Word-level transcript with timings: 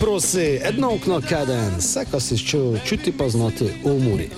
Prosi, 0.00 0.60
edno 0.62 0.94
okno 0.94 1.20
kaden, 1.28 1.76
vse, 1.78 2.04
kar 2.10 2.20
si 2.20 2.38
čutil, 2.38 2.78
čuti 2.84 3.12
pa 3.18 3.28
znati 3.28 3.64
v 3.84 3.94
muri. 4.04 4.30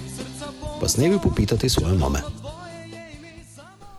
Pa 0.81 0.89
snevi 0.89 1.19
popitati 1.23 1.69
svoje 1.69 1.95
mame. 1.99 2.19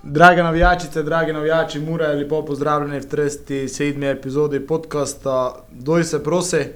Drage 0.04 0.43
navijačice, 0.43 1.04
dragi 1.04 1.34
navijači, 1.34 1.80
mura 1.80 2.06
je 2.06 2.16
lepo 2.16 2.46
pozdravljeni 2.46 3.00
v 3.00 3.07
37. 3.07 4.11
epizodi 4.11 4.60
podcasta 4.60 5.56
Doj 5.71 6.04
se 6.04 6.24
prosi, 6.24 6.57
eh, 6.57 6.71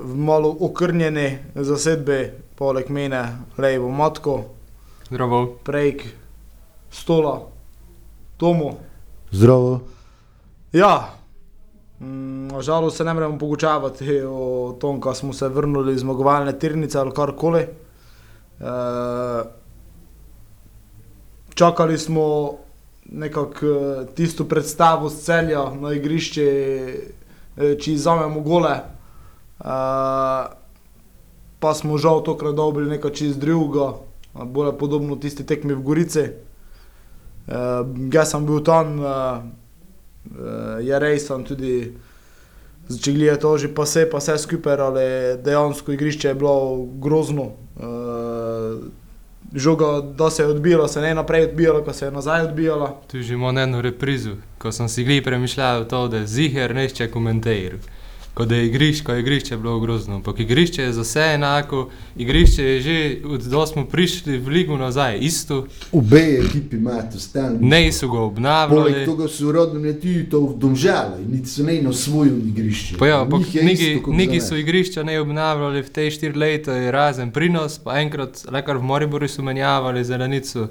v 0.00 0.16
malo 0.16 0.56
okrnjeni 0.60 1.38
zasedbe, 1.54 2.32
poleg 2.54 2.88
mene, 2.88 3.36
levo 3.58 3.90
matko, 3.90 4.44
Zdravo. 5.10 5.58
prejk, 5.64 6.02
stola, 6.90 7.46
Tomo. 8.36 8.78
Zdravo. 9.30 9.80
Ja, 10.72 11.15
mm, 12.00 12.60
žalost 12.60 12.96
se 12.96 13.04
ne 13.04 13.14
moremo 13.14 13.38
pogučavati 13.38 14.20
o 14.28 14.76
tom, 14.80 15.00
ko 15.00 15.14
smo 15.14 15.32
se 15.32 15.48
vrnili 15.48 15.94
iz 15.94 16.00
zmagovalne 16.00 16.58
tirnice 16.58 16.98
ali 16.98 17.14
karkoli. 17.14 17.60
E, 17.60 17.66
čakali 21.54 21.98
smo 21.98 22.56
nekako 23.12 23.66
eh, 23.66 24.06
tisto 24.14 24.44
predstavo 24.44 25.08
z 25.08 25.24
celja 25.24 25.70
na 25.74 25.92
igrišče, 25.92 26.46
eh, 27.56 27.76
če 27.78 27.92
izamemo 27.92 28.40
gole. 28.40 28.74
E, 28.74 28.82
pa 31.58 31.74
smo 31.74 31.98
žal 31.98 32.22
tokrat 32.24 32.54
dobili 32.54 32.90
nekaj 32.90 33.10
čist 33.10 33.40
drugega, 33.40 33.94
bolj 34.34 34.74
podobno 34.78 35.16
tisti 35.16 35.46
tekmi 35.46 35.74
v 35.74 35.82
Gorici. 35.82 36.20
E, 36.20 36.32
jaz 38.12 38.30
sem 38.30 38.46
bil 38.46 38.60
tam, 38.64 38.98
e, 39.00 39.14
je 40.82 40.98
res, 40.98 41.26
sem 41.26 41.44
tudi 41.44 41.92
če 42.86 43.12
gledaj 43.12 43.40
to 43.42 43.56
že 43.58 43.72
pa 43.74 43.86
se, 43.86 44.06
pa 44.10 44.20
vse 44.22 44.38
skupaj, 44.38 44.78
ali 44.78 45.06
dejansko 45.42 45.92
igrišče 45.92 46.28
je 46.28 46.38
bilo 46.38 46.86
grozno. 47.02 47.52
Uh, 47.76 48.86
žoga, 49.54 50.00
da 50.00 50.30
se 50.30 50.42
je 50.42 50.46
odbijala, 50.46 50.88
se 50.88 51.00
ne 51.00 51.08
je 51.08 51.14
naprej 51.14 51.48
odbijala, 51.50 51.84
ko 51.84 51.92
se 51.92 52.04
je 52.04 52.10
nazaj 52.10 52.46
odbijala. 52.50 53.00
Tu 53.10 53.22
že 53.22 53.34
imamo 53.34 53.60
eno 53.60 53.80
reprizo, 53.80 54.36
ko 54.58 54.72
sem 54.72 54.88
si 54.88 55.04
gli 55.04 55.22
premišljal 55.22 55.86
to, 55.88 56.08
da 56.08 56.16
je 56.16 56.26
ziger 56.26 56.74
nešče 56.74 57.10
komentariral. 57.10 57.78
Kot 58.36 58.48
da 58.48 58.56
je 58.56 58.66
igrišče, 58.66 59.04
ko 59.04 59.12
je 59.12 59.20
igrišče 59.20 59.56
bilo 59.56 59.80
grozno. 59.80 60.14
Ampak 60.14 60.40
igrišče 60.40 60.82
je 60.82 60.92
za 60.92 61.00
vse 61.00 61.20
enako, 61.34 61.88
igrišče 62.16 62.64
je 62.64 62.80
že, 62.80 63.16
od 63.24 63.40
da 63.42 63.66
smo 63.66 63.84
prišli 63.84 64.38
v 64.38 64.48
ligu 64.48 64.76
nazaj, 64.76 65.18
isto, 65.20 65.66
Obe 65.92 66.40
ekipi 66.44 66.76
imate 66.76 67.18
stalno. 67.18 67.58
ne 67.60 67.92
so 67.92 68.06
ga 68.08 68.12
Poleg 68.12 68.26
obnavljali. 68.32 69.06
tega 69.06 69.28
so 69.28 69.52
rodili 69.52 70.00
tudi 70.00 70.26
to 70.30 70.40
v 70.40 70.58
domžale, 70.58 71.16
niti 71.28 71.48
so 71.48 71.62
ne 71.62 71.82
na 71.82 71.92
svojem 71.92 72.42
igrišču. 72.48 72.98
Pa 72.98 73.06
ja, 73.06 73.20
ampak 73.22 73.40
neki, 74.12 74.40
so 74.40 74.56
igrišča 74.56 75.02
ne 75.02 75.20
obnavljali 75.20 75.82
v 75.82 75.90
te 75.90 76.10
štiri 76.10 76.38
leta, 76.38 76.90
razen 76.90 77.30
prinos, 77.30 77.78
pa 77.78 78.00
enkrat, 78.00 78.44
le 78.52 78.62
kar 78.62 78.76
v 78.76 78.82
Moriboru 78.82 79.28
so 79.28 79.42
menjavali 79.42 80.04
zelenico. 80.04 80.68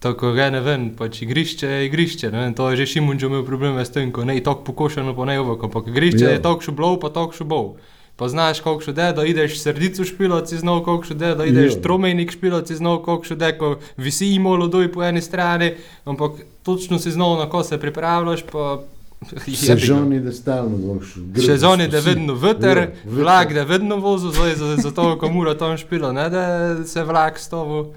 Tako 0.00 0.32
ga 0.32 0.48
ne 0.50 0.60
vem, 0.64 0.90
pač 0.96 1.18
igrišče 1.22 1.68
je 1.68 1.86
igrišče, 1.86 2.30
ne 2.32 2.38
vem, 2.40 2.54
to 2.56 2.70
je 2.70 2.76
že 2.80 2.86
Šimunčo 2.86 3.28
imel 3.28 3.42
probleme 3.44 3.84
s 3.84 3.92
tem, 3.92 4.08
ko 4.12 4.24
ne 4.24 4.34
je 4.34 4.42
tako 4.42 4.64
pokošeno, 4.64 5.12
pa 5.12 5.24
ne 5.28 5.34
je 5.36 5.40
ovako, 5.40 5.66
ampak 5.68 5.90
igrišče 5.92 6.24
Ja. 6.24 6.30
je 6.30 6.42
tako 6.42 6.60
šublov, 6.62 7.00
pa 7.00 7.10
tako 7.12 7.32
šublov. 7.36 7.74
Pa 8.16 8.28
znaš, 8.28 8.60
koliko 8.60 8.84
še 8.84 8.92
de, 8.92 9.12
da 9.12 9.24
ideš 9.24 9.58
srdico 9.60 10.04
špiloci 10.04 10.56
znov, 10.56 10.82
koliko 10.84 11.04
še 11.04 11.14
de, 11.14 11.34
da 11.34 11.44
ideš 11.44 11.74
Ja. 11.74 11.80
tromejnik 11.82 12.32
špiloci 12.32 12.76
znov, 12.76 13.02
koliko 13.04 13.24
še 13.24 13.36
de, 13.36 13.52
ko 13.52 13.74
visi 13.96 14.32
imolo 14.34 14.68
doj 14.68 14.88
po 14.88 15.04
eni 15.04 15.20
strani, 15.20 15.74
ampak 16.04 16.32
točno 16.62 16.98
si 16.98 17.10
znov 17.10 17.36
na 17.38 17.48
ko 17.48 17.60
se 17.64 17.76
pripravljaš, 17.78 18.42
pa... 18.48 18.80
Sezoni, 19.52 20.20
da 20.20 20.32
stalno 20.32 20.76
boš. 20.78 21.12
Sezoni, 21.36 21.88
da 21.88 21.96
je 21.96 22.06
vedno 22.06 22.34
veter, 22.34 22.78
Ja, 22.78 22.88
vlak, 23.04 23.52
da 23.52 23.60
je 23.60 23.66
vedno 23.66 23.96
vozu, 23.96 24.32
zdaj 24.32 24.54
za, 24.56 24.76
za 24.76 24.90
to, 24.90 25.18
ko 25.20 25.28
mora 25.28 25.52
tam 25.54 25.76
špilo, 25.76 26.12
ne 26.12 26.24
da 26.30 26.44
se 26.84 27.04
vlak 27.04 27.36
stovu, 27.38 27.92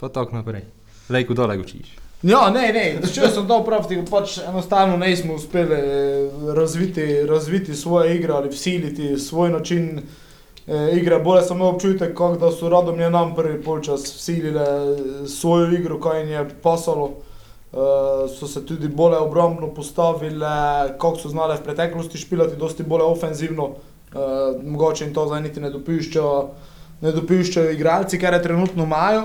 pa 0.00 0.08
tako 0.08 0.36
naprej. 0.36 0.64
Lejko 1.08 1.34
dole 1.34 1.58
učiš. 1.58 2.04
Ja, 2.24 2.46
ne, 2.48 2.70
ne, 2.72 2.84
če 3.12 3.28
sem 3.28 3.44
to 3.44 3.58
prav, 3.66 3.84
ti 3.84 3.98
pač 4.08 4.38
enostavno 4.40 4.96
nismo 4.96 5.34
uspeli 5.36 5.76
eh, 5.76 6.38
razviti, 6.56 7.04
razviti 7.28 7.76
svoje 7.76 8.14
igre 8.16 8.32
ali 8.32 8.48
vsiliti 8.48 9.18
svoj 9.20 9.50
način 9.52 10.00
eh, 10.00 10.96
igre. 10.96 11.18
Bolje 11.20 11.42
sem 11.44 11.60
imel 11.60 11.74
občutek, 11.74 12.14
kako 12.16 12.40
da 12.40 12.50
so 12.52 12.72
radom 12.72 13.00
je 13.00 13.10
nam 13.10 13.34
prvi 13.36 13.60
polčas 13.62 14.08
vsilile 14.16 14.64
eh, 14.64 15.28
svojo 15.28 15.68
igro, 15.76 16.00
kaj 16.00 16.20
jim 16.22 16.32
je 16.32 16.48
pasalo. 16.62 17.12
Uh, 17.74 18.30
so 18.30 18.46
se 18.46 18.60
tudi 18.66 18.86
bolje 18.88 19.16
obrambno 19.18 19.66
postavili, 19.74 20.46
kako 20.94 21.16
so 21.18 21.28
znali 21.28 21.56
v 21.58 21.64
preteklosti 21.64 22.18
špilati, 22.18 22.56
dosti 22.56 22.86
bolje 22.86 23.02
ofenzivno. 23.02 23.64
Uh, 23.64 24.62
mogoče 24.62 25.04
jim 25.04 25.14
to 25.14 25.24
zdaj 25.26 25.42
niti 25.42 25.60
ne 25.60 25.72
dopuščajo, 25.74 26.36
ne 27.00 27.12
dopuščajo 27.12 27.72
igralci, 27.74 28.20
kar 28.22 28.38
je 28.38 28.42
trenutno 28.46 28.86
imajo. 28.86 29.24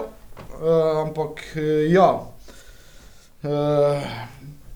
Uh, 0.59 1.07
ampak 1.07 1.39
eh, 1.55 1.91
ja, 1.91 2.19
uh, 3.43 4.03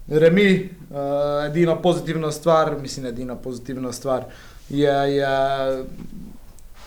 remi, 0.08 0.70
uh, 0.90 1.46
edina 1.46 1.76
pozitivna 1.76 2.32
stvar, 2.32 2.78
mislim, 2.82 3.06
edina 3.06 3.36
pozitivna 3.36 3.92
stvar 3.92 4.26
je, 4.70 5.16
je 5.16 5.28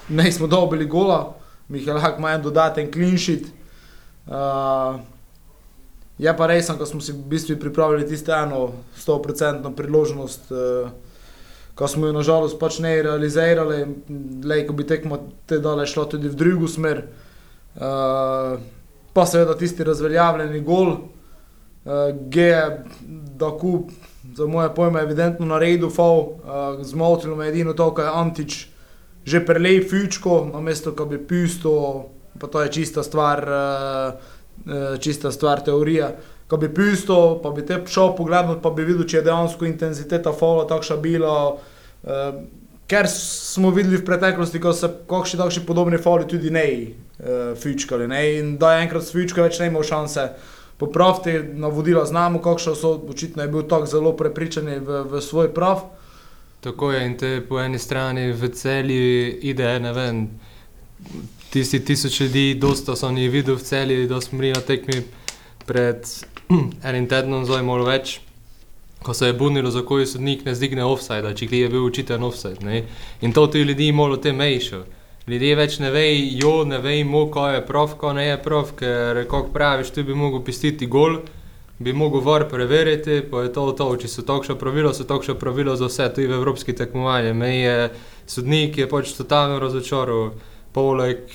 ne 0.09 0.33
smo 0.33 0.47
dobili 0.47 0.87
gola, 0.87 1.35
Mihael 1.69 1.99
Hak 1.99 2.19
ima 2.19 2.31
en 2.31 2.43
dodaten 2.43 2.91
sheet. 3.19 3.43
Uh, 4.27 5.01
je 6.19 6.37
pa 6.37 6.47
res, 6.47 6.71
ko 6.79 6.87
smo 6.87 7.01
si 7.01 7.13
v 7.13 7.29
bistvu 7.29 7.59
pripravili 7.61 8.09
tisto 8.09 8.33
eno 8.33 8.73
100% 8.97 9.75
priložnost, 9.77 10.51
uh, 10.51 10.91
ko 11.75 11.89
smo 11.89 12.07
jo 12.07 12.13
nažalost 12.13 12.59
pač 12.59 12.79
ne 12.79 13.03
realizirali, 13.03 13.87
le 14.45 14.67
ko 14.67 14.73
bi 14.73 14.87
tekmo 14.87 15.19
te 15.47 15.59
dale 15.59 15.87
šlo 15.87 16.05
tudi 16.05 16.29
v 16.29 16.35
drugo 16.35 16.69
smer. 16.69 17.05
Uh, 17.05 17.26
pa 19.13 19.27
seveda 19.27 19.57
tisti 19.59 19.85
razveljavljeni 19.85 20.61
gol, 20.61 20.89
uh, 20.93 21.93
G 22.29 22.41
je, 22.41 22.85
da 23.37 23.51
kup, 23.59 23.91
za 24.35 24.47
moje 24.47 24.75
pojme, 24.75 25.01
evidentno 25.01 25.47
naredil 25.47 25.91
faul, 25.91 26.21
uh, 26.21 26.83
zmotilo 26.83 27.37
me 27.37 27.49
edino 27.49 27.73
to, 27.73 27.95
kar 27.95 28.05
je 28.05 28.15
Antič 28.15 28.67
že 29.27 29.41
prelej 29.43 29.81
fučko, 29.91 30.51
namesto 30.53 30.93
da 30.95 31.05
bi 31.05 31.19
pusto, 31.19 31.71
pa 32.39 32.47
to 32.47 32.63
je 32.63 32.73
čista 32.73 33.03
stvar, 33.03 33.43
uh, 33.43 34.15
uh, 34.15 34.99
čista 35.03 35.33
stvar 35.33 35.65
teorije. 35.67 36.13
Ko 36.47 36.57
bi 36.57 36.69
pusto, 36.71 37.41
pa 37.43 37.51
bi 37.51 37.67
te 37.67 37.81
šel 37.91 38.13
pogledat, 38.15 38.63
pa 38.63 38.71
bi 38.71 38.85
videl, 38.87 39.03
če 39.03 39.17
je 39.17 39.23
dejansko 39.27 39.67
intenziteta 39.67 40.31
faula 40.33 40.63
takšna 40.71 40.97
bila. 41.03 41.57
Uh, 42.07 42.39
ker 42.87 43.09
smo 43.11 43.71
videli 43.71 43.99
v 43.99 44.05
preteklosti, 44.07 44.61
ko 44.63 44.73
se 44.73 44.91
kakšni 45.11 45.41
takšni 45.41 45.65
podobni 45.67 45.99
fauli 45.99 46.29
tudi 46.29 46.51
ne 46.51 46.67
uh, 46.71 47.55
fučkali. 47.59 48.09
Ne? 48.09 48.23
In 48.39 48.57
da 48.59 48.77
je 48.77 48.87
enkrat 48.87 49.11
fučko 49.13 49.43
več 49.43 49.59
ne 49.61 49.71
imel 49.71 49.83
šanse 49.87 50.29
popraviti, 50.77 51.39
navodila 51.59 52.05
znamo, 52.07 52.43
kakšno 52.43 52.75
so, 52.75 52.95
očitno 53.09 53.43
je 53.43 53.49
bil 53.49 53.67
tako 53.69 53.87
zelo 53.91 54.13
prepričan 54.17 54.69
v, 54.85 55.03
v 55.11 55.23
svoj 55.25 55.55
prav. 55.55 55.89
Tako 56.61 56.93
je 56.93 57.07
in 57.07 57.17
te 57.19 57.31
po 57.49 57.61
eni 57.61 57.79
strani 57.79 58.33
v 58.33 58.51
celju 58.51 59.39
ide, 59.43 59.69
ne 59.81 59.93
vem, 59.93 60.23
tisti 61.51 61.81
tisoč 61.85 62.21
ljudi, 62.21 62.55
dosta 62.61 62.97
so 62.97 63.11
njih 63.13 63.31
videl 63.31 63.57
v 63.57 63.63
celju, 63.63 64.09
da 64.09 64.21
smo 64.21 64.39
bili 64.39 64.53
na 64.53 64.61
tekmi 64.61 65.03
pred 65.67 66.07
enim 66.89 67.09
tednom, 67.09 67.45
zdaj 67.47 67.63
malo 67.63 67.87
več. 67.87 68.21
Ko 69.03 69.15
se 69.15 69.27
je 69.27 69.33
bunilo, 69.33 69.71
za 69.71 69.83
koji 69.83 70.07
sodnik 70.07 70.45
ne 70.45 70.55
zdigne 70.55 70.85
offside, 70.85 71.35
če 71.37 71.47
je 71.51 71.69
bil 71.69 71.85
učiten 71.85 72.23
offside. 72.23 72.85
In 73.21 73.33
to 73.33 73.47
ti 73.47 73.63
ljudi 73.63 73.93
malo 73.93 74.17
te 74.17 74.33
mejšo. 74.33 74.85
Ljudje 75.27 75.57
več 75.59 75.79
ne 75.83 75.91
vejo, 75.91 76.65
ne 76.65 76.79
vejo, 76.79 77.25
kaj 77.35 77.55
je 77.55 77.63
prav, 77.67 77.97
kaj 77.99 78.15
ne 78.15 78.27
je 78.29 78.37
prav, 78.43 78.69
ker 78.79 79.25
kot 79.27 79.49
praviš, 79.53 79.91
ti 79.91 80.05
bi 80.07 80.15
mogel 80.15 80.45
pistiti 80.47 80.87
gol, 80.87 81.17
bi 81.79 81.93
mogel 81.93 82.23
var 82.23 82.45
preveriti, 82.49 83.25
pa 83.31 83.43
je 83.43 83.53
to 83.53 83.65
to, 83.73 83.89
če 84.01 84.09
so 84.09 84.23
takšno 84.23 84.55
pravilo, 84.61 84.93
so 84.95 85.05
takšno 85.05 85.35
pravilo 85.35 85.75
za 85.77 85.91
vse, 85.91 86.07
tudi 86.15 86.31
v 86.31 86.39
evropski 86.39 86.77
tekmovanji. 86.79 87.35
Me 87.35 87.51
je 87.57 87.91
sodnik 88.27 88.79
je 88.79 88.87
pač 88.89 89.13
totalno 89.19 89.59
razočaral, 89.59 90.31
poleg 90.73 91.27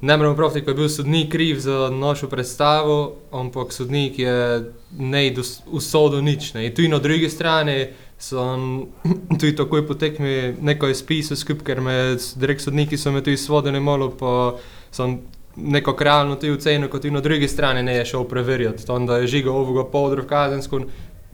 ne 0.00 0.16
moremo 0.16 0.36
praviti, 0.36 0.64
ko 0.64 0.70
je 0.70 0.74
bil 0.74 0.88
sodnik 0.88 1.30
kriv 1.32 1.58
za 1.58 1.90
našo 1.90 2.28
predstavo, 2.28 3.16
ampak 3.32 3.72
sodnik 3.72 4.18
je 4.18 4.64
ne 4.98 5.34
usodil 5.66 6.22
nič. 6.22 6.54
Ne. 6.54 6.66
In 6.66 6.74
tudi 6.74 6.88
na 6.88 6.98
drugi 6.98 7.30
strani 7.30 7.86
sem 8.18 8.86
tudi 9.40 9.56
takoj 9.56 9.86
po 9.86 9.94
tekmi 9.94 10.54
nekaj 10.60 10.94
spisal 10.94 11.36
skupaj, 11.36 11.64
ker 11.64 11.80
me 11.80 12.16
direkt 12.36 12.60
sodniki 12.60 12.96
so 12.96 13.12
me 13.12 13.22
tudi 13.22 13.36
svodili 13.36 13.80
malo, 13.80 14.10
pa 14.10 14.56
sem 14.90 15.18
neko 15.56 15.96
realno 16.00 16.36
tudi 16.36 16.52
ocenil, 16.52 16.88
kot 16.88 17.02
tudi 17.02 17.14
na 17.14 17.20
drugi 17.20 17.48
strani 17.48 17.82
ne 17.82 17.96
je 17.96 18.04
šel 18.04 18.24
preverjati. 18.28 18.86
Tam, 18.86 19.06
da 19.06 19.16
je 19.16 19.26
žiga 19.26 19.50
ovoga 19.50 19.84
podra 19.90 20.22
v 20.22 20.28
Kazensku, 20.28 20.80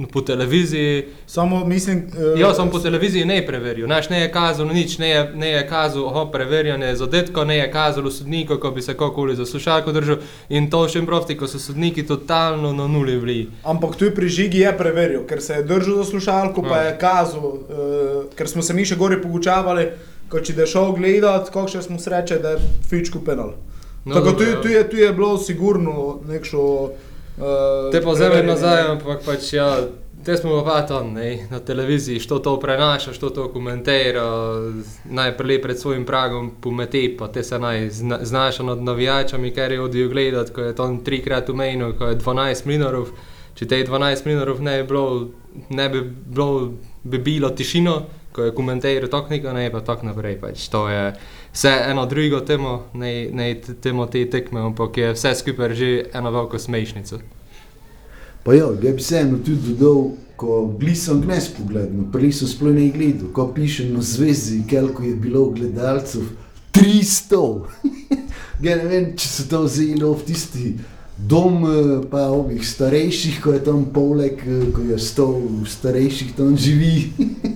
po 0.07 0.21
televiziji. 0.21 1.05
Samo 1.27 1.65
mislim. 1.65 2.03
Uh, 2.35 2.41
Jaz 2.41 2.57
sem 2.57 2.71
po 2.71 2.79
televiziji 2.79 3.25
ne 3.25 3.47
preveril, 3.47 3.89
Naš 3.89 4.09
ne 4.09 4.21
je 4.21 4.33
kazalo 4.33 4.73
nič, 4.73 4.99
ne 4.99 5.09
je, 5.09 5.33
ne 5.35 5.49
je 5.49 5.67
kazalo 5.69 6.07
oh, 6.07 6.31
preverjanje 6.33 6.95
zadetka, 6.97 7.45
ne 7.45 7.57
je 7.57 7.71
kazalo 7.73 8.11
sodnikov, 8.11 8.59
ko 8.59 8.71
bi 8.71 8.83
se 8.83 8.95
kakoli 8.95 9.37
za 9.37 9.47
slušalko 9.47 9.93
držal. 9.93 10.17
In 10.49 10.71
to 10.71 10.89
še 10.89 10.99
in 10.99 11.07
profti, 11.07 11.37
ko 11.37 11.47
so 11.47 11.59
sodniki 11.59 12.07
totalno 12.07 12.73
na 12.73 12.87
nuli 12.89 13.19
bili. 13.21 13.49
Ampak 13.65 13.97
tu 13.97 14.11
pri 14.15 14.29
žigi 14.29 14.59
je 14.65 14.73
preveril, 14.79 15.27
ker 15.27 15.43
se 15.43 15.55
je 15.55 15.63
držal 15.63 16.03
za 16.03 16.05
slušalko, 16.11 16.63
pa 16.63 16.77
Ja. 16.77 16.83
je 16.83 16.99
kazal, 16.99 17.45
uh, 17.45 18.25
ker 18.37 18.49
smo 18.49 18.63
se 18.63 18.75
mi 18.75 18.85
še 18.85 18.97
gori 18.97 19.23
pogučavali, 19.23 19.87
ko 20.29 20.41
če 20.41 20.53
da 20.53 20.67
šel 20.67 20.93
gledat, 20.97 21.51
kako 21.53 21.69
še 21.69 21.83
smo 21.83 21.99
sreče, 21.99 22.39
da 22.39 22.57
je 22.57 22.59
fičku 22.89 23.21
penal. 23.25 23.53
No, 24.05 24.15
Tako 24.15 24.33
tu, 24.33 24.45
dobro, 24.45 24.51
ja. 24.51 24.63
tu, 24.63 24.69
je, 24.69 24.91
tu 24.91 24.97
je 24.97 25.13
bilo 25.13 25.39
sigurno 25.39 26.21
nekšo. 26.29 26.91
Uh, 27.43 27.91
Te 27.91 28.01
pa 28.01 28.15
zdaj 28.15 28.45
nazaj, 28.47 28.83
ampak 28.87 29.25
pač 29.27 29.53
ja. 29.53 29.75
Te 30.23 30.37
smo 30.39 30.63
tam 30.89 31.15
ne, 31.19 31.49
na 31.51 31.59
televiziji, 31.59 32.21
što 32.21 32.39
to 32.39 32.61
prenaša, 32.61 33.13
što 33.13 33.31
to 33.31 33.49
komentira, 33.53 34.23
najprej 35.05 35.63
pred 35.63 35.79
svojim 35.79 36.05
pragom 36.07 36.53
pometi, 36.61 37.17
pa 37.19 37.29
te 37.29 37.43
se 37.43 37.59
naj 37.59 37.91
zna, 37.91 38.19
znaša 38.23 38.63
nad 38.63 38.83
navijačami, 38.83 39.51
ker 39.51 39.73
je 39.73 39.81
odijo 39.81 40.09
gledati, 40.09 40.53
ko 40.53 40.61
je 40.61 40.75
tam 40.75 41.05
trikrat 41.05 41.51
umenil, 41.51 41.97
ko 41.99 42.07
je 42.07 42.19
12 42.19 42.67
minorov. 42.67 43.11
Če 43.55 43.67
te 43.67 43.83
12 43.85 44.27
minorov 44.27 44.63
ne 44.63 44.83
bi 44.83 44.89
bilo, 44.89 45.29
ne 45.69 45.89
bi 45.89 46.01
bilo, 46.07 46.73
bi 47.03 47.19
bilo 47.19 47.51
tišino, 47.51 48.03
ko 48.33 48.47
je 48.47 48.55
komentiral 48.55 49.11
toknika, 49.11 49.53
ne 49.53 49.73
pa 49.73 49.81
tako 49.81 50.07
naprej. 50.07 50.39
Pač 50.41 50.69
to 50.71 50.87
je 50.89 51.13
vse 51.53 51.73
eno 51.91 52.07
drugo 52.07 52.41
temo, 52.41 52.85
ne, 52.95 53.31
ne 53.33 53.55
temo 53.61 54.07
te 54.07 54.25
tekme, 54.31 54.61
ampak 54.61 54.97
je 54.97 55.13
vse 55.13 55.35
skupaj 55.35 55.75
že 55.75 56.05
ena 56.15 56.31
velika 56.31 56.59
smešnica. 56.59 57.19
Pa 58.45 58.55
ja, 58.55 58.67
ga 58.73 58.91
bi 58.91 58.99
vseeno 58.99 59.39
tudi 59.39 59.75
dodal, 59.75 60.17
ko 60.37 60.67
glisam 60.81 61.21
gnes 61.23 61.47
pogledal, 61.55 62.09
prej 62.13 62.33
sem 62.41 62.49
sploh 62.51 62.75
ne 62.75 62.89
gledal, 62.91 63.29
ko 63.33 63.53
piše 63.55 63.87
na 63.91 64.03
zvezi, 64.03 64.65
koliko 64.71 65.03
je 65.03 65.15
bilo 65.15 65.45
gledalcev, 65.51 66.25
300. 66.73 67.61
Ga 68.63 68.75
ne 68.79 68.89
vem, 68.89 69.07
če 69.19 69.29
so 69.29 69.45
to 69.51 69.63
vzeli 69.67 70.01
v 70.01 70.27
tisti 70.27 70.75
dom, 71.19 71.63
eh, 71.67 72.07
pa 72.11 72.31
ovih 72.33 72.63
starejših, 72.67 73.41
ko 73.43 73.53
je 73.53 73.63
tam 73.65 73.85
poleg, 73.95 74.43
eh, 74.43 74.71
ko 74.75 74.83
je 74.91 74.99
sto 74.99 75.29
starejših 75.69 76.35
tam 76.37 76.57
živi. 76.57 77.13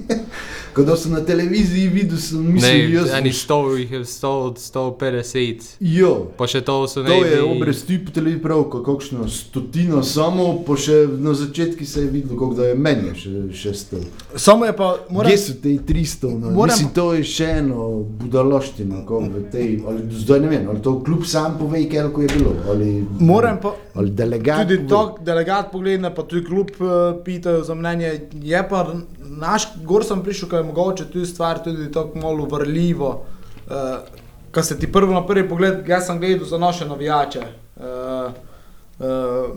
Ko 0.76 0.82
da 0.82 0.96
sem 0.96 1.12
na 1.12 1.20
televiziji 1.20 1.88
videl, 1.88 2.18
sem 2.18 2.42
Ne, 2.42 2.52
mislil, 2.52 2.90
jaz 2.92 3.10
eni 3.10 3.30
100, 3.32 3.76
jih 3.76 3.92
je 3.92 4.00
100, 4.00 4.32
150. 4.56 5.62
Jo, 5.80 6.26
Pa 6.36 6.44
še 6.46 6.60
to 6.60 6.74
so 6.84 7.00
To 7.00 7.14
je 7.24 7.38
obresti 7.42 7.96
po 7.98 8.12
televiziji 8.12 8.42
prav, 8.42 8.64
kakšno 8.84 9.24
stotino, 9.26 10.02
samo 10.02 10.62
pa 10.66 10.76
še 10.76 11.06
na 11.18 11.32
začetku 11.32 11.84
se 11.84 12.00
je 12.00 12.06
videlo, 12.08 12.36
koliko 12.36 12.60
da 12.60 12.66
je 12.66 12.74
meni 12.76 13.14
še, 13.14 13.32
še 13.54 13.72
stal. 13.74 14.04
Samo 14.36 14.68
je 14.68 14.76
pa, 14.76 14.90
moram, 15.08 15.30
Kje 15.30 15.38
so 15.38 15.54
te 15.54 15.72
300? 15.80 16.34
No? 16.34 16.50
Moram- 16.50 16.74
Mislim, 16.74 16.92
to 16.92 17.14
je 17.14 17.24
še 17.24 17.48
eno 17.56 17.88
budaloština, 18.20 19.00
ko 19.06 19.20
v 19.22 19.46
tej, 19.50 19.80
ali 19.88 20.04
zdaj 20.12 20.40
ne 20.40 20.48
vem, 20.48 20.68
ali 20.68 20.82
to 20.82 20.98
kljub 21.00 21.24
sam 21.24 21.56
pove, 21.58 21.80
koliko 21.88 22.22
je 22.22 22.28
bilo, 22.28 22.52
ali, 22.68 22.90
moram 23.18 23.60
pa 23.62 23.72
ali 23.94 24.10
delegat. 24.10 24.68
tudi 24.68 24.76
pove. 24.78 24.88
to, 24.88 25.24
delegat 25.24 25.72
pogleda, 25.72 26.10
pa 26.10 26.22
tudi 26.22 26.44
klub 26.44 26.70
uh, 26.80 27.16
pitajo 27.24 27.64
za 27.64 27.74
mnenje. 27.74 28.12
Je 28.44 28.68
pa 28.68 28.84
naš, 29.20 29.68
gor 29.84 30.04
sem 30.04 30.22
prišel, 30.22 30.48
kaj 30.48 30.60
je 30.60 30.65
mogoče 30.66 31.10
tu 31.12 31.24
stvar 31.26 31.62
tudi 31.64 31.92
tako 31.92 32.18
malo 32.18 32.44
vrljivo. 32.44 33.24
Uh, 33.66 33.72
Ko 34.54 34.62
se 34.62 34.78
ti 34.78 34.88
prvo 34.92 35.12
na 35.12 35.26
prvi 35.26 35.48
pogled, 35.48 35.88
jaz 35.88 36.06
sem 36.06 36.18
gledal 36.20 36.46
za 36.46 36.58
naše 36.58 36.86
navijače. 36.88 37.42
Uh, 37.76 37.84
uh, 38.98 39.56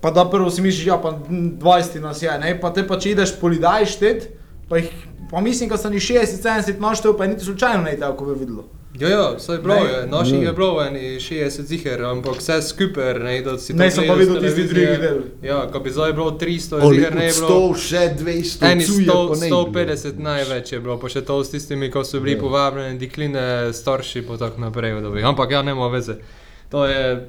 pa 0.00 0.10
da 0.10 0.24
prvo 0.30 0.50
si 0.50 0.62
misliš, 0.62 0.86
ja, 0.86 0.98
pa 1.02 1.10
hm, 1.10 1.56
20 1.60 2.00
nas 2.00 2.22
je, 2.22 2.38
ne? 2.38 2.58
pa 2.60 2.72
te 2.72 2.86
pa 2.86 2.98
če 3.00 3.14
ideš 3.14 3.38
polidaj 3.40 3.86
štet, 3.88 4.26
pa, 4.68 4.76
jih, 4.76 4.90
pa 5.30 5.40
mislim, 5.40 5.70
da 5.72 5.78
so 5.80 5.88
ni 5.88 5.96
60-70 5.96 6.80
naštel, 6.80 7.16
pa 7.16 7.24
je 7.24 7.30
niti 7.30 7.44
slučajno 7.44 7.82
ne 7.82 7.96
tako 7.96 8.24
bi 8.24 8.38
videlo. 8.38 8.66
Ja, 8.94 9.08
ja, 9.08 9.30
vse 9.32 9.52
je 9.52 9.58
bilo, 9.58 9.74
Ne. 9.74 9.80
je. 9.82 10.06
naših 10.08 10.34
Ne. 10.34 10.44
je 10.44 10.52
bilo 10.52 10.82
eni 10.82 11.00
60 11.18 11.62
ziger, 11.62 12.02
ampak 12.04 12.36
vse 12.36 12.62
skupaj, 12.62 13.14
ne, 13.16 13.42
da 13.42 13.58
si 13.58 13.72
to 13.72 13.78
Ne, 13.78 13.90
sem 13.90 14.04
pa 14.06 14.14
gledal 14.14 14.36
s 14.36 14.40
videl 14.40 14.54
tisti 14.54 14.74
drugi 14.74 14.98
del. 14.98 15.18
Ja, 15.42 15.66
ko 15.66 15.80
bi 15.80 15.90
zdaj 15.90 16.12
bilo 16.12 16.30
300 16.32 16.78
Ali 16.78 16.96
ziger, 16.96 17.14
ne 17.14 17.24
je 17.24 17.32
bilo. 17.32 17.48
100, 17.68 17.78
še 17.78 18.02
200, 18.14 18.70
Eni 18.72 18.84
cuje, 18.84 19.06
100, 19.06 19.28
pa 19.28 19.34
ne 19.34 19.40
bi 19.40 19.48
bilo. 19.48 19.64
150 19.66 20.18
največ 20.20 20.72
je 20.72 20.80
bilo, 20.80 20.96
pa 20.96 21.08
še 21.08 21.20
to 21.22 21.44
s 21.44 21.50
tistimi, 21.50 21.90
ko 21.90 22.04
so 22.04 22.20
bili 22.20 22.32
Ja. 22.32 22.40
povabljeni, 22.40 22.98
dekline, 22.98 23.44
starši 23.72 24.18
in 24.20 24.38
tako 24.38 24.60
naprej. 24.60 24.92
od 24.92 25.04
ovih. 25.04 25.24
Ampak 25.24 25.50
ja, 25.50 25.62
nema 25.62 25.88
veze. 25.88 26.14
To 26.70 26.86
je 26.86 27.28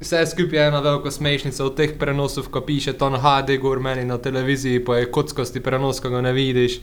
vse 0.00 0.26
skupaj 0.26 0.58
je 0.58 0.66
ena 0.66 0.80
velika 0.80 1.10
smešnica 1.10 1.64
od 1.64 1.76
teh 1.76 1.90
prenosov, 1.94 2.50
ko 2.50 2.60
piše 2.60 2.92
to 2.92 3.10
na 3.10 3.18
HD, 3.18 3.56
gor 3.56 3.80
meni 3.80 4.04
na 4.04 4.18
televiziji, 4.18 4.84
pa 4.84 4.96
je 4.96 5.06
kockosti 5.06 5.60
prenos, 5.60 6.00
ko 6.00 6.10
ga 6.10 6.20
ne 6.20 6.32
vidiš. 6.32 6.80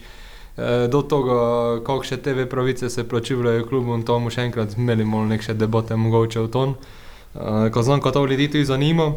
Eh, 0.56 0.88
Do 0.88 1.02
tega, 1.02 1.38
koliko 1.82 2.06
še 2.06 2.16
TV 2.22 2.46
pravice 2.46 2.90
se 2.90 3.02
plačujejo 3.08 3.66
klubom, 3.66 4.04
to 4.06 4.14
bomo 4.14 4.30
še 4.30 4.46
enkrat 4.46 4.76
imeli 4.78 5.04
malo 5.04 5.26
neke 5.26 5.54
debate 5.54 5.96
mogoče 5.96 6.44
v 6.46 6.50
ton. 6.50 6.74
Eh, 7.34 7.70
Ko 7.74 7.82
znam, 7.82 8.00
ko 8.00 8.10
to 8.10 8.26
ljudi 8.26 8.46
tudi 8.48 8.64
zanima, 8.64 9.12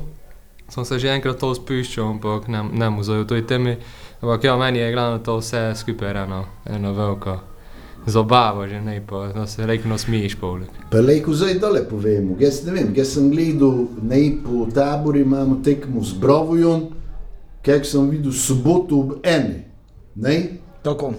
sem 0.70 0.86
se 0.86 1.00
že 1.00 1.14
enkrat 1.14 1.38
to 1.38 1.54
spuščal, 1.54 2.18
ampak 2.18 2.48
ne, 2.50 2.90
mu 2.90 3.06
v 3.06 3.26
toj 3.26 3.46
temi. 3.46 3.78
Ampak 4.22 4.44
ja, 4.44 4.58
meni 4.58 4.80
je 4.80 4.92
glavno 4.92 5.22
to 5.22 5.38
vse 5.38 5.78
skupaj 5.78 6.26
eno, 6.26 6.46
eno 6.66 6.94
veliko 6.94 7.38
zabavo, 8.08 8.68
že 8.68 8.82
ne 8.82 8.98
pa, 9.06 9.28
da 9.36 9.46
se 9.48 9.66
rekno 9.66 9.98
smiješ 9.98 10.36
poleg. 10.42 10.70
Pa 10.90 10.98
lejko 10.98 11.34
zdaj 11.34 11.60
dole 11.60 11.84
povemo. 11.90 12.36
Jaz 12.40 12.66
ne 12.66 12.72
vem, 12.72 12.94
jaz 12.96 13.14
sem 13.14 13.30
gledal, 13.32 13.86
ne 14.02 14.42
po 14.42 14.66
taboru 14.74 15.20
imamo 15.20 15.62
tekmo 15.64 16.02
z 16.02 16.18
Brovojon, 16.18 16.88
kak 17.62 17.86
sem 17.86 18.10
videl 18.10 18.32
soboto 18.32 19.00
ob 19.00 19.20
eni. 19.24 19.68
Ne? 20.16 20.66
Tako. 20.88 21.14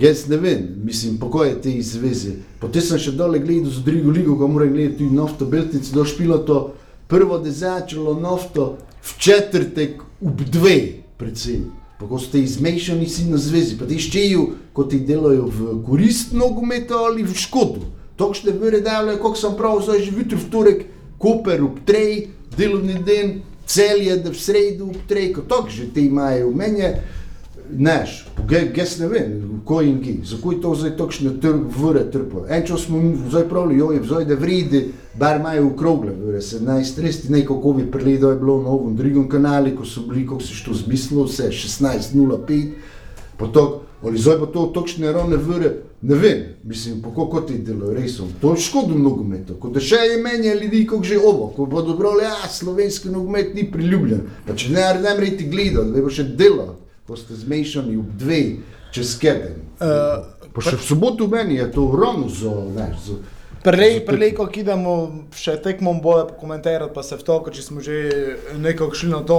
Jaz 0.00 0.28
ne 0.28 0.36
vem, 0.36 0.68
mislim, 0.84 1.18
po 1.18 1.30
koje 1.30 1.60
te 1.62 1.82
zveze. 1.82 2.32
Potem 2.58 2.82
sem 2.82 2.98
še 2.98 3.12
dole 3.14 3.38
gledal 3.38 3.70
z 3.70 3.84
drugo 3.86 4.10
ligo, 4.10 4.34
ko 4.34 4.48
moram 4.50 4.72
gledati 4.74 4.98
tudi 4.98 5.14
nafto 5.14 5.46
Beltinci, 5.46 5.92
da 5.94 6.02
špilo 6.04 6.38
to 6.42 6.56
prvo, 7.06 7.38
da 7.38 7.46
je 7.46 7.54
začelo 7.60 8.16
nafto 8.18 8.64
v 9.02 9.12
četrtek 9.22 10.00
ob 10.18 10.42
dve, 10.50 11.04
predvsem. 11.20 11.68
Pa 12.00 12.08
ko 12.10 12.18
ste 12.18 12.42
izmešani 12.42 13.06
si 13.06 13.28
na 13.30 13.38
zvezi, 13.38 13.76
pa 13.78 13.86
ti 13.86 14.00
ščejo, 14.02 14.48
ko 14.74 14.84
ti 14.90 14.98
delajo 15.06 15.46
v 15.54 15.76
korist 15.86 16.34
nogometa 16.34 16.98
ali 17.06 17.22
v 17.22 17.36
škodu. 17.38 17.86
Točne 18.18 18.56
vere 18.58 18.80
davljajo, 18.82 19.20
kako 19.22 19.38
sem 19.38 19.54
prav, 19.54 19.84
zdaj 19.86 20.02
že 20.02 20.16
jutro 20.16 20.40
v 20.42 20.50
torek, 20.50 20.86
Koper 21.16 21.62
ob 21.64 21.78
trej, 21.86 22.26
delovni 22.58 22.98
den, 23.06 23.38
celje, 23.70 24.18
da 24.18 24.34
v 24.34 24.40
sredo 24.40 24.90
ob 24.90 24.98
trej, 25.06 25.30
ko 25.38 25.46
tok 25.46 25.70
že 25.70 25.86
te 25.94 26.02
imajo 26.02 26.50
menje. 26.50 26.90
Neš, 27.70 28.26
jaz 28.76 28.98
ne 29.00 29.08
vem, 29.08 29.60
ko 29.64 29.80
in 29.82 29.98
ki, 30.02 30.20
zakaj 30.24 30.60
to 30.62 30.74
zdaj 30.74 30.92
točne 30.96 31.30
vre 31.76 32.04
trpijo. 32.12 32.44
En 32.48 32.66
čas 32.66 32.86
smo 32.86 33.00
zdaj 33.30 33.48
pravili, 33.48 33.78
joj, 33.78 34.00
zdaj 34.06 34.24
da 34.24 34.34
vridi, 34.34 34.82
bar 35.18 35.40
imajo 35.40 35.66
okrogle 35.72 36.12
vre, 36.12 36.40
17, 36.40 37.00
30, 37.00 37.30
nekaj 37.30 37.48
kako 37.56 37.72
bi 37.72 37.90
pregledal 37.90 38.30
je 38.30 38.38
bilo 38.38 38.62
na 38.62 38.70
ovom 38.70 38.96
drugem 38.96 39.28
kanali, 39.28 39.74
ko 39.76 39.84
so 39.84 40.06
bili, 40.06 40.26
kako 40.26 40.40
se 40.40 40.62
to 40.64 40.74
zmislilo, 40.74 41.24
vse 41.24 41.50
16.05, 41.50 42.70
pa 43.36 43.46
to, 43.46 43.82
ali 44.02 44.18
zdaj 44.18 44.38
pa 44.38 44.46
to 44.46 44.66
točne 44.74 45.12
ravne 45.12 45.36
vre, 45.36 45.74
ne 46.02 46.14
vem, 46.14 46.44
mislim, 46.64 47.02
pa 47.02 47.10
kako 47.10 47.40
ti 47.40 47.58
delajo, 47.58 47.94
res 47.98 48.16
so, 48.16 48.28
to 48.40 48.54
je 48.54 48.62
škodo 48.62 48.94
nogometu, 48.94 49.58
ko 49.60 49.74
da 49.74 49.80
še 49.80 50.04
je 50.06 50.22
menje 50.22 50.54
ljudi, 50.62 50.86
kako 50.86 51.02
že 51.02 51.18
ovo, 51.18 51.52
ko 51.56 51.66
bodo 51.66 51.96
brali, 51.98 52.22
ja, 52.22 52.48
slovenski 52.50 53.10
nogomet 53.10 53.54
ni 53.54 53.66
priljubljen, 53.72 54.26
pa 54.46 54.54
če 54.54 54.72
ne, 54.72 54.90
ne 55.02 55.20
reti 55.20 55.48
gledati, 55.50 55.96
da 55.96 56.02
bo 56.02 56.12
še 56.12 56.30
delati 56.36 56.85
ko 57.06 57.16
ste 57.16 57.34
zmešani 57.34 57.96
ob 57.96 58.12
dve 58.18 58.58
čez 58.90 59.16
keden. 59.18 59.62
Uh, 59.80 60.36
Pa 60.56 60.62
še 60.64 60.78
v 60.80 60.84
soboto 60.88 61.26
meni 61.28 61.58
je 61.60 61.68
to 61.68 61.90
ravno 61.92 62.30
za, 62.32 62.48
Prelej, 63.66 64.06
prelej, 64.06 64.30
ko 64.38 64.46
idemo 64.46 64.92
še 65.34 65.56
tekmom 65.58 65.98
boje 65.98 66.28
pokomentirati, 66.30 66.94
pa 66.94 67.02
se 67.02 67.18
v 67.18 67.24
to, 67.26 67.38
ko 67.42 67.50
če 67.50 67.62
smo 67.64 67.82
že 67.82 67.96
nekako 68.62 68.94
šli 68.94 69.10
na 69.10 69.20
to 69.26 69.38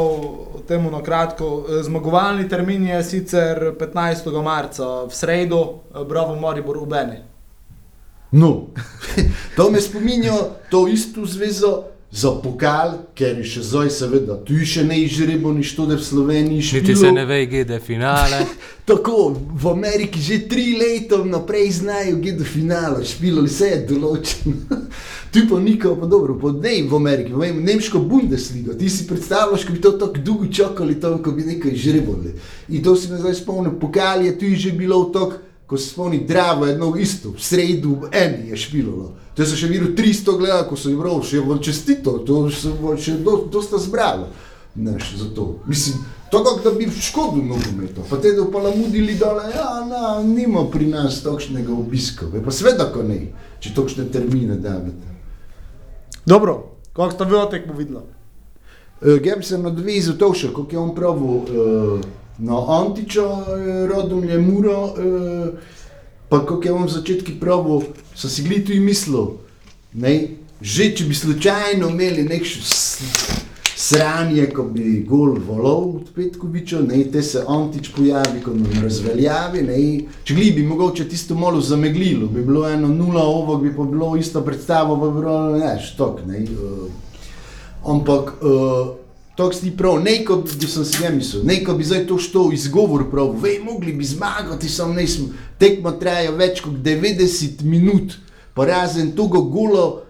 temu 0.67 0.91
na 0.91 0.99
kratko. 0.99 1.63
Eh, 1.63 1.79
Zmagovalni 1.87 2.43
termin 2.51 2.83
je 2.91 2.99
sicer 3.07 3.71
15. 3.79 4.27
marca, 4.43 5.07
v 5.07 5.15
sredo, 5.15 5.61
eh, 5.95 6.03
Bravo 6.03 6.35
Maribor 6.35 6.75
v 6.83 6.89
Beni. 6.91 7.19
No, 8.35 8.67
to 9.55 9.71
me 9.71 9.79
spominja 9.79 10.35
to 10.67 10.91
isto 10.91 11.23
zvezo 11.23 11.87
za 12.11 12.31
pokal, 12.31 12.93
ker 13.15 13.35
je 13.41 13.43
še 13.43 13.61
zdaj 13.67 13.89
seveda, 13.91 14.37
tu 14.47 14.55
je 14.55 14.65
še 14.65 14.85
ne 14.87 14.95
izžrebo 15.03 15.51
ništo, 15.51 15.85
da 15.89 15.97
v 15.99 16.05
Sloveniji 16.05 16.63
še 16.63 16.79
Niti 16.79 16.95
se 16.95 17.11
ne 17.11 17.25
ve, 17.27 17.41
kje 17.51 17.65
je 17.67 17.79
finale. 17.83 18.45
Tako, 18.89 19.35
v 19.35 19.67
Ameriki 19.73 20.21
že 20.23 20.45
tri 20.47 20.77
leta 20.79 21.19
naprej 21.27 21.83
znajo, 21.83 22.15
gdje 22.21 22.37
do 22.39 22.47
finala, 22.47 23.03
špilali 23.03 23.51
vse 23.51 23.73
je 23.73 23.81
določeno. 23.91 24.83
Tu 25.27 25.41
pa 25.43 25.57
nikako, 25.59 25.97
pa 25.99 26.07
dobro, 26.07 26.37
pa 26.39 26.53
ne 26.55 26.77
v 26.87 26.95
Ameriki, 26.95 27.33
pa 27.35 27.41
vem, 27.43 27.57
nemško 27.59 27.99
Bundesligo, 27.99 28.71
ti 28.79 28.87
si 28.89 29.03
predstavljaš, 29.09 29.65
ko 29.67 29.75
bi 29.75 29.81
to 29.83 29.91
tako 29.99 30.23
dolgo 30.23 30.47
čakali, 30.47 30.95
tam, 31.03 31.17
ko 31.21 31.35
bi 31.35 31.43
nekaj 31.43 31.75
žrebali. 31.75 32.31
In 32.71 32.79
to 32.81 32.95
si 32.95 33.11
me 33.11 33.19
zdaj 33.19 33.35
spomnil, 33.43 33.75
pokal 33.75 34.23
je 34.23 34.31
tu 34.39 34.47
že 34.55 34.71
bilo 34.71 35.03
tako, 35.11 35.43
ko 35.67 35.77
se 35.77 35.89
spomni 35.89 36.23
Dravo, 36.27 36.65
jedno 36.65 36.93
isto, 36.95 37.31
v 37.35 37.43
sredu 37.43 37.95
v 38.01 38.11
eni 38.11 38.49
je 38.49 38.57
špilalo. 38.57 39.13
To 39.35 39.45
so 39.45 39.55
še 39.59 39.67
videli 39.67 39.93
300 39.95 40.37
gledali, 40.37 40.67
ko 40.69 40.77
so 40.79 40.89
jim 40.89 41.01
prav, 41.01 41.19
še 41.27 41.43
vam 41.43 41.59
čestito, 41.63 42.17
to 42.25 42.45
se 42.49 42.71
bo 42.81 42.95
še 42.97 43.19
do, 43.21 43.43
dosta 43.51 43.77
zbralo. 43.77 44.31
Znaš, 44.77 45.11
zato. 45.19 45.57
Mislim, 45.67 45.99
To 46.31 46.43
kot 46.43 46.63
da 46.63 46.71
bi 46.71 46.85
v 46.85 47.01
škodu 47.01 47.41
nogometu, 47.43 48.03
pa 48.09 48.17
te 48.19 48.33
do 48.35 48.49
palamudili 48.51 49.15
dole, 49.15 49.47
ja, 49.55 49.85
na, 49.87 50.23
nima 50.23 50.65
pri 50.71 50.89
nas 50.91 51.21
takšnega 51.23 51.71
obiska, 51.71 52.27
Ve, 52.27 52.43
pa 52.43 52.51
sveda, 52.51 52.89
ko 52.91 53.03
ne, 53.03 53.31
če 53.63 53.71
takšne 53.75 54.09
termine 54.11 54.57
davite. 54.59 55.07
Dobro, 56.27 56.75
kako 56.91 57.11
ste 57.11 57.25
vi 57.25 57.35
o 57.35 57.45
tekmu 57.47 57.77
videli? 57.77 58.03
Uh, 58.99 59.15
Gem 59.23 59.43
se 59.43 59.57
nadvezal 59.57 60.17
to 60.19 60.33
še, 60.35 60.51
kako 60.51 60.75
je 60.75 60.79
on 60.79 60.91
pravil 60.95 61.31
uh, 61.31 62.07
na 62.37 62.81
Antiča, 62.81 63.25
uh, 63.25 63.45
Radomlje, 63.89 64.37
Muro, 64.37 64.83
uh, 64.83 65.47
pa 66.29 66.39
kako 66.39 66.63
je 66.63 66.73
on 66.73 66.85
v 66.85 66.91
začetku 66.91 67.31
pravil, 67.39 67.81
so 68.15 68.29
si 68.29 68.43
gledali 68.43 68.79
mislil, 68.79 69.37
ne, 69.93 70.37
že 70.61 70.91
če 70.95 71.05
bi 71.05 71.15
slučajno 71.15 71.89
imeli 71.89 72.23
nek 72.27 72.43
sranje, 73.77 74.47
ko 74.51 74.63
bi 74.73 75.03
gol 75.07 75.37
volov 75.47 75.83
od 76.01 76.11
Petkoviča, 76.15 76.81
ne, 76.81 77.03
te 77.11 77.21
se 77.21 77.43
Antič 77.47 77.91
pojavi, 77.95 78.41
ko 78.43 78.53
nam 78.57 78.83
razveljavi, 78.83 79.61
ne, 79.63 79.79
če 80.25 80.35
gli 80.35 80.51
bi 80.57 80.65
mogoče 80.67 81.07
tisto 81.09 81.37
malo 81.37 81.61
zameglilo, 81.61 82.27
bi 82.27 82.43
bilo 82.45 82.65
eno 82.69 82.89
nula 82.89 83.23
ovo, 83.23 83.57
bi 83.61 83.73
pa 83.75 83.85
bilo 83.85 84.15
isto 84.17 84.41
predstavo, 84.41 84.97
pa 84.99 85.09
bi 85.09 85.19
bilo, 85.21 85.41
ne, 85.57 85.75
štok, 85.81 86.25
ne, 86.27 86.45
uh, 86.53 86.87
Ampak, 87.87 88.33
uh, 88.43 89.06
to 89.37 89.51
si 89.53 89.71
prav, 89.77 89.99
neko 90.01 90.35
bi 90.59 90.67
sem 90.67 90.85
si 90.85 91.03
ja 91.03 91.11
mislil, 91.13 91.43
neko 91.45 91.73
bi 91.73 91.83
zdaj 91.83 92.07
to 92.07 92.17
što 92.17 92.49
izgovor 92.53 93.03
prav, 93.11 93.35
vej, 93.41 93.59
mogli 93.63 93.93
bi 93.93 94.05
zmagati, 94.05 94.69
samo 94.69 94.93
ne 94.93 95.07
smo, 95.07 95.27
tekma 95.57 95.91
traja 95.99 96.31
več 96.31 96.61
kot 96.65 96.73
90 96.73 97.61
minut, 97.61 98.17
pa 98.53 98.65
razen 98.65 99.11
toga 99.11 99.39
gulo, 99.39 100.01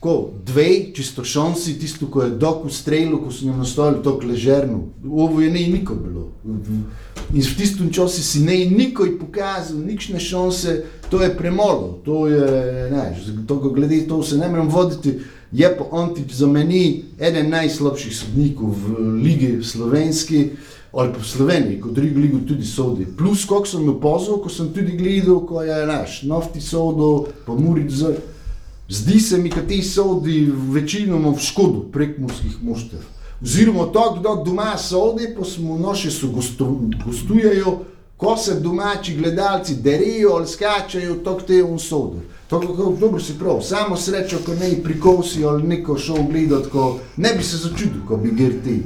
ko 0.00 0.30
dve, 0.46 0.92
čisto 0.96 1.24
šansi, 1.24 1.78
tisto, 1.80 2.06
ko 2.06 2.22
je 2.22 2.36
dok 2.40 2.66
v 2.66 2.72
strelu, 2.72 3.22
ko 3.24 3.32
so 3.32 3.44
njim 3.44 3.58
nastavili 3.60 4.02
to 4.04 4.20
ležerno, 4.28 4.82
ovo 5.08 5.40
je 5.40 5.50
ne 5.50 5.66
niko 5.68 5.94
bilo. 5.94 6.28
In 7.34 7.42
v 7.42 7.56
tistem 7.56 7.92
času 7.92 8.22
si 8.22 8.44
ne 8.44 8.64
nikoj 8.64 9.18
pokazal, 9.18 9.80
nične 9.80 10.20
šanse, 10.20 10.82
to 11.10 11.20
je 11.22 11.32
premalo, 11.36 12.00
to 12.04 12.26
je, 12.28 12.46
ne, 12.92 13.16
glede 13.72 14.06
to 14.08 14.22
se 14.22 14.38
ne 14.38 14.48
morem 14.48 14.68
voditi, 14.68 15.18
je 15.52 15.76
pa 15.78 15.84
Antič 15.92 16.32
za 16.32 16.46
meni 16.46 17.04
eden 17.18 17.50
najslabših 17.50 18.16
sodnikov 18.16 18.70
v 18.70 18.98
Ligi 19.22 19.62
Slovenski 19.62 20.50
ali 20.92 21.12
v 21.14 21.22
Sloveniji, 21.22 21.80
kot 21.80 21.94
drugi 21.94 22.14
ligo 22.14 22.38
tudi 22.42 22.66
sodi. 22.66 23.06
Plus, 23.06 23.44
koliko 23.44 23.66
sem 23.66 23.86
jo 23.86 23.94
pozval, 24.02 24.40
ko 24.42 24.50
sem 24.50 24.72
tudi 24.74 24.96
gledal, 24.98 25.46
ko 25.46 25.62
je 25.62 25.86
naš 25.86 26.22
nafti 26.26 26.60
sodel, 26.60 27.30
pa 27.46 27.54
Muric 27.54 27.90
z... 27.90 28.18
Zdi 28.90 29.20
se 29.20 29.38
mi, 29.38 29.52
da 29.54 29.62
ti 29.62 29.82
sodi 29.86 30.50
večinoma 30.50 31.30
v 31.30 31.38
škodu 31.38 31.84
prekmorskih 31.94 32.58
moštev. 32.62 32.98
Oziroma 33.38 33.86
to, 33.94 34.16
kdo 34.18 34.42
doma 34.44 34.74
sodi, 34.78 35.30
pa 35.30 35.46
smo 35.46 35.78
naše 35.78 36.10
so 36.10 36.26
gostu, 36.34 36.90
ko 38.20 38.36
se 38.36 38.60
domači 38.60 39.16
gledalci 39.16 39.74
derijo 39.74 40.30
ali 40.30 40.46
skačajo, 40.46 41.14
to 41.14 41.38
te 41.46 41.64
on 41.64 41.78
sodi. 41.78 42.20
To, 42.48 42.60
kako 42.60 42.96
dobro 43.00 43.20
si 43.20 43.38
prav, 43.38 43.60
samo 43.62 43.96
srečo, 43.96 44.38
ko 44.46 44.54
ne 44.54 44.82
prikosi 44.84 45.44
ali 45.44 45.62
neko 45.62 45.98
šov 45.98 46.18
gledati, 46.30 46.68
ko 46.70 46.98
ne 47.16 47.32
bi 47.36 47.42
se 47.42 47.56
začudil, 47.56 48.04
ko 48.08 48.16
bi 48.16 48.30
grti. 48.30 48.82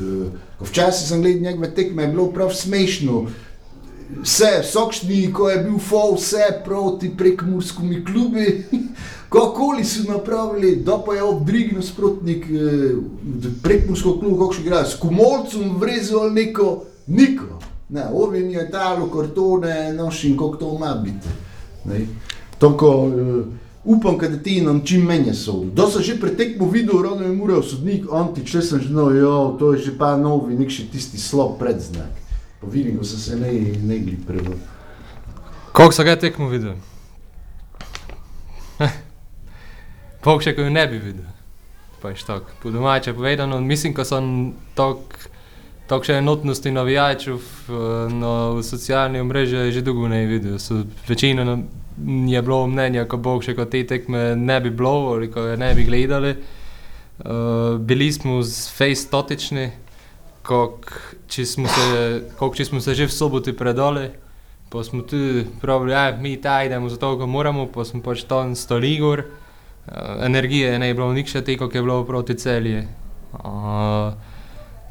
Uh, 0.00 0.26
včasih 0.68 1.08
sem 1.08 1.22
gledal 1.22 1.42
njegove 1.42 1.74
tekme, 1.74 2.02
je 2.02 2.08
bilo 2.08 2.26
prav 2.26 2.54
smešno. 2.54 3.26
Vse, 4.22 4.62
sokšni, 4.72 5.32
ko 5.32 5.50
je 5.50 5.58
bil 5.64 5.78
fol, 5.78 6.14
vse 6.14 6.60
proti 6.64 7.10
prekmurskimi 7.18 8.04
klubi, 8.04 8.64
kakoli 9.34 9.84
so 9.84 10.06
napravili, 10.12 10.76
da 10.76 11.02
pa 11.06 11.14
je 11.14 11.22
obdrigno 11.22 11.82
sprotnik 11.82 12.46
eh, 12.46 12.94
prekmursko 13.62 14.18
klubu, 14.20 14.36
kako 14.36 14.52
še 14.52 14.62
igrajo, 14.62 14.86
s 14.86 15.00
kumolcem 15.00 15.74
vrezal 15.80 16.30
neko, 16.32 16.84
niko. 17.06 17.65
Ne, 17.88 18.04
ovin 18.12 18.50
je 18.50 18.70
talo, 18.70 19.06
kartone, 19.10 19.92
nošin, 19.92 20.36
kako 20.36 20.56
to 20.56 20.74
ima 20.76 20.94
biti. 20.94 21.28
Ne. 21.84 22.06
Tako, 22.58 22.88
uh, 23.06 23.46
upam, 23.84 24.18
da 24.18 24.42
ti 24.42 24.60
nam 24.60 24.80
čim 24.84 25.04
menje 25.04 25.34
so. 25.34 25.64
Da 25.64 25.86
so 25.86 26.00
že 26.00 26.20
pretekmo 26.20 26.70
videl, 26.70 27.02
rodno 27.02 27.26
je 27.26 27.32
moral 27.32 27.62
sodnik, 27.62 28.06
antič, 28.12 28.50
če 28.50 28.62
sem 28.62 28.80
že 28.80 28.90
no, 28.90 29.10
jo, 29.10 29.56
to 29.58 29.72
je 29.72 29.84
že 29.84 29.98
pa 29.98 30.16
novi, 30.16 30.58
nek 30.58 30.70
še 30.70 30.88
tisti 30.90 31.18
slab 31.18 31.58
predznak. 31.58 32.10
Pa 32.60 32.66
vidim, 32.72 32.98
ko 32.98 33.04
sem 33.04 33.18
se 33.18 33.36
ne, 33.36 33.52
ne 33.82 33.98
gli 33.98 34.16
prevo. 34.26 34.56
Koliko 35.72 35.92
so 35.92 36.04
ga 36.04 36.16
tekmo 36.16 36.48
videl? 36.48 36.74
Pok 40.24 40.42
še, 40.42 40.56
ko 40.56 40.64
jo 40.66 40.70
ne 40.72 40.86
bi 40.90 40.98
videl. 40.98 41.26
Pa 42.02 42.10
je 42.10 42.18
štok. 42.18 42.56
Po 42.62 42.70
domače 42.74 43.14
povedano, 43.14 43.60
mislim, 43.60 43.94
ko 43.94 44.04
sem 44.04 44.54
tok, 44.74 45.14
tok 45.86 46.06
še 46.06 46.18
enotnosti 46.20 46.70
navijačev 46.74 47.40
no, 48.10 48.32
v 48.58 48.62
socialni 48.66 49.20
omrežje 49.22 49.70
že 49.72 49.82
dolgo 49.86 50.08
ne 50.10 50.24
videl. 50.26 50.58
So 50.58 50.82
večino 51.08 51.44
no, 51.46 51.58
je 52.28 52.42
bilo 52.42 52.66
mnenja, 52.66 53.06
ko 53.08 53.20
bo 53.22 53.38
še 53.42 53.54
kot 53.56 53.70
te 53.72 53.84
tekme 53.86 54.34
ne 54.36 54.60
bi 54.60 54.70
bilo 54.70 55.14
ali 55.14 55.30
je 55.30 55.56
ne 55.56 55.74
bi 55.74 55.84
gledali. 55.86 56.36
Uh, 57.16 57.78
bili 57.80 58.12
smo 58.12 58.42
z 58.44 58.68
face 58.76 59.06
statični, 59.06 59.70
koliko 60.44 60.92
če, 61.32 61.44
če 62.36 62.64
smo 62.68 62.80
se 62.80 62.94
že 62.94 63.06
v 63.08 63.14
soboti 63.14 63.54
predali, 63.56 64.10
pa 64.68 64.84
smo 64.84 65.00
tudi 65.00 65.46
pravili, 65.62 65.94
da 65.96 66.12
mi 66.20 66.36
ta 66.36 66.60
idemo 66.64 66.90
zato, 66.92 67.16
ko 67.16 67.26
moramo, 67.26 67.70
pa 67.72 67.88
smo 67.88 68.02
pač 68.04 68.26
tam 68.28 68.52
stali 68.52 68.98
gor. 69.00 69.24
Uh, 69.86 70.26
energije 70.26 70.76
ne 70.78 70.90
je 70.90 70.94
bilo 70.94 71.08
nič 71.16 71.32
te, 71.32 71.56
kot 71.56 71.72
je 71.74 71.80
bilo 71.80 72.04
proti 72.04 72.36
celji. 72.36 72.84
Uh, 73.32 74.12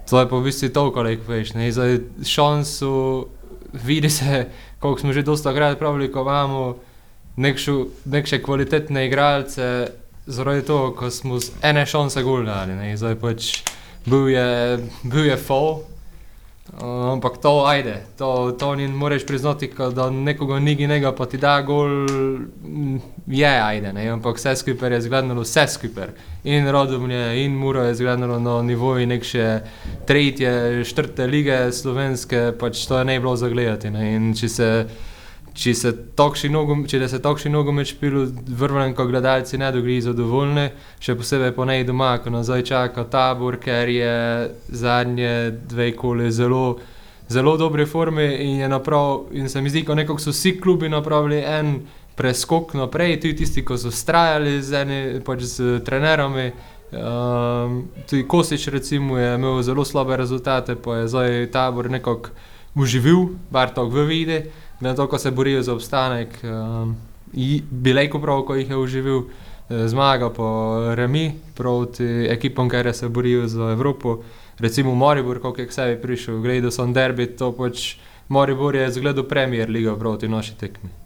to 0.09 0.19
je 0.19 0.29
pa 0.29 0.35
v 0.37 0.43
bistvu 0.43 0.69
toliko, 0.69 1.03
kot 1.03 1.27
veš. 1.27 1.53
Ne? 1.53 1.71
Zdaj 1.71 1.99
šansu, 2.23 3.27
vidi 3.73 4.09
se, 4.09 4.45
koliko 4.79 4.99
smo 4.99 5.13
že 5.13 5.21
dosta 5.21 5.53
krat 5.53 5.79
pravili, 5.79 6.11
ko 6.11 6.21
imamo 6.21 6.75
neke 8.05 8.41
kvalitetne 8.41 9.07
igralce, 9.07 9.87
zaradi 10.25 10.61
tega, 10.61 10.91
ko 10.95 11.11
smo 11.11 11.39
z 11.39 11.51
ene 11.61 11.85
šanse 11.85 12.23
gulali. 12.23 12.97
Zdaj 12.97 13.15
pač 13.19 13.63
bil 14.05 14.29
je, 14.29 14.79
bil 15.03 15.25
je 15.25 15.37
fall, 15.37 15.83
ampak 16.81 17.37
to 17.37 17.65
ajde, 17.65 18.03
to, 18.17 18.55
to 18.59 18.75
ni 18.75 18.87
moreš 18.87 19.25
priznati, 19.25 19.71
da 19.95 20.09
nekoga 20.09 20.59
nigi 20.59 20.87
njega 20.87 21.11
pa 21.15 21.25
ti 21.25 21.37
da 21.37 21.61
gol, 21.61 22.07
je 23.27 23.61
ajde, 23.61 23.93
ne? 23.93 24.07
ampak 24.09 24.35
vse 24.37 24.55
skupaj 24.55 24.93
je 24.93 25.01
zgledalo, 25.01 25.41
vse 25.41 25.67
skupaj. 25.67 26.07
In 26.43 26.67
Rodomlje, 26.71 27.45
in 27.45 27.55
Muro 27.55 27.83
je 27.83 27.95
zgledalo 27.95 28.39
na 28.39 28.61
nivoju 28.61 29.07
nek 29.07 29.23
še 29.23 29.59
tretje, 30.07 30.83
četrte 30.85 31.27
lige 31.27 31.71
slovenske, 31.71 32.51
pač 32.59 32.85
to 32.87 32.99
je 32.99 33.05
ne 33.05 33.19
bilo 33.19 33.35
zagledati. 33.35 33.89
Ne? 33.89 34.15
In 34.15 34.33
če 34.35 34.49
se 34.49 34.69
če 35.55 35.73
se 35.73 35.91
takšni 36.15 37.51
nogomet 37.51 37.87
špil, 37.87 38.17
vrvnem, 38.59 38.93
ko 38.95 39.05
gledalci 39.07 39.57
ne 39.57 39.71
dogri 39.71 40.01
zadovoljni, 40.03 40.67
še 40.99 41.15
posebej 41.15 41.53
po 41.55 41.65
nej 41.67 41.85
doma, 41.87 42.17
ko 42.19 42.33
nas 42.33 42.49
zdaj 42.49 42.65
čaka 42.67 43.05
tabor, 43.11 43.57
ker 43.63 43.89
je 43.89 44.15
zadnje 44.67 45.55
dve 45.71 45.93
koli 45.95 46.27
zelo, 46.35 46.77
zelo 47.31 47.55
dobre 47.57 47.85
forme 47.87 48.27
in, 48.43 48.65
naprav, 48.69 49.29
in 49.31 49.47
se 49.49 49.63
mi 49.63 49.71
zdi, 49.71 49.85
ko 49.87 49.95
nekako 49.95 50.21
so 50.21 50.35
vsi 50.35 50.57
klubi 50.59 50.91
napravili 50.91 51.39
en 51.39 51.77
preskok 52.19 52.75
naprej, 52.75 53.21
tudi 53.23 53.39
tisti, 53.43 53.63
ki 53.65 53.79
so 53.79 53.91
strajali 53.91 54.59
z, 54.63 54.83
eni, 54.83 54.99
pač 55.23 55.47
z 55.55 55.79
trenerami. 55.87 56.49
Um, 56.95 57.79
tudi 58.07 58.23
Kosič 58.27 58.67
recimo, 58.71 59.17
je 59.19 59.31
imel 59.35 59.63
zelo 59.65 59.87
slabe 59.87 60.19
rezultate, 60.19 60.75
pa 60.75 61.01
je 61.01 61.09
zdaj 61.11 61.49
tabor 61.55 61.89
nekako 61.91 62.35
uživil, 62.75 63.33
bar 63.51 63.71
to 63.71 63.87
v 63.87 64.03
vidi 64.07 64.39
na 64.85 64.95
to, 64.95 65.07
ko 65.07 65.17
se 65.17 65.31
borijo 65.31 65.61
za 65.61 65.73
obstanek. 65.73 66.39
Um, 66.43 66.95
Bilejko 67.71 68.21
prav, 68.21 68.45
ko 68.45 68.55
jih 68.55 68.69
je 68.69 68.77
uživil, 68.77 69.23
eh, 69.69 69.87
zmaga 69.87 70.29
po 70.29 70.47
Remi 70.95 71.31
proti 71.55 72.27
ekipom, 72.29 72.69
ki 72.69 72.93
se 72.93 73.09
borijo 73.09 73.47
za 73.47 73.71
Evropo. 73.71 74.19
Recimo 74.59 74.95
Moribor, 74.95 75.39
ko 75.39 75.53
je 75.57 75.67
k 75.67 75.71
sebi 75.71 76.01
prišel, 76.01 76.39
gledal 76.39 76.71
sem 76.71 76.93
derbi, 76.93 77.27
to 77.27 77.51
pač 77.51 77.97
Moribor 78.29 78.75
je 78.75 78.91
zgledal 78.91 79.23
Premier 79.23 79.69
Liga 79.69 79.95
proti 79.95 80.27
naši 80.27 80.55
tekmi. 80.57 81.04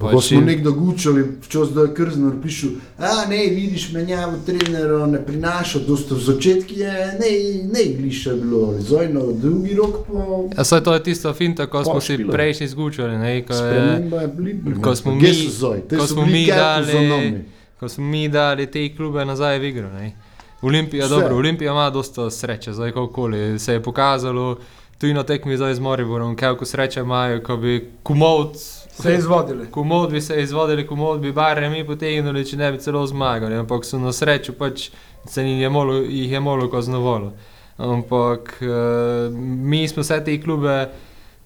Ko 0.00 0.20
smo 0.20 0.40
nekdo 0.40 0.72
gučali, 0.72 1.24
včasih 1.42 1.74
da 1.74 1.80
je 1.80 1.94
krzno 1.94 2.32
pišel, 2.42 2.70
a 2.98 3.26
ne 3.28 3.36
vidiš 3.36 3.92
menjavo 3.92 4.38
trenerov, 4.46 5.08
ne 5.10 5.26
prinaša, 5.26 5.78
dosto 5.88 6.14
v 6.14 6.20
začetku 6.20 6.72
je 6.72 6.92
ne, 7.20 7.32
ne 7.72 7.84
gliše 7.98 8.34
bilo, 8.34 8.74
zdaj 8.78 9.12
na 9.12 9.20
drugi 9.32 9.74
rok 9.74 10.06
pa... 10.06 10.58
Ja, 10.58 10.64
saj 10.64 10.80
to 10.84 10.94
je 10.94 11.02
tisto 11.02 11.34
finta, 11.34 11.66
ko 11.66 11.84
smo 11.84 12.00
si 12.00 12.26
prejšnji 12.30 12.68
zgučali, 12.68 13.18
ne, 13.18 13.46
ko 13.46 13.54
je... 13.54 14.10
je 14.22 14.28
blibno. 14.28 14.82
Ko 14.82 14.94
smo 14.96 15.14
mi, 15.14 15.32
ko 15.98 16.06
smo 16.06 16.26
mi 16.26 16.46
dali, 16.46 17.44
ko 17.80 17.88
smo 17.88 18.04
mi 18.04 18.28
dali 18.28 18.66
te 18.66 18.96
klube 18.96 19.24
nazaj 19.24 19.58
v 19.58 19.64
igro, 19.64 19.92
ne. 19.92 20.12
Olimpija, 20.62 21.04
Vse. 21.06 21.14
dobro, 21.14 21.36
Olimpija 21.36 21.72
ima 21.72 21.90
dosta 21.90 22.30
sreče, 22.30 22.72
zdaj 22.72 22.92
kakokoli, 22.92 23.58
se 23.58 23.72
je 23.72 23.82
pokazalo, 23.82 24.58
tudi 24.98 25.14
na 25.14 25.22
tekmi 25.22 25.56
zdaj 25.56 25.74
z 25.74 25.80
Moriborom, 25.80 26.36
kako 26.36 26.64
sreče 26.64 27.00
imajo, 27.00 27.42
ko 27.42 27.56
bi 27.56 27.90
kumovc 28.02 28.79
Se 28.92 29.14
izvodili. 29.14 29.66
Komod 29.70 30.10
bi 30.10 30.20
se 30.20 30.42
izvodili, 30.42 30.86
komod 30.86 31.20
bi 31.20 31.32
bare 31.32 31.70
mi 31.70 31.86
potegnili, 31.86 32.44
če 32.44 32.56
ne 32.56 32.72
bi 32.72 32.78
celo 32.78 33.06
zmagali, 33.06 33.54
ampak 33.56 33.84
so 33.84 33.98
na 33.98 34.12
srečo 34.12 34.52
pač 34.58 34.90
se 35.28 35.44
jih 35.44 35.60
je 35.62 35.70
malo, 35.70 35.94
jih 35.94 36.32
je 36.32 36.40
malo 36.40 36.68
kaznovalo. 36.70 37.32
Ampak 37.80 38.58
uh, 38.60 39.32
mi 39.38 39.88
smo 39.88 40.02
vse 40.02 40.20
te 40.24 40.36
klube 40.40 40.88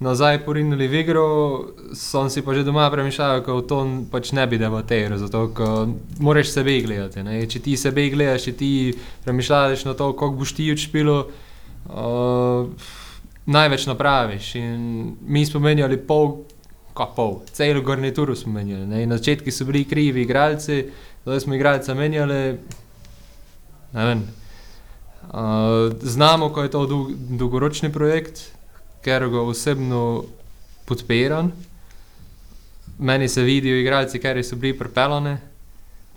nazaj 0.02 0.40
porinili 0.44 0.88
v 0.88 1.00
igro, 1.00 1.26
sem 1.94 2.30
si 2.30 2.42
pa 2.42 2.54
že 2.54 2.64
doma 2.66 2.90
premišljal, 2.90 3.40
da 3.46 3.60
to 3.62 3.78
pač 4.10 4.32
ne 4.32 4.46
bi 4.46 4.58
debatiral, 4.58 5.18
zato 5.18 5.46
ker 5.54 5.94
moraš 6.18 6.50
sebe 6.50 6.80
gledati. 6.82 7.22
Ne? 7.22 7.38
Če 7.46 7.62
ti 7.62 7.76
sebe 7.78 8.08
gledaš, 8.10 8.50
če 8.50 8.52
ti 8.58 8.72
premišljaš 9.24 9.86
na 9.86 9.94
to, 9.94 10.10
kako 10.12 10.42
boš 10.42 10.56
ti 10.58 10.72
odšpilo, 10.74 11.18
uh, 11.86 12.90
največ 13.46 13.86
napraviš. 13.86 14.54
In 14.58 15.14
mi 15.22 15.46
smo 15.46 15.62
menjali 15.62 16.00
pol, 16.00 16.42
kot 16.94 17.14
pol, 17.16 17.40
celo 17.52 17.82
garnituro 17.82 18.36
smo 18.36 18.52
menjali. 18.52 19.06
Na 19.06 19.18
začetku 19.18 19.50
so 19.50 19.64
bili 19.64 19.84
krivi 19.84 20.22
igralci, 20.22 20.84
zdaj 21.24 21.40
smo 21.40 21.54
igralce 21.54 21.94
menjali. 21.94 22.58
Uh, 23.94 25.92
znamo, 26.02 26.48
ko 26.48 26.62
je 26.62 26.70
to 26.70 26.86
dolg, 26.86 27.10
dolgoročni 27.38 27.92
projekt, 27.92 28.40
ker 29.02 29.28
ga 29.28 29.42
osebno 29.42 30.24
podpiram. 30.84 31.52
Meni 32.98 33.28
se 33.28 33.42
vidijo 33.42 33.76
igralci, 33.80 34.20
ki 34.22 34.42
so 34.42 34.56
bili 34.56 34.78
pripeljani, 34.78 35.36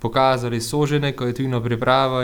pokazali 0.00 0.60
so 0.60 0.86
že 0.86 1.00
neko 1.00 1.26
etvino 1.26 1.60
pripravo. 1.60 2.22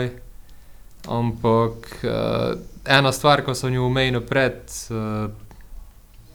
Ampak 1.07 2.03
uh, 2.03 2.55
ena 2.85 3.11
stvar, 3.11 3.43
ko 3.45 3.53
sem 3.53 3.73
jo 3.73 3.85
omenil 3.85 4.21
pred, 4.21 4.63
uh, 4.89 5.27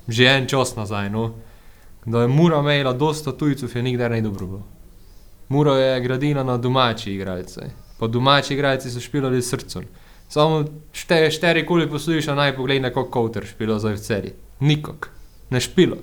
že 0.09 0.27
en 0.27 0.47
čas 0.47 0.77
nazaj, 0.77 1.11
no, 1.11 1.33
da 2.05 2.23
je 2.23 2.29
Mura 2.29 2.59
imela 2.59 2.93
dosta 2.93 3.33
tujcev, 3.33 3.71
je 3.75 3.83
nikdar 3.83 4.11
ne 4.11 4.21
dobro 4.21 4.47
bilo. 4.47 4.63
Mura 5.49 5.73
je 5.73 6.01
gradila 6.01 6.45
na 6.45 6.57
domači 6.57 7.13
igralce, 7.15 7.61
pa 7.99 8.07
domači 8.07 8.55
igralci 8.55 8.91
so 8.91 9.01
špilali 9.01 9.43
srcem. 9.43 9.85
Samo 10.29 10.65
šte, 10.93 11.31
štiri 11.31 11.67
koli 11.67 11.91
poslušaš, 11.91 12.37
naj 12.37 12.57
pogledaj, 12.57 12.91
kako 12.91 13.11
kauter 13.11 13.47
špilo 13.47 13.79
zdaj 13.79 13.95
v 13.95 13.99
celi. 13.99 14.33
Nikok, 14.61 15.09
ne 15.51 15.61
špilo. 15.61 15.97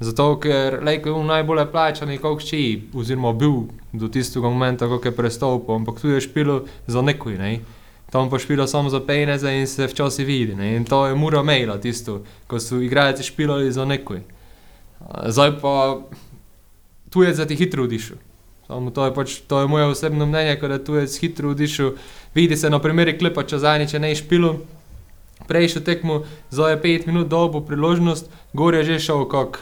Zato, 0.00 0.38
ker 0.40 0.78
Lejko 0.82 1.08
je 1.08 1.24
najbolje 1.24 1.66
plačan, 1.72 2.10
kot 2.18 2.44
či, 2.46 2.82
oziroma 2.94 3.32
bil 3.32 3.68
do 3.92 4.08
tistega 4.08 4.48
momenta, 4.50 4.86
ko 4.86 5.00
je 5.04 5.14
prestopil, 5.14 5.74
ampak 5.74 6.00
tu 6.00 6.08
je 6.08 6.20
špilo 6.20 6.64
za 6.86 7.02
nekoj, 7.02 7.38
ne. 7.38 7.60
Tam 8.10 8.30
pa 8.30 8.38
špilo 8.38 8.66
samo 8.66 8.90
za 8.90 9.00
peneze 9.00 9.50
in 9.50 9.66
se 9.66 9.86
včasih 9.86 10.26
vidi, 10.26 10.54
ne. 10.54 10.76
In 10.76 10.84
to 10.84 11.06
je 11.06 11.14
mura 11.14 11.42
maila 11.42 11.80
tisto, 11.80 12.22
ko 12.46 12.60
so 12.60 12.80
igralci 12.80 13.22
špilali 13.22 13.72
za 13.72 13.84
nekoj. 13.84 14.22
Zdaj 15.26 15.58
pa 15.60 16.00
tu 17.10 17.22
je 17.22 17.34
za 17.34 17.46
ti 17.46 17.56
hitro 17.56 17.84
odišel. 17.84 18.16
Samo 18.66 18.90
to 18.90 19.04
je 19.04 19.14
pač, 19.14 19.36
to 19.46 19.60
je 19.60 19.68
moje 19.68 19.84
osebno 19.84 20.26
mnenje, 20.26 20.56
da 20.56 20.78
tu 20.84 20.94
je 20.94 21.06
hitro 21.20 21.50
odišel. 21.50 21.92
Vidi 22.34 22.56
se 22.56 22.70
na 22.70 22.78
primeri 22.78 23.18
klipa, 23.18 23.44
če 23.44 23.58
zadnji, 23.58 23.88
če 23.88 23.98
ne 23.98 24.14
špilo. 24.16 24.54
Prejšnjo 25.48 25.82
tekmo, 25.82 26.22
zdaj 26.50 26.72
je 26.72 26.82
pet 26.82 27.06
minut 27.06 27.28
dolgo 27.28 27.60
priložnost, 27.60 28.30
gor 28.54 28.74
je 28.74 28.84
že 28.84 28.98
šel 28.98 29.26
kak. 29.28 29.58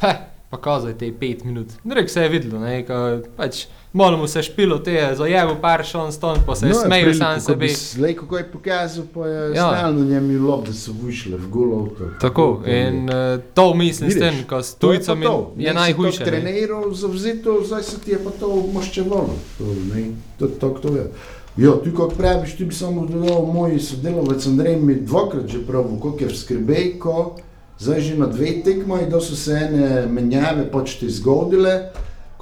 He, 0.00 0.12
pa 0.50 0.58
kazaj 0.58 0.96
te 0.98 1.12
pet 1.12 1.44
minut. 1.44 1.76
Drek 1.84 2.10
se 2.10 2.24
je 2.24 2.32
videlo, 2.32 2.58
ne, 2.58 2.80
ka, 2.88 3.20
pač 3.36 3.66
malo 3.94 4.16
mu 4.16 4.26
se 4.26 4.42
špilo, 4.42 4.78
te 4.78 4.92
je 4.92 5.16
zajevo 5.16 5.56
par 5.60 5.84
šon 5.86 6.12
ston, 6.12 6.38
pa 6.46 6.54
se 6.54 6.66
je 6.66 6.72
no, 6.72 6.80
smejal 6.84 7.14
sam 7.14 7.40
sebi. 7.40 7.68
Slej, 7.68 8.14
kako 8.14 8.38
je 8.38 8.50
pokazal, 8.52 9.04
pa 9.14 9.26
je 9.26 9.54
ja. 9.54 9.68
stalno 9.68 10.04
njem 10.04 10.30
je 10.30 10.38
lob, 10.38 10.66
da 10.66 10.72
so 10.72 10.92
vyšle 10.92 11.36
v 11.36 11.48
golov. 11.48 11.88
To, 11.98 12.10
Tako, 12.20 12.62
in 12.66 13.08
uh, 13.08 13.40
to 13.54 13.74
mislim 13.74 14.08
Vidiš, 14.08 14.22
s 14.22 14.24
tem, 14.24 14.44
ko 14.48 14.62
s 14.62 14.74
tujcami 14.74 15.26
je, 15.26 15.30
je 15.56 15.74
najhujše. 15.74 16.18
Če 16.18 16.24
si 16.24 16.30
treniral 16.30 16.90
zavzeto, 16.94 17.60
zdaj 17.64 17.82
se 17.82 18.00
ti 18.00 18.10
je 18.10 18.18
pa 18.24 18.34
to 18.40 18.50
moščevalo. 18.74 19.38
To, 19.58 19.70
ne, 19.94 20.04
to, 20.38 20.48
to, 20.48 20.70
to 20.82 20.96
je. 20.96 21.06
Jo, 21.56 21.78
tu 21.84 21.94
kot 21.94 22.16
praviš, 22.18 22.56
ti 22.58 22.64
bi 22.64 22.74
samo 22.74 23.06
dodal, 23.06 23.46
moj 23.46 23.78
sodelovec 23.78 24.46
Andrej 24.46 24.76
mi 24.76 24.94
dvakrat 24.94 25.46
že 25.46 25.62
pravil, 25.66 26.00
koliko 26.02 26.24
je 26.24 26.30
v 26.32 26.36
skrbejko, 26.36 27.36
zdaj 27.78 28.00
že 28.00 28.18
na 28.18 28.26
dve 28.26 28.58
tekmoji, 28.64 29.06
da 29.06 29.20
so 29.20 29.38
se 29.38 29.54
ene 29.54 30.06
menjave 30.10 30.66
pač 30.70 30.98
te 30.98 31.06
zgodile, 31.06 31.92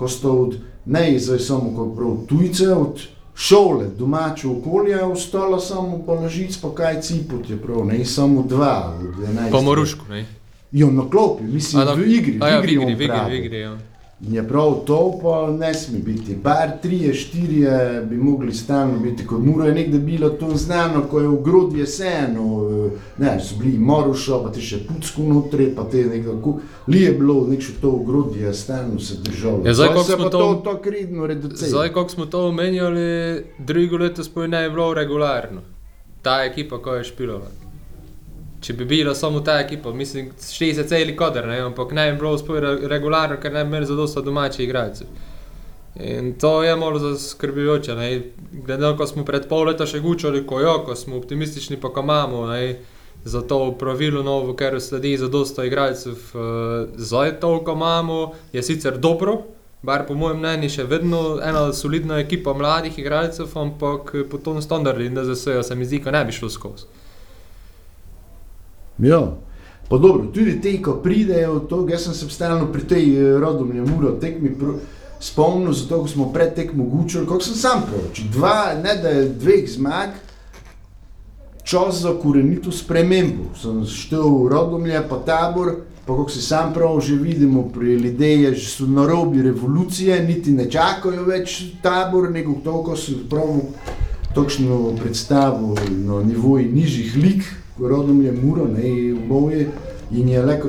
ko 0.00 0.08
sto 0.08 0.32
od, 0.32 0.56
ne 0.86 1.18
zdaj 1.18 1.38
samo 1.38 1.72
kot 1.76 1.96
prav 1.96 2.16
tujce, 2.28 2.72
od 2.72 3.00
šole, 3.34 3.86
domače 3.98 4.48
okolje, 4.48 5.04
ostalo 5.04 5.60
samo 5.60 6.02
položic, 6.06 6.56
pa 6.56 6.74
kaj 6.74 7.00
cipot 7.00 7.50
je 7.50 7.56
prav, 7.56 7.86
ne 7.86 8.04
samo 8.04 8.42
dva 8.42 8.94
od 9.00 9.24
enajst. 9.24 9.52
Po 9.52 9.62
morušku, 9.62 10.04
ne? 10.10 10.26
Jo, 10.72 10.90
na 10.90 11.02
klopi, 11.10 11.44
mislim, 11.44 11.88
A, 11.88 11.94
v 11.94 12.06
igri, 12.08 12.38
A 12.40 12.48
ja, 12.48 12.60
v 12.60 12.62
v 12.62 12.64
igri, 12.64 12.72
igri, 12.72 12.84
on 12.84 12.86
v 12.86 12.92
igri, 12.92 13.06
pravi. 13.08 13.30
v 13.32 13.44
igri, 13.44 13.58
ja. 13.60 13.78
In 14.22 14.34
je 14.34 14.42
prav 14.44 14.74
to, 14.86 15.18
pa 15.22 15.32
ne 15.52 15.74
sme 15.74 15.98
biti. 15.98 16.36
Bar 16.36 16.78
tri, 16.82 17.14
štiri 17.14 17.64
bi 18.04 18.16
mogli 18.16 18.54
stalno 18.54 18.98
biti, 18.98 19.26
kot 19.26 19.40
mora 19.40 19.66
je 19.66 19.74
nekdaj 19.74 20.00
bilo 20.00 20.28
to 20.30 20.50
znano, 20.56 21.02
ko 21.02 21.20
je 21.20 21.28
v 21.28 21.40
grudi 21.42 21.78
jeseno, 21.78 22.44
ne, 23.18 23.40
so 23.40 23.56
bili 23.56 23.78
morušo, 23.80 24.38
pa 24.44 24.50
te 24.50 24.60
še 24.60 24.78
pucko 24.86 25.22
notri, 25.24 25.66
pa 25.76 25.84
te 25.84 26.04
nekako, 26.04 26.54
li 26.86 27.00
je 27.00 27.12
bilo, 27.12 27.46
nek 27.48 27.60
še 27.60 27.72
to 27.80 27.90
v 27.92 28.04
grudi 28.04 28.40
je 28.40 28.54
stalno 28.54 29.00
se 29.00 29.18
držalo. 29.20 29.62
Ja, 29.64 29.74
zdaj, 29.74 29.88
se 29.98 30.12
smo 30.12 30.24
to- 30.26 30.38
to, 30.38 30.54
to 30.64 30.76
kredno 30.78 31.26
reducira. 31.26 31.68
Zdaj, 31.68 31.88
kako 31.90 32.08
smo 32.10 32.26
to 32.26 32.46
omenjali, 32.46 33.08
drugo 33.60 33.96
leto 33.98 34.22
sploh 34.22 34.46
ne 34.48 34.62
je 34.62 34.70
bilo 34.70 34.94
regularno. 34.94 35.60
Ta 36.22 36.44
ekipa, 36.44 36.78
ko 36.78 36.94
je 36.94 37.04
špilala. 37.04 37.50
Če 38.62 38.76
bi 38.78 38.84
bila 38.86 39.14
samo 39.14 39.40
ta 39.42 39.58
ekipa, 39.60 39.90
mislim, 39.92 40.30
šli 40.38 40.74
se 40.74 40.86
celi 40.88 41.16
kader, 41.18 41.48
ne, 41.50 41.58
ampak 41.66 41.92
ne 41.92 42.12
bi 42.12 42.18
bilo 42.18 42.60
re- 42.60 42.88
regularno, 42.88 43.36
ker 43.42 43.52
ne 43.52 43.64
bi 43.64 43.74
imeli 43.74 43.86
zadosta 43.86 44.22
domačih 44.22 44.64
igralcev. 44.68 45.06
In 45.94 46.34
to 46.40 46.62
je 46.62 46.76
malo 46.76 46.98
zaskrbljujoče. 46.98 47.94
Glede 48.52 48.82
na 48.82 48.92
to, 48.92 48.96
ko 48.96 49.06
smo 49.06 49.24
pred 49.24 49.48
pol 49.48 49.66
leta 49.68 49.86
še 49.86 50.00
gučali, 50.00 50.46
ko 50.46 50.60
jo, 50.60 50.78
ko 50.86 50.94
smo 50.96 51.18
optimistični, 51.18 51.80
pa 51.80 51.90
ko 51.92 52.00
imamo 52.00 52.46
za 53.24 53.42
to 53.42 53.72
pravilo 53.78 54.22
novo, 54.22 54.54
ker 54.56 54.80
sledi 54.80 55.16
zadosta 55.18 55.64
igralcev, 55.64 56.14
uh, 56.34 56.88
zdaj 56.96 57.40
toliko 57.40 57.72
imamo, 57.72 58.32
je 58.52 58.62
sicer 58.62 58.98
dobro, 58.98 59.42
bar 59.82 60.06
po 60.06 60.14
mojem 60.14 60.38
mnenju 60.38 60.70
še 60.70 60.86
vedno 60.90 61.20
ena 61.42 61.68
solidna 61.72 62.18
ekipa 62.22 62.54
mladih 62.54 62.98
igralcev, 62.98 63.50
ampak 63.58 64.14
po 64.30 64.38
tom 64.38 64.62
standardu 64.62 65.04
in 65.04 65.14
da 65.14 65.34
se 65.34 65.74
mi 65.74 65.84
zdi, 65.84 65.98
da 66.04 66.10
ne 66.10 66.24
bi 66.24 66.32
šlo 66.32 66.50
skozi. 66.50 67.01
Ja. 68.98 69.36
Pa 69.88 69.98
dobro, 69.98 70.26
tudi 70.32 70.60
te, 70.60 70.82
ko 70.82 70.94
pridejo, 71.04 71.58
to, 71.68 71.86
jaz 71.90 72.04
sem 72.04 72.14
se 72.14 72.28
stalno 72.30 72.72
pri 72.72 72.86
tej 72.88 73.06
eh, 73.16 73.38
rodomlje 73.40 73.82
muro 73.84 74.12
tekmi 74.20 74.54
spomnil, 75.20 75.72
zato 75.72 76.00
ko 76.02 76.08
smo 76.08 76.32
pred 76.32 76.54
tekmo 76.54 76.84
gučali, 76.84 77.26
kako 77.26 77.40
sem 77.40 77.54
sam 77.54 77.82
proročil. 77.86 78.30
Dva, 78.32 78.74
ne 78.82 78.96
da 79.02 79.08
je 79.08 79.28
dveh 79.28 79.68
zmag, 79.70 80.16
čas 81.62 82.00
za 82.02 82.14
korenito 82.22 82.72
spremembo. 82.72 83.52
Sem 83.60 83.84
štel 83.86 84.48
rodomlje, 84.48 85.02
pa 85.08 85.20
tabor, 85.26 85.74
pa 86.06 86.16
kako 86.16 86.30
se 86.30 86.42
sam 86.42 86.72
prav 86.74 87.00
že 87.00 87.14
vidimo 87.14 87.68
pri 87.74 87.94
ljudeh, 87.94 88.54
že 88.54 88.68
so 88.70 88.86
na 88.86 89.06
robi 89.06 89.42
revolucije, 89.42 90.22
niti 90.26 90.52
ne 90.52 90.70
čakajo 90.70 91.24
več 91.24 91.62
tabor, 91.82 92.30
nego 92.30 92.56
toliko 92.64 92.96
so 92.96 93.12
prav 93.30 93.60
točno 94.34 94.96
predstavo 95.02 95.76
na 95.90 96.22
nivoju 96.22 96.72
nižjih 96.72 97.16
lig, 97.16 97.42
rodom 97.78 98.22
je 98.22 98.32
muro, 98.32 98.66
ne 98.68 98.82
v 99.12 99.28
boje 99.28 99.70
in 100.10 100.28
je 100.28 100.42
leko 100.42 100.68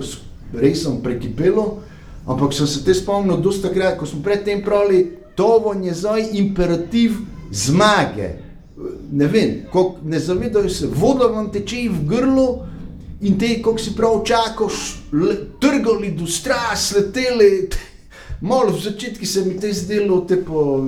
resno 0.54 1.00
prekipelo. 1.04 1.82
Ampak 2.26 2.54
sem 2.54 2.68
se 2.68 2.84
te 2.86 2.94
spomnil 2.94 3.38
dosta 3.38 3.70
krat, 3.70 3.98
ko 3.98 4.06
smo 4.06 4.22
predtem 4.24 4.62
pravili, 4.64 5.12
to 5.36 5.74
je 5.84 5.94
zdaj 5.94 6.30
imperativ 6.34 7.12
zmage. 7.52 8.30
Ne 9.12 9.28
vem, 9.28 9.66
koliko- 9.72 9.98
ne 10.04 10.20
zavedajo 10.20 10.70
se, 10.70 10.88
voda 10.88 11.26
vam 11.26 11.52
teče 11.52 11.90
v 11.90 12.08
grlu 12.08 12.60
in 13.22 13.38
te, 13.40 13.62
kako 13.62 13.78
si 13.78 13.96
prav 13.96 14.24
čakaš, 14.26 15.02
le- 15.12 15.38
trgali 15.60 16.12
do 16.12 16.28
stras, 16.28 16.94
leteli. 16.96 17.70
Malo 18.42 18.72
v 18.72 18.82
začetku 18.82 19.26
se 19.26 19.46
mi 19.46 19.60
te 19.60 19.74
zdelo, 19.74 20.22
te 20.22 20.36
po 20.38 20.84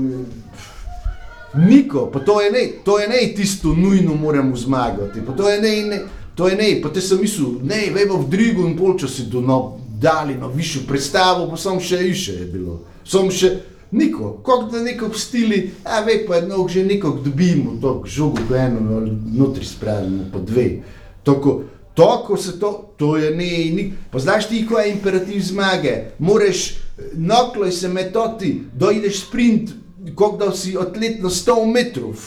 Niko, 1.57 2.09
pa 2.13 2.19
to 2.19 2.41
je 2.41 2.51
ne, 2.51 2.67
to 2.83 2.99
je 2.99 3.07
ne 3.07 3.33
tisto 3.35 3.73
nujno 3.73 4.15
moramo 4.15 4.55
zmagati, 4.55 5.21
pa 5.25 5.33
to 5.33 5.49
je 5.49 5.61
ne, 5.61 5.75
ne 5.89 5.99
to 6.35 6.47
je 6.47 6.55
ne, 6.55 6.81
pa 6.83 6.89
te 6.89 7.01
sem 7.01 7.19
mislil, 7.21 7.59
ne, 7.63 7.87
vemo 7.95 8.19
v 8.19 8.29
Drigu 8.29 8.67
in 8.67 8.75
polčasi 8.77 9.29
do 9.31 9.41
no, 9.41 9.79
dali 9.99 10.35
na 10.35 10.47
višjo 10.51 10.83
predstavo, 10.87 11.47
pa 11.49 11.57
sem 11.57 11.79
še 11.79 12.01
više 12.03 12.33
je 12.41 12.47
bilo. 12.51 12.81
Sem 13.07 13.29
še, 13.31 13.51
niko, 13.95 14.33
kako 14.43 14.67
da 14.73 14.81
neko 14.83 15.09
stili, 15.15 15.71
a 15.83 16.01
ve 16.03 16.19
pa 16.27 16.41
jedno, 16.41 16.67
že 16.67 16.83
nekog 16.83 17.23
dobimo, 17.23 17.77
to 17.81 18.01
žogo 18.05 18.43
po 18.49 18.55
eno, 18.59 18.99
notri 19.31 19.65
spravimo, 19.65 20.27
po 20.33 20.43
dve. 20.43 20.81
Tako, 21.23 21.61
tako 21.95 22.37
se 22.37 22.59
to, 22.59 22.73
to 22.99 23.15
je 23.17 23.31
ne, 23.31 23.53
ni, 23.71 23.87
pa 24.11 24.19
znaš 24.19 24.49
ti, 24.51 24.65
ko 24.67 24.79
je 24.79 24.91
imperativ 24.91 25.39
zmage, 25.39 25.95
moraš, 26.19 26.75
nokloj 27.15 27.71
se 27.71 27.87
metoti, 27.87 28.57
dojdeš 28.75 29.23
sprint, 29.23 29.71
kot 30.15 30.39
da 30.39 30.51
si 30.51 30.75
atlet 30.77 31.21
na 31.23 31.29
100 31.29 31.57
metrov. 31.73 32.21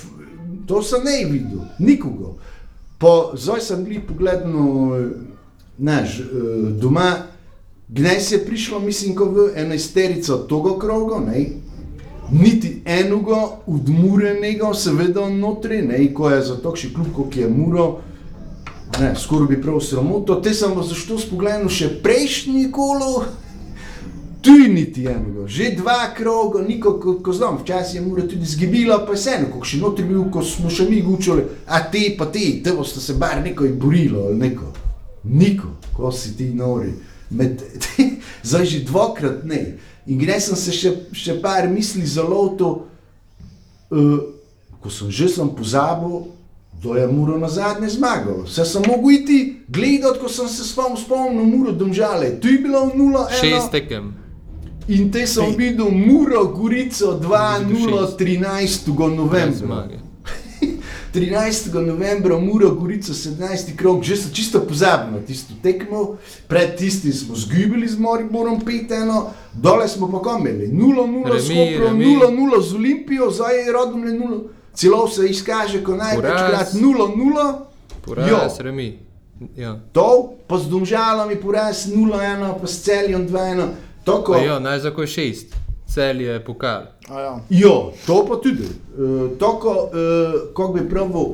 To 0.66 0.82
sem 0.82 1.04
ne 1.04 1.24
videl, 1.30 1.64
nikogo. 1.78 2.36
Pa 2.98 3.32
zdaj 3.38 3.60
sem 3.60 3.84
bil 3.84 4.00
pogledno, 4.08 4.96
znaš, 5.78 6.20
eh, 6.20 6.24
doma, 6.80 7.12
Gnes 7.88 8.32
je 8.32 8.44
prišlo, 8.44 8.80
mislim, 8.80 9.14
ko 9.16 9.24
v 9.24 9.52
enajsterico 9.56 10.36
togo 10.36 10.78
krogo, 10.78 11.22
ne, 11.26 11.46
niti 12.32 12.82
enega 12.84 13.38
odmurenega, 13.66 14.74
seveda 14.74 15.30
notri, 15.30 15.80
ne, 15.82 16.02
ko 16.14 16.28
je 16.30 16.42
za 16.50 16.56
takšen 16.60 16.92
klub, 16.94 17.06
kot 17.16 17.36
je 17.36 17.48
Muro, 17.48 18.00
ne, 19.00 19.14
skoraj 19.16 19.48
bi 19.48 19.62
prav 19.62 19.80
sramoto, 19.80 20.36
te 20.44 20.52
sem 20.54 20.76
vas 20.76 20.90
zašto 20.92 21.16
spogledal 21.18 21.72
še 21.72 21.88
prejšnji 22.04 22.68
kolo, 22.72 23.24
tu 24.42 24.54
niti 24.68 25.06
enega, 25.06 25.46
že 25.46 25.72
dva 25.76 26.14
kroga, 26.16 26.62
niko, 26.62 26.94
ko, 27.00 27.14
ko 27.22 27.32
znam, 27.32 27.58
včasih 27.62 28.00
je 28.00 28.06
Mura 28.06 28.22
tudi 28.28 28.46
zgibila, 28.46 29.00
pa 29.06 29.12
je 29.12 29.18
vseeno, 29.18 29.50
ko 29.52 29.64
še 29.66 29.80
notri 29.82 30.06
bil, 30.06 30.28
ko 30.32 30.42
smo 30.42 30.70
še 30.70 30.88
mi 30.88 31.00
gučali, 31.02 31.44
a 31.66 31.82
te 31.90 32.04
pa 32.18 32.28
te, 32.32 32.60
te 32.62 32.74
boste 32.76 33.00
se 33.00 33.18
bar 33.18 33.42
neko 33.44 33.66
je 33.66 33.74
borilo, 33.74 34.28
ali 34.28 34.38
neko, 34.38 34.72
niko, 35.24 35.74
ko 35.96 36.12
si 36.14 36.36
ti 36.38 36.52
nori, 36.54 36.94
med, 37.30 37.62
zdaj 38.48 38.66
že 38.66 38.84
dvakrat 38.88 39.44
ne. 39.44 39.62
In 40.08 40.20
gre 40.20 40.38
sem 40.40 40.56
se 40.56 40.72
še, 40.72 40.94
še 41.12 41.36
par 41.42 41.68
misli 41.68 42.06
zalotil, 42.08 42.84
uh, 43.92 44.18
ko 44.78 44.92
sem 44.92 45.10
že 45.12 45.28
sem 45.34 45.50
pozabil, 45.52 46.28
da 46.78 46.94
je 46.94 47.08
Muro 47.10 47.34
na 47.38 47.48
zadnje 47.50 47.88
zmagal. 47.88 48.46
Se 48.46 48.64
sem 48.64 48.82
mogel 48.86 49.18
iti 49.18 49.38
gledati, 49.68 50.20
ko 50.22 50.28
sem 50.30 50.46
se 50.48 50.62
spomnil, 50.64 50.96
spomnil 51.02 51.44
Muro 51.44 51.72
domžale. 51.74 52.38
Tu 52.40 52.54
je 52.54 52.58
bilo 52.62 52.86
0-1. 52.94 53.34
Šest 53.40 53.74
tekem. 53.74 54.14
In 54.88 55.10
te 55.10 55.26
sem 55.26 55.52
videl 55.56 55.90
Muro 55.90 56.46
Gorico 56.48 57.18
2-0 57.20 58.16
13. 58.16 58.88
novembra. 58.88 59.52
Zmage. 59.52 59.98
13. 61.12 61.74
novembra, 61.74 62.38
Muro, 62.38 62.74
Gorico, 62.74 63.12
17. 63.12 63.76
krog, 63.76 64.02
že 64.02 64.16
so 64.16 64.28
čisto 64.32 64.60
pozabili 64.60 65.20
na 65.20 65.20
tisto 65.24 65.54
tekmo, 65.62 66.16
pred 66.48 66.76
tistim 66.76 67.12
smo 67.12 67.34
zgubili 67.36 67.88
z 67.88 67.98
Moriborom 67.98 68.60
5-1, 68.60 69.24
dole 69.52 69.88
smo 69.88 70.08
pa 70.12 70.20
kam 70.22 70.40
imeli 70.40 70.68
0-0 70.68 71.40
s 71.40 71.48
Koprom, 71.48 72.00
remi. 72.00 72.16
0-0 72.16 72.62
z 72.62 72.74
Olimpijo, 72.74 73.30
zdaj 73.30 73.56
je 73.56 73.72
Radomlje 73.72 74.12
0, 74.18 74.40
celo 74.74 75.08
se 75.08 75.28
izkaže 75.28 75.84
kot 75.84 75.96
največkrat 75.96 76.72
0-0, 76.72 77.54
Poraz, 78.04 78.60
remi. 78.60 78.98
Ja. 79.56 79.78
to 79.92 80.34
pa 80.46 80.58
z 80.58 80.66
Domžalami 80.66 81.36
poraz 81.36 81.86
0-1, 81.86 82.60
pa 82.60 82.66
s 82.66 82.82
Celjem 82.82 83.28
2-1, 83.28 83.68
tako. 84.12 84.32
Pa 84.32 84.38
ja, 84.38 84.58
naj 84.58 84.80
za 84.80 84.90
koj 84.90 85.06
šest. 85.06 85.56
Cel 85.88 86.20
je 86.20 86.44
pokal. 86.44 86.82
A 87.08 87.20
ja. 87.20 87.40
Jo, 87.50 87.92
to 88.06 88.26
pa 88.28 88.36
tudi. 88.42 88.62
Uh, 88.62 89.30
tako, 89.38 89.70
uh, 89.70 90.40
kako 90.56 90.72
bi 90.72 90.88
pravil, 90.88 91.26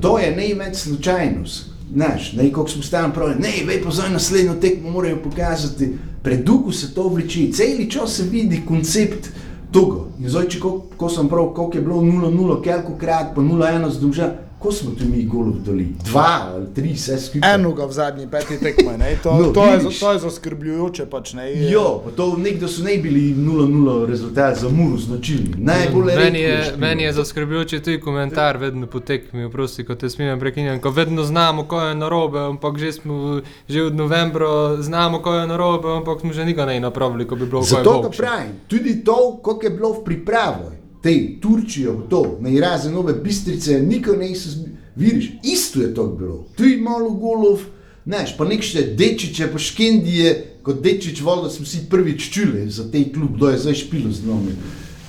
to 0.00 0.18
je 0.18 0.36
največ 0.36 0.76
slučajnost. 0.76 1.70
Znaš, 1.94 2.32
ne, 2.32 2.52
kako 2.52 2.68
smo 2.68 2.82
stalno 2.82 3.14
pravili, 3.14 3.40
ne, 3.40 3.52
vej 3.66 3.82
pa 3.82 3.90
zdaj 3.90 4.10
naslednjo 4.10 4.54
tekmo 4.60 4.90
morajo 4.90 5.18
pokazati. 5.24 5.96
Predugo 6.22 6.72
se 6.72 6.94
to 6.94 7.08
vleče, 7.08 7.52
celi 7.52 7.90
čas 7.90 8.16
se 8.16 8.22
vidi 8.22 8.62
koncept 8.68 9.28
tega. 9.72 10.04
In 10.20 10.28
zdaj, 10.28 10.48
če 10.54 10.60
ko, 10.60 10.70
ko 10.96 11.08
sem 11.08 11.28
prav, 11.28 11.52
koliko 11.54 11.78
je 11.78 11.82
bilo 11.82 12.00
0-0, 12.02 12.62
koliko 12.62 12.96
krat, 13.00 13.34
pa 13.34 13.40
0-1 13.40 13.88
združa, 13.90 14.30
ko 14.60 14.68
smo 14.70 14.90
tu 14.92 15.04
mi 15.06 15.24
golov 15.24 15.54
dali? 15.58 15.86
Dva 16.04 16.26
ali 16.50 16.66
tri, 16.70 16.92
vse 16.92 17.16
skupaj. 17.18 17.54
Enoga 17.54 17.84
v 17.84 17.92
zadnji 17.92 18.26
peti 18.28 18.58
tekmi, 18.58 18.92
ne? 18.94 19.16
To, 19.16 19.32
No, 19.32 19.40
no, 19.40 19.52
to, 19.52 19.64
je, 19.66 19.78
to 19.94 20.12
je 20.12 20.18
zaskrbljujoče. 20.20 21.06
Pač, 21.06 21.32
ne? 21.32 21.48
Jo, 21.64 22.02
pa 22.04 22.10
to 22.12 22.36
nekdo 22.36 22.68
so 22.68 22.84
ne 22.84 22.98
bili 22.98 23.32
0-0 23.34 23.70
rezultat 24.06 24.56
za 24.56 24.68
Muru 24.68 24.98
značilni. 24.98 25.54
Najbolj 25.58 26.12
Meni 26.14 26.40
je, 26.40 26.74
meni 26.78 27.02
je 27.02 27.08
špilo. 27.08 27.24
zaskrbljujoč 27.24 27.70
tudi 27.80 28.00
komentar, 28.00 28.56
vedno 28.56 28.86
potekmi, 28.86 29.48
prosti, 29.48 29.84
ko 29.84 29.94
te 29.94 30.10
smem 30.10 30.36
prekinjati, 30.36 30.80
ko 30.80 30.90
vedno 30.90 31.24
znamo, 31.24 31.64
ko 31.64 31.80
je 31.80 31.94
narobe, 31.96 32.38
ampak 32.40 32.78
že 32.78 32.92
smo 32.92 33.40
že 33.66 33.82
od 33.82 33.94
novembra 33.94 34.46
znamo, 34.78 35.18
ko 35.18 35.34
je 35.34 35.46
narobe, 35.46 35.88
ampak 35.90 36.20
smo 36.20 36.32
že 36.32 36.44
nikoli 36.44 36.66
ne 36.70 36.80
napravili, 36.82 37.24
ko 37.24 37.34
bi 37.34 37.46
bilo 37.46 37.60
kaj 37.60 37.68
Zato 37.70 37.92
ga 37.92 38.02
boljše. 38.02 38.18
pravim, 38.18 38.52
tudi 38.68 39.04
to, 39.04 39.16
koliko 39.38 39.66
je 39.66 39.70
bilo 39.70 39.92
v 39.92 40.04
pripravi, 40.04 40.79
te 41.02 41.40
Turčijo, 41.40 42.06
to, 42.10 42.38
na 42.40 42.48
Iraze, 42.48 42.90
nove 42.90 43.14
bistrice, 43.14 43.80
nikoli 43.80 44.28
niso 44.28 44.48
zbi- 44.50 44.74
vidiš, 44.96 45.30
isto 45.42 45.80
je 45.80 45.94
to 45.94 46.06
bilo. 46.06 46.46
Tu 46.56 46.64
je 46.64 46.76
malo 46.76 47.10
golov, 47.10 47.60
znaš, 48.06 48.36
pa 48.36 48.44
nek 48.44 48.62
še 48.62 48.82
dečiče, 48.96 49.48
pa 49.52 49.58
škendije, 49.58 50.34
kot 50.62 50.82
dečič 50.82 51.20
voda 51.20 51.50
smo 51.50 51.66
si 51.66 51.86
prvič 51.90 52.30
čuli 52.30 52.66
za 52.70 52.84
te 52.92 53.04
klub, 53.12 53.36
kdo 53.36 53.48
je 53.48 53.58
zdaj 53.58 53.74
špilo 53.74 54.12
z 54.12 54.26
nami. 54.26 54.52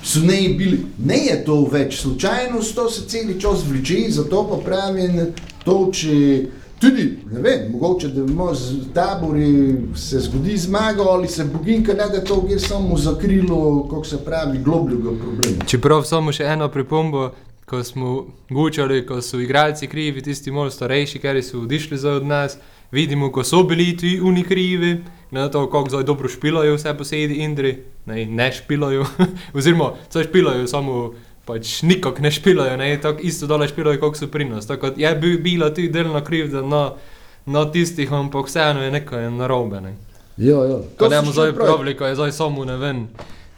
So 0.04 0.20
ne 0.20 0.40
bili, 0.58 0.80
ne 0.98 1.18
je 1.26 1.44
to 1.46 1.60
več 1.72 2.00
slučajnost, 2.02 2.76
to 2.76 2.90
se 2.90 3.04
celi 3.08 3.36
čas 3.42 3.62
vleče, 3.68 4.08
zato 4.10 4.48
pa 4.50 4.58
pravim, 4.66 5.20
to 5.66 5.92
če 5.94 6.16
tudi, 6.82 7.18
ne 7.32 7.42
vem, 7.42 7.72
mogoče 7.72 8.08
da 8.08 8.22
ima 8.22 8.54
z 8.54 8.94
tabori 8.94 9.76
se 9.96 10.20
zgodi 10.20 10.58
zmaga 10.58 11.04
ali 11.04 11.28
se 11.28 11.46
boginka 11.46 11.94
ne 11.94 12.08
da 12.10 12.24
to 12.24 12.42
gre 12.42 12.60
samo 12.60 12.98
za 12.98 13.18
krilo, 13.18 13.88
kako 13.90 14.04
se 14.06 14.26
pravi, 14.26 14.60
globljega 14.60 15.10
problema. 15.22 15.66
Čeprav 15.66 16.04
samo 16.04 16.32
še 16.32 16.44
eno 16.44 16.68
pripombo, 16.70 17.30
ko 17.66 17.84
smo 17.84 18.26
gučali, 18.50 19.06
ko 19.08 19.22
so 19.22 19.40
igralci 19.40 19.88
krivi, 19.88 20.22
tisti 20.22 20.52
malo 20.52 20.70
starejši, 20.70 21.20
ker 21.20 21.44
so 21.44 21.62
odišli 21.62 21.98
za 21.98 22.18
od 22.20 22.26
nas, 22.26 22.58
vidimo, 22.92 23.32
ko 23.32 23.44
so 23.44 23.64
bili 23.64 23.98
ti 23.98 24.20
oni 24.24 24.44
krivi, 24.44 24.98
na 25.32 25.48
to, 25.50 25.70
kako 25.70 25.90
zdaj 25.90 26.04
dobro 26.04 26.30
špilajo 26.30 26.76
vse 26.76 26.94
posedi 26.98 27.44
Indri, 27.46 27.78
ne, 28.06 28.26
ne 28.26 28.52
špilajo, 28.52 29.06
oziroma 29.58 29.94
co 30.10 30.24
špilajo, 30.24 30.68
samo 30.68 31.14
pač 31.46 31.82
nikak 31.82 32.20
ne 32.20 32.32
špilajo, 32.32 32.78
ne, 32.78 33.02
tako 33.02 33.20
isto 33.24 33.48
dole 33.48 33.68
špilajo, 33.68 34.00
kot 34.00 34.18
so 34.18 34.28
pri 34.28 34.46
nas. 34.46 34.68
Tako 34.68 34.94
je 34.98 35.16
bil, 35.16 35.40
bila 35.42 35.70
tudi 35.74 35.90
delna 35.90 36.24
krivda 36.24 36.62
na, 36.62 36.92
na 37.46 37.66
tistih, 37.72 38.12
ampak 38.14 38.48
vseeno 38.48 38.84
je 38.84 38.92
nekaj 38.92 39.32
narobe. 39.32 39.82
Ne. 39.82 39.96
Ja, 40.38 40.58
ja. 40.66 40.78
Ko 40.98 41.10
ne 41.10 41.20
bomo 41.22 41.32
zdaj 41.32 41.54
pravili, 41.54 41.98
ko 41.98 42.06
je 42.06 42.16
zdaj 42.16 42.32
samo 42.32 42.66
ne 42.66 42.78
vem. 42.78 43.08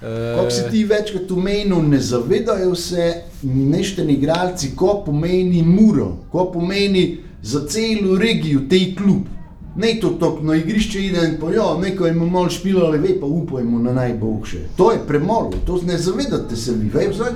eh, 0.02 0.36
Kako 0.36 0.52
si 0.52 0.63
ti 0.72 0.84
večkrat 0.84 1.32
omenil, 1.32 1.82
ne 1.89 2.00
zavedajo 2.00 2.76
se 2.76 3.13
nešteni 3.43 4.13
igralci, 4.13 4.76
ko 4.76 5.04
pomeni 5.06 5.62
muro, 5.62 6.17
ko 6.32 6.52
pomeni 6.52 7.17
za 7.41 7.67
celo 7.67 8.17
regijo 8.17 8.62
tej 8.69 8.96
klub. 8.96 9.28
Ne 9.76 9.98
to 10.02 10.10
tako 10.10 10.44
na 10.44 10.56
igrišče 10.56 11.06
ide 11.06 11.28
in 11.28 11.38
pa 11.42 11.52
ja, 11.52 11.78
neko 11.82 12.06
jim 12.06 12.18
malo 12.18 12.50
špilo, 12.50 12.86
ali 12.86 12.98
ve 12.98 13.20
pa 13.20 13.26
upajmo 13.26 13.80
na 13.80 13.94
najboljše. 13.94 14.58
To 14.78 14.92
je 14.92 15.00
premalo, 15.08 15.52
to 15.66 15.80
ne 15.86 15.98
zavedate 15.98 16.56
se 16.56 16.74
vi, 16.74 16.90
vej, 16.90 17.10
zdaj, 17.14 17.32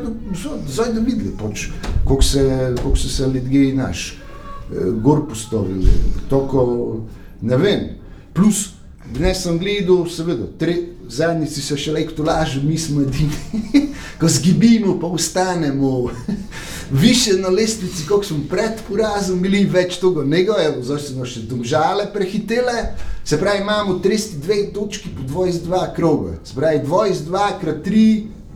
da- 0.94 1.00
videli, 1.00 1.34
pač, 1.42 1.68
kako 2.08 2.22
se, 2.22 2.74
kako 2.78 2.96
so 2.96 3.10
se 3.10 3.28
ljudje 3.34 3.76
naš 3.76 4.12
eh, 4.12 4.76
gor 5.02 5.28
postavili. 5.30 5.90
Toko, 6.30 6.98
ne 7.42 7.58
vem, 7.58 7.80
plus 8.34 8.78
Dnes 9.14 9.40
sem 9.44 9.56
gledal, 9.60 10.04
seveda, 10.12 10.50
tre, 10.60 10.74
zadnjici 11.10 11.62
se 11.62 11.78
še 11.78 11.92
lekto 11.92 12.24
lažu, 12.24 12.62
mi 12.64 12.78
smo 12.78 13.02
edini, 13.02 13.88
ko 14.20 14.30
zgibimo, 14.30 15.00
pa 15.00 15.08
ustanemo. 15.08 16.10
Više 16.92 17.34
na 17.34 17.50
lestvici, 17.50 18.06
kot 18.08 18.26
smo 18.26 18.38
pred 18.50 18.80
porazom 18.88 19.42
bili, 19.44 19.66
več 19.68 19.98
tega 20.00 20.24
nego, 20.24 20.56
so 20.84 20.96
nas 21.18 21.34
še 21.34 21.44
domžale 21.50 22.08
prehitele. 22.14 22.78
Se 23.28 23.40
pravi, 23.40 23.60
imamo 23.62 23.98
32 24.04 24.72
točki 24.74 25.12
po 25.12 25.26
22 25.28 25.82
kroga. 25.96 26.38
Se 26.48 26.56
pravi, 26.56 26.80
22 26.88 27.50
krat 27.60 27.82
3, 27.84 28.06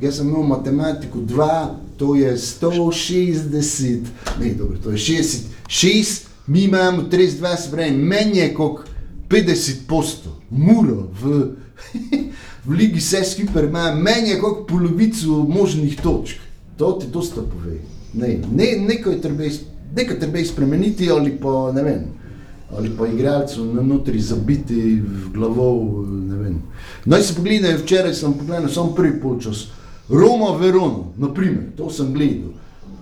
jaz 0.02 0.22
sem 0.22 0.30
imel 0.30 0.48
matematiko 0.48 1.20
2, 1.28 1.50
to 2.00 2.16
je 2.16 2.32
160, 2.38 4.08
ne, 4.40 4.54
dobro, 4.56 4.80
to 4.84 4.96
je 4.96 4.98
60, 4.98 5.52
6, 5.68 6.24
mi 6.48 6.64
imamo 6.64 7.04
32, 7.12 7.58
se 7.58 7.72
pravi, 7.72 7.92
meni 7.92 8.40
je 8.40 8.54
kot 8.56 8.88
50 9.30 9.84
posto, 9.88 10.40
muro 10.50 11.10
v, 11.22 11.44
v 12.66 12.72
Ligi 12.72 13.00
vse 13.00 13.24
skupaj 13.24 13.66
ima, 13.66 13.96
meni 13.96 14.30
je 14.30 14.40
kot 14.40 14.68
polovico 14.68 15.46
možnih 15.50 16.02
točk. 16.02 16.38
To 16.78 16.92
ti 16.92 17.08
dosta 17.08 17.42
pove. 17.42 17.78
Ne, 18.14 18.40
ne, 18.54 18.86
nekaj 18.88 19.22
treba, 19.22 19.44
nekaj 19.96 20.20
treba 20.20 20.46
spremeniti 20.46 21.12
ali 21.12 21.38
pa 21.42 21.72
ne 21.72 21.84
vem. 21.84 22.04
Ali 22.78 22.90
pa 22.98 23.08
igralcu 23.08 23.66
na 23.66 23.82
notri 23.82 24.20
zabiti 24.20 25.02
v 25.02 25.34
glavo, 25.34 26.06
ne 26.08 26.36
vem. 26.36 26.62
Naj 27.06 27.24
se 27.24 27.36
pogledaj, 27.36 27.78
včeraj 27.78 28.14
sem 28.14 28.34
pogledal 28.34 28.70
samo 28.70 28.96
prvi 28.96 29.20
polčas. 29.22 29.68
Roma 30.10 30.58
Verona, 30.58 31.04
naprimer, 31.18 31.72
to 31.78 31.90
sem 31.90 32.14
gledal. 32.14 32.52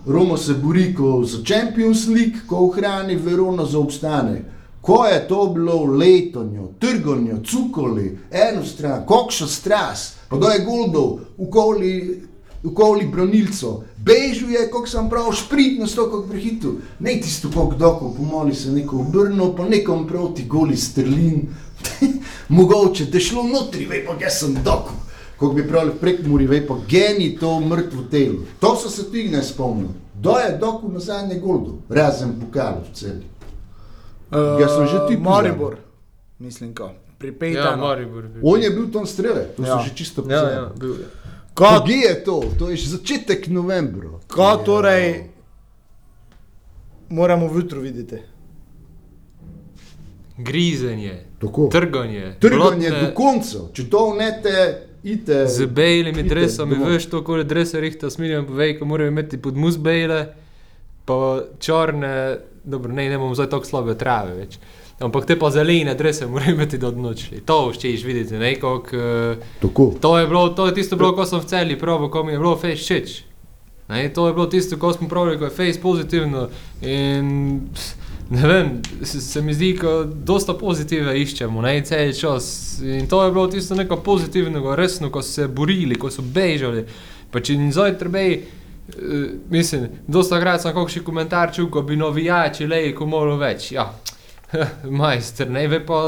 Roma 0.05 0.37
se 0.37 0.53
bori 0.53 0.93
ko 0.93 1.23
za 1.25 1.43
Champions 1.43 2.07
League, 2.07 2.41
ko 2.47 2.55
ohrani 2.55 3.15
Verona 3.15 3.65
za 3.65 3.79
obstanek. 3.79 4.41
Ko 4.81 5.05
je 5.05 5.27
to 5.27 5.47
bilo 5.47 5.83
letonjo, 5.83 6.69
trgonjo, 6.79 7.37
cukoli, 7.43 8.17
eno 8.31 8.65
stran, 8.65 9.05
kokšo 9.05 9.47
stras, 9.47 10.13
pa 10.29 10.37
da 10.37 10.51
je 10.51 10.65
goldov, 10.65 11.19
ukoli, 11.37 12.21
ukoli 12.63 13.07
branilcev, 13.07 13.81
bežuje, 13.97 14.69
kot 14.71 14.89
sem 14.89 15.09
prav, 15.09 15.31
špritno 15.35 15.87
s 15.87 15.95
to, 15.95 16.07
kot 16.11 16.29
prehitu, 16.29 16.77
ne 16.99 17.17
tisto, 17.21 17.51
kot 17.53 17.77
doko, 17.77 18.13
pomoli 18.17 18.55
se 18.55 18.71
neko 18.71 18.97
obrno, 18.97 19.53
pa 19.55 19.67
nekom 19.69 20.07
proti 20.07 20.45
goli 20.47 20.77
strlin, 20.77 21.47
mogoče, 22.57 23.07
je 23.13 23.19
šlo 23.19 23.43
notri, 23.43 23.85
vej 23.85 24.05
pa, 24.07 24.15
jaz 24.21 24.39
sem 24.39 24.55
doko, 24.63 24.95
kot 25.37 25.55
bi 25.55 25.67
pravili 25.67 25.99
prek 25.99 26.23
muri, 26.27 26.47
vej 26.47 26.67
pa, 26.67 26.77
geni 26.87 27.33
to 27.39 27.59
mrtvo 27.59 28.05
telo. 28.11 28.45
To 28.59 28.75
so 28.75 28.89
se 28.89 29.05
tudi 29.05 29.27
ne 29.29 29.43
spomnili. 29.43 30.07
Da 30.19 30.39
je 30.39 30.59
zadnje 30.97 31.39
goldo, 31.39 31.77
razen 31.89 32.33
pokalov 32.39 32.87
v 32.91 32.95
celi. 32.95 33.38
Uh, 34.31 34.37
Jaz 34.57 34.71
sem 34.71 34.85
že 34.85 34.97
ti 35.07 35.15
pozabil. 35.15 35.19
Maribor, 35.21 35.73
mislim, 36.39 36.69
ko. 36.71 36.89
Pri 37.17 37.27
Ja, 37.27 37.33
Pejtanu. 37.35 37.81
Maribor. 37.83 38.23
bi- 38.25 38.39
On 38.43 38.57
je 38.57 38.69
bil 38.69 38.87
tam 38.87 39.05
strele, 39.05 39.45
to 39.49 39.61
ja. 39.61 39.67
Ja. 39.67 39.73
so 39.73 39.83
že 39.83 39.91
čisto 39.93 40.21
Ja, 40.21 40.23
pozabili. 40.23 40.53
ja, 40.53 40.65
bil 40.75 40.93
je. 40.95 41.07
Kaj, 41.53 41.77
Kje 41.81 41.97
je 41.97 42.23
to? 42.23 42.37
To 42.55 42.69
je 42.69 42.75
že 42.77 42.87
začetek 42.91 43.47
novembra. 43.49 44.09
kaj 44.25 44.55
torej 44.63 45.23
moramo 47.09 47.49
jutro 47.49 47.81
videti? 47.81 48.21
Grizenje, 50.37 51.19
Tako. 51.39 51.67
trganje, 51.67 52.35
Trganje 52.39 52.59
blotne- 52.89 53.01
do 53.01 53.13
konca. 53.13 53.59
Če 53.73 53.83
to 53.85 54.09
vnete, 54.09 54.55
ite. 55.03 55.47
Z 55.47 55.65
belimi 55.67 56.09
Idite 56.17 56.29
dresom, 56.29 56.69
domov. 56.69 56.87
veš, 56.87 57.05
to, 57.05 57.19
kore 57.21 57.43
drese 57.43 57.75
rihta, 57.77 58.07
smiljam 58.07 58.45
povej, 58.45 58.79
ko 58.79 58.85
morajo 58.85 59.07
imeti 59.09 59.37
pod 59.37 59.57
mus 59.57 59.75
bele, 59.77 60.33
pa 61.05 61.17
črne, 61.59 62.39
dobro, 62.63 62.93
ne, 62.93 63.09
ne 63.09 63.17
bomo 63.17 63.35
zdaj 63.35 63.49
tako 63.49 63.65
slabe 63.65 63.97
trave 63.97 64.35
več. 64.35 64.59
Ampak 64.99 65.25
te 65.25 65.37
pa 65.39 65.47
zelene 65.51 65.93
drese 65.95 66.27
morajo 66.27 66.57
imeti 66.57 66.77
do 66.77 66.91
noči. 66.91 67.39
To 67.47 67.69
vščeš 67.71 68.03
videti, 68.03 68.35
ne, 68.37 68.55
kako... 68.59 68.97
Uh, 68.97 69.45
Tako. 69.61 69.93
To 70.01 70.17
je, 70.19 70.27
bilo, 70.27 70.49
to 70.49 70.67
je 70.67 70.75
tisto, 70.75 70.99
bilo, 70.99 71.13
ko 71.15 71.25
sem 71.25 71.39
v 71.39 71.47
celi 71.47 71.79
probil, 71.79 72.11
ko 72.11 72.23
mi 72.23 72.35
je 72.35 72.41
bilo 72.41 72.57
face 72.59 72.83
všeč. 72.83 73.15
Ne, 73.89 74.09
to 74.13 74.27
je 74.27 74.35
bilo 74.35 74.45
tisto, 74.51 74.77
ko 74.77 74.91
smo 74.93 75.07
pravili, 75.07 75.39
ko 75.39 75.47
je 75.47 75.55
face 75.55 75.81
pozitivno. 75.81 76.49
In 76.81 77.61
pff, 77.73 77.95
ne 78.29 78.47
vem, 78.47 78.81
se, 79.03 79.21
se 79.21 79.41
mi 79.41 79.53
zdi, 79.53 79.73
da 79.81 80.03
dosta 80.03 80.53
pozitive 80.53 81.15
iščemo, 81.21 81.61
ne 81.61 81.79
cel 81.85 82.13
čas. 82.13 82.77
In 82.83 83.07
to 83.07 83.23
je 83.23 83.31
bilo 83.31 83.47
tisto 83.47 83.75
neko 83.75 83.97
pozitivno, 84.03 84.75
resno, 84.75 85.09
ko 85.09 85.23
so 85.23 85.31
se 85.31 85.47
borili, 85.47 85.95
ko 85.95 86.11
so 86.11 86.21
bežali. 86.21 86.85
Pa 87.31 87.39
če 87.39 87.55
jim 87.55 87.71
zdaj 87.71 87.97
treba. 87.97 88.27
Uh, 88.97 89.25
mislim, 89.49 89.89
dosta 90.07 90.39
krat 90.39 90.61
sem 90.61 90.73
kakšen 90.73 91.03
komentar 91.03 91.53
čutil, 91.53 91.71
ko 91.71 91.81
bi 91.81 91.95
novijači 91.95 92.67
lejko 92.67 93.05
malo 93.05 93.37
več. 93.37 93.71
Ja, 93.71 93.89
majster, 95.01 95.49
ne 95.49 95.67
ve 95.67 95.85
pa, 95.85 96.01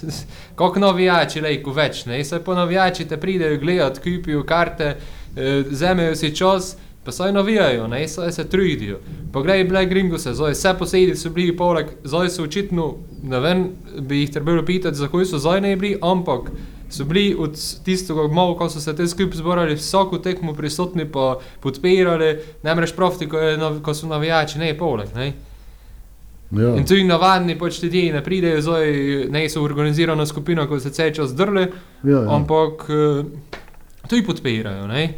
kako 0.58 0.80
navijači 0.80 1.40
lejko 1.40 1.72
več, 1.72 2.04
ne, 2.06 2.24
se 2.24 2.40
pa 2.44 2.54
navijači 2.54 3.08
te 3.08 3.20
pridejo 3.20 3.58
gledati, 3.60 4.00
kupijo 4.00 4.42
karte, 4.42 4.96
eh, 5.36 5.62
vzamejo 5.70 6.16
si 6.16 6.34
čas, 6.36 6.76
pa 7.04 7.12
saj 7.12 7.32
navijajo, 7.32 7.86
ne, 7.88 8.08
saj 8.08 8.32
se 8.32 8.48
trudijo. 8.48 8.98
Poglej, 9.32 9.64
Black 9.68 9.90
Gringo 9.90 10.18
se, 10.18 10.34
zdaj 10.34 10.52
vse 10.52 10.74
posedi 10.78 11.16
so 11.16 11.30
bili 11.30 11.56
poleg, 11.56 11.86
zdaj 12.04 12.30
so 12.30 12.42
očitno, 12.42 12.94
ne 13.22 13.40
vem, 13.40 13.66
bi 14.00 14.22
jih 14.22 14.30
trebalo 14.32 14.64
pitati, 14.64 14.96
zakaj 14.96 15.24
so 15.24 15.38
zdaj 15.38 15.60
ne 15.60 15.76
bili, 15.76 15.98
ampak 16.02 16.50
so 16.94 17.04
bili 17.04 17.34
od 17.38 17.58
tistega 17.84 18.28
malo, 18.28 18.54
ko 18.58 18.68
so 18.70 18.80
se 18.80 18.94
te 18.96 19.06
skupaj 19.08 19.38
zborali, 19.40 19.74
vsako 19.74 20.18
tekmo 20.18 20.54
prisotni 20.54 21.04
pa 21.10 21.34
podpirali, 21.60 22.30
ne 22.62 22.74
mreš 22.74 22.94
profiti, 22.96 23.28
ko, 23.28 23.38
je, 23.38 23.58
ko 23.82 23.94
so 23.94 24.06
navijači, 24.10 24.58
ne 24.58 24.70
poleg, 24.78 25.10
ne. 25.14 25.32
Ja. 26.54 26.70
In 26.78 26.84
tudi 26.86 27.02
navadni 27.04 27.56
pač 27.58 27.80
ljudje 27.82 28.12
ne 28.14 28.20
pridejo, 28.22 28.60
zdaj 28.62 28.92
ne 29.34 29.48
so 29.50 29.62
organizirana 29.66 30.26
skupina, 30.26 30.68
ko 30.70 30.78
se 30.80 30.92
cel 30.94 31.10
čas 31.16 31.34
drle, 31.34 31.66
Ja, 32.04 32.20
ja. 32.20 32.24
ampak 32.36 32.84
eh, 32.88 33.24
tudi 34.08 34.22
podpirajo. 34.26 34.86
Ne? 34.86 35.08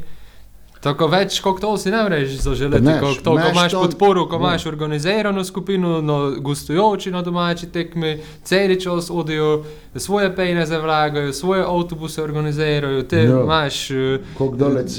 Tako 0.86 1.06
več, 1.08 1.40
kot 1.40 1.60
to 1.60 1.72
si 1.76 1.90
ne 1.90 1.98
moreš 1.98 2.36
zaželeti, 2.40 2.84
neš, 2.84 3.00
kot 3.00 3.18
to, 3.20 3.32
ko 3.32 3.48
imaš 3.50 3.72
to- 3.72 3.80
podporo, 3.80 4.26
ko 4.26 4.36
imaš 4.36 4.66
organizirano 4.66 5.44
skupino, 5.44 6.00
no, 6.00 6.16
gostujoči 6.38 7.10
na 7.10 7.22
domači 7.22 7.66
tekmi, 7.68 8.12
cel 8.44 8.76
čas 8.76 9.10
odijo, 9.10 9.64
svoje 9.96 10.30
pejne 10.30 10.66
zavlagajo, 10.66 11.32
svoje 11.32 11.62
avtobuse 11.64 12.22
organizirajo, 12.22 13.02
te 13.04 13.16
Ja. 13.18 13.40
imaš 13.42 13.90
eh, 13.90 14.18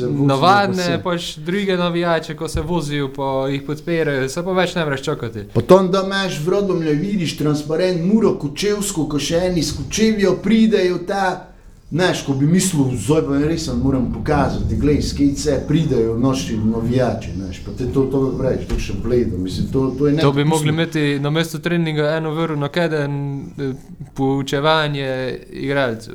navadne, 0.01 0.99
pač 1.03 1.37
druge 1.37 1.77
navijače, 1.77 2.35
ko 2.35 2.47
se 2.47 2.61
vozijo, 2.63 3.09
pa 3.09 3.23
jih 3.47 3.61
podpirajo, 3.63 4.29
se 4.29 4.43
pa 4.43 4.51
več 4.53 4.75
ne 4.75 4.83
moreš 4.83 5.01
čakati. 5.03 5.43
Potem, 5.53 5.91
da 5.91 6.03
imaš 6.03 6.39
v 6.39 6.49
Rodomlju, 6.49 6.91
vidiš 6.93 7.37
transparent, 7.37 8.03
muro, 8.03 8.35
kočevsko, 8.35 9.07
ko 9.07 9.19
še 9.19 9.35
eni 9.45 9.63
skočevijo, 9.63 10.35
pridejo 10.37 10.97
ta. 10.99 11.53
Znaš, 11.91 12.25
ko 12.25 12.33
bi 12.33 12.45
mislil, 12.45 12.83
zdaj 12.99 13.21
pa 13.21 13.37
res 13.37 13.67
vam 13.67 13.77
moram 13.79 14.13
pokazati, 14.13 14.75
glej, 14.75 15.01
skejce 15.01 15.61
pridejo 15.67 16.17
naši 16.19 16.57
novijači, 16.57 17.29
znaš, 17.35 17.61
pa 17.65 17.71
te 17.71 17.87
to, 17.93 18.01
to 18.01 18.35
praviš, 18.37 18.67
to 18.67 18.79
še 18.79 18.93
bledo, 19.03 19.37
mislim, 19.37 19.67
to, 19.67 19.95
to 19.97 20.07
je 20.07 20.17
To 20.17 20.31
bi 20.31 20.43
nedopustno. 20.43 20.45
mogli 20.45 20.69
imeti 20.69 21.19
na 21.19 21.29
mesto 21.29 21.59
treninga 21.59 22.09
eno 22.09 22.31
vrno 22.31 22.55
na 22.55 22.67
keden 22.67 23.41
poučevanje 24.13 25.39
igralcev. 25.51 26.13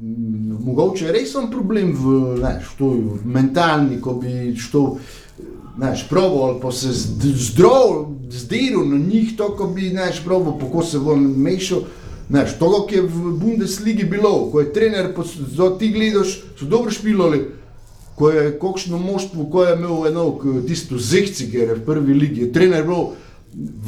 M, 0.00 0.58
mogoče 0.64 1.04
je 1.04 1.12
res 1.12 1.32
problem 1.50 1.92
v, 1.92 2.36
znaš, 2.38 2.68
to 2.78 2.92
je 2.94 3.02
mentalni, 3.24 4.00
ko 4.00 4.12
bi 4.14 4.54
što, 4.56 4.98
znaš, 5.76 6.08
probal 6.08 6.42
ali 6.44 6.60
pa 6.62 6.72
se 6.72 6.88
zd- 6.88 7.34
zdrav, 7.34 8.06
zdiral 8.30 8.88
na 8.88 8.98
njih, 8.98 9.36
to, 9.36 9.56
ko 9.56 9.66
bi, 9.66 9.88
znaš, 9.88 10.24
probal, 10.24 10.58
kako 10.58 10.82
se 10.82 10.98
bo 10.98 11.16
mešal. 11.16 11.80
Znaš, 12.30 12.58
to, 12.58 12.86
kar 12.86 12.96
je 12.96 13.02
v 13.02 13.32
Bundesligi 13.40 14.04
bilo, 14.04 14.50
ko 14.52 14.60
je 14.60 14.72
trener, 14.72 15.14
zdaj 15.52 15.78
ti 15.78 15.88
gledaš, 15.88 16.42
so 16.58 16.66
dobro 16.68 16.90
špilali, 16.90 17.46
ko 18.14 18.30
je 18.30 18.58
kakšno 18.60 18.98
moštvo, 18.98 19.46
ko 19.50 19.64
je 19.64 19.76
imel 19.76 20.06
eno, 20.10 20.26
tisto 20.66 20.98
zehciger 20.98 21.72
v 21.78 21.84
prvi 21.86 22.14
ligi, 22.14 22.40
je 22.40 22.52
trener 22.52 22.84
bil, 22.84 23.14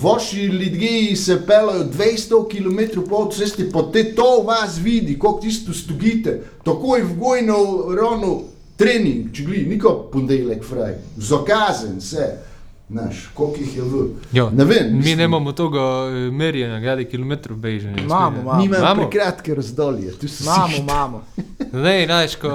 vaši 0.02 0.46
ljudje 0.46 1.16
se 1.16 1.36
pelajo 1.46 1.84
200 1.84 2.48
km 2.48 3.04
po 3.10 3.28
cesti, 3.32 3.70
pa 3.72 3.82
te 3.92 4.14
to 4.14 4.42
vas 4.46 4.78
vidi, 4.78 5.18
kako 5.18 5.40
tisto 5.42 5.74
stugite, 5.74 6.40
takoj 6.64 7.02
v 7.02 7.16
gojno 7.18 7.56
rano 7.94 8.40
trening, 8.76 9.32
če 9.32 9.44
gli, 9.44 9.66
niko 9.68 10.08
ponedeljek 10.12 10.64
fraj, 10.64 10.94
zakazen 11.16 12.00
se, 12.00 12.38
znaš, 12.90 13.30
koliko 13.34 13.56
jih 13.58 13.76
je 13.76 13.82
v. 13.82 14.04
Ja, 14.32 14.50
Ne 14.50 14.64
vem, 14.64 14.86
Mi 14.86 14.96
mislim. 14.96 15.18
nemamo 15.18 15.52
tega 15.52 15.78
eh, 16.08 16.30
merjenja, 16.32 16.80
glede 16.80 17.04
kilometrov 17.04 17.56
bežanja. 17.58 18.02
Imamo, 18.02 18.38
imamo. 18.38 18.58
Nimajo 18.58 18.80
Imamo. 18.80 19.02
prekratke 19.02 19.54
razdalje, 19.54 20.12
tu 20.12 20.28
so 20.28 20.44
Imamo, 20.44 20.76
imamo. 20.78 21.24
Ne, 21.84 22.04
znaš, 22.06 22.34
ko, 22.36 22.48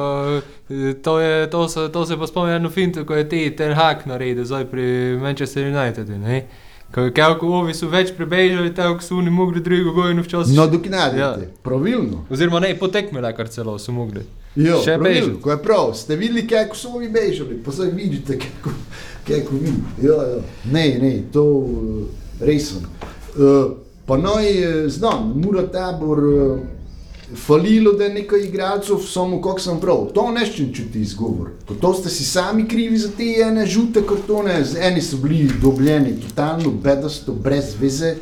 eh, 0.70 0.94
to, 0.96 1.20
je, 1.20 1.50
to, 1.50 1.68
se, 1.70 1.90
to 1.90 2.06
se 2.06 2.18
pa 2.18 2.28
spomni 2.28 2.54
eno 2.54 2.70
finto, 2.70 3.06
ko 3.06 3.16
je 3.16 3.30
ti 3.30 3.52
ten 3.52 3.74
hak 3.74 4.06
naredil, 4.06 4.46
zdaj 4.46 4.66
pri 4.66 4.84
Manchester 5.18 5.64
Unitedu. 5.68 6.12
Ne? 6.14 6.46
Kako 7.14 7.48
ovi 7.50 7.74
so 7.74 7.88
več 7.88 8.12
prebežali, 8.14 8.74
tako 8.74 9.02
so 9.02 9.16
oni 9.16 9.30
mogli 9.30 9.60
drugo 9.62 9.92
gojno 9.94 10.22
včasih. 10.22 10.56
Nadoknadite, 10.56 11.20
Ja. 11.20 11.38
pravilno. 11.64 12.26
Oziroma 12.30 12.60
ne, 12.60 12.76
potekmele 12.76 13.36
kar 13.36 13.48
celo 13.48 13.80
so 13.80 13.92
mogli. 13.92 14.22
Jo, 14.56 14.78
Še 14.80 14.98
bežati. 14.98 15.42
ko 15.42 15.52
je 15.52 15.58
prav, 15.60 15.94
ste 15.94 16.16
videli, 16.16 16.46
kako 16.48 16.76
so 16.76 16.90
ovi 16.90 17.10
bežali, 17.10 17.58
pa 17.58 17.72
zdaj 17.72 17.90
vidite, 17.90 18.38
kako, 18.40 18.70
kako 19.28 19.56
vi. 19.56 19.74
Ja, 20.02 20.14
ja. 20.14 20.42
Ne, 20.66 21.00
ne, 21.00 21.24
to 21.34 21.44
uh, 21.44 22.04
resno. 22.40 22.80
Uh, 23.38 23.72
pa 24.06 24.18
noj, 24.18 24.46
eh, 24.86 24.90
znam, 24.90 25.34
mora 25.36 25.68
tabor 25.68 26.20
uh, 26.20 26.60
falilo, 27.36 27.94
da 27.94 28.04
je 28.04 28.14
nekaj 28.14 28.40
igralcev, 28.40 28.98
samo 28.98 29.42
kako 29.42 29.60
sem 29.60 29.80
prav. 29.80 30.08
To 30.14 30.32
neščem 30.32 30.74
čuti 30.74 31.02
izgovor. 31.02 31.50
To, 31.82 31.94
ste 31.94 32.10
si 32.10 32.24
sami 32.24 32.68
krivi 32.68 32.98
za 32.98 33.10
te 33.10 33.24
ene 33.42 33.66
žute 33.66 34.02
kartone, 34.02 34.64
z- 34.64 34.78
eni 34.82 35.02
so 35.02 35.18
bili 35.18 35.50
dobljeni 35.62 36.20
totalno 36.22 36.72
bedasto, 36.72 37.34
brez 37.34 37.76
veze. 37.82 38.16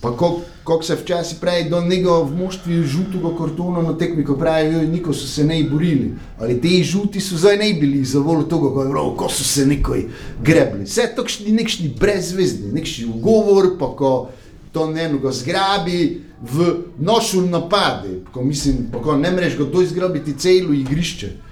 Pa 0.00 0.10
kako 0.10 0.40
se 0.82 0.94
včasih 0.94 1.38
pravi, 1.40 1.68
da 1.70 1.80
nekdo 1.80 2.22
v 2.24 2.36
moštvi 2.36 2.82
žutega 2.82 3.32
kartona 3.38 3.82
na 3.82 3.96
tekmi, 3.98 4.24
ko 4.24 4.36
pravijo, 4.36 4.82
niko 4.82 5.12
so 5.12 5.26
se 5.26 5.44
ne 5.44 5.62
borili. 5.64 6.12
Ali 6.38 6.60
te 6.60 6.82
žuti 6.82 7.20
so 7.20 7.36
zdaj 7.36 7.56
ne 7.56 7.72
bili 7.80 8.04
za 8.04 8.20
voljo 8.20 8.42
tega, 8.42 8.70
ko, 8.74 8.86
prav, 8.90 9.10
ko 9.16 9.28
so 9.28 9.44
se 9.44 9.66
nekaj 9.66 10.04
grebli. 10.42 10.84
Vse 10.84 11.08
je 11.46 11.52
nekšni 11.52 11.94
brezvezni, 12.00 12.72
nekšni 12.72 13.06
ugovor, 13.06 13.76
pa 13.78 13.90
ko 13.96 14.28
to 14.72 14.90
ne 14.90 15.04
eno 15.04 15.32
zgrabi 15.32 16.20
v 16.40 16.74
nošu 16.98 17.42
napade, 17.42 18.20
ko 18.32 18.44
mislim, 18.44 18.86
pa 18.92 19.02
ko 19.02 19.16
ne 19.16 19.30
mreš 19.30 19.56
ga 19.58 19.72
to 19.72 19.82
izgrabiti 19.82 20.38
celo 20.38 20.72
igrišče. 20.72 21.49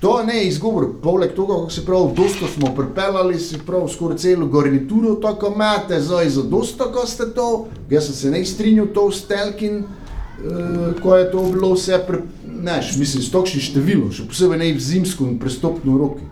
To 0.00 0.22
ne 0.24 0.36
je 0.36 0.48
izgovor, 0.48 0.86
poleg 1.02 1.30
tega, 1.30 1.46
kako 1.46 1.70
se 1.70 1.84
pravi, 1.84 2.14
dosto 2.16 2.46
smo 2.48 2.74
pripeljali, 2.74 3.38
si 3.38 3.58
prav 3.66 3.88
skoraj 3.88 4.16
celo 4.16 4.46
garnituro, 4.46 5.14
tako 5.14 5.52
imate, 5.54 6.00
zdaj 6.00 6.28
za 6.28 6.42
dosto, 6.42 6.92
ko 6.92 7.06
ste 7.06 7.26
to, 7.34 7.68
jaz 7.90 8.06
sem 8.06 8.14
se 8.14 8.30
ne 8.30 8.44
strinjal 8.44 8.86
to 8.94 9.10
s 9.12 9.26
Telkin, 9.28 9.76
uh, 9.76 11.02
ko 11.02 11.16
je 11.16 11.30
to 11.30 11.42
bilo 11.52 11.74
vse, 11.74 12.00
pre, 12.06 12.22
neš, 12.62 12.96
mislim, 12.96 13.22
s 13.22 13.32
tokšnim 13.34 13.66
številom, 13.68 14.12
še 14.12 14.28
posebej 14.30 14.62
ne 14.62 14.72
v 14.72 14.80
zimsko 14.80 15.28
in 15.28 15.36
prestopno 15.38 15.98
roki. 15.98 16.24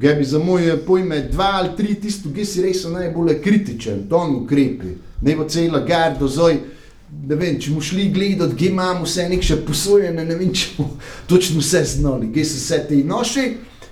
Gaj 0.00 0.14
bi 0.14 0.24
za 0.24 0.38
moje 0.38 0.76
pojme 0.86 1.24
dva 1.32 1.50
ali 1.58 1.74
tri 1.76 1.96
tisto, 1.98 2.30
ki 2.30 2.46
si 2.46 2.62
res 2.62 2.84
najbolj 2.86 3.40
kritičen, 3.42 4.06
to 4.08 4.16
on 4.16 4.44
ukrepi, 4.44 4.94
ne 5.26 5.34
bo 5.36 5.48
cela 5.50 5.82
garda, 5.82 6.28
zdaj, 6.30 6.62
ne 7.26 7.34
vem, 7.34 7.60
če 7.60 7.70
mu 7.70 7.80
šli 7.80 8.08
gledati, 8.08 8.56
kje 8.56 8.68
imamo 8.68 9.04
vse 9.04 9.28
nekše 9.28 9.56
posojene, 9.66 10.24
ne 10.24 10.36
vem, 10.36 10.52
če 10.54 10.66
bomo 10.78 10.96
točno 11.26 11.60
vse 11.60 11.84
znali, 11.84 12.32
kje 12.32 12.44
so 12.44 12.56
vse 12.56 12.78
te 12.88 12.96
noši, 13.04 13.46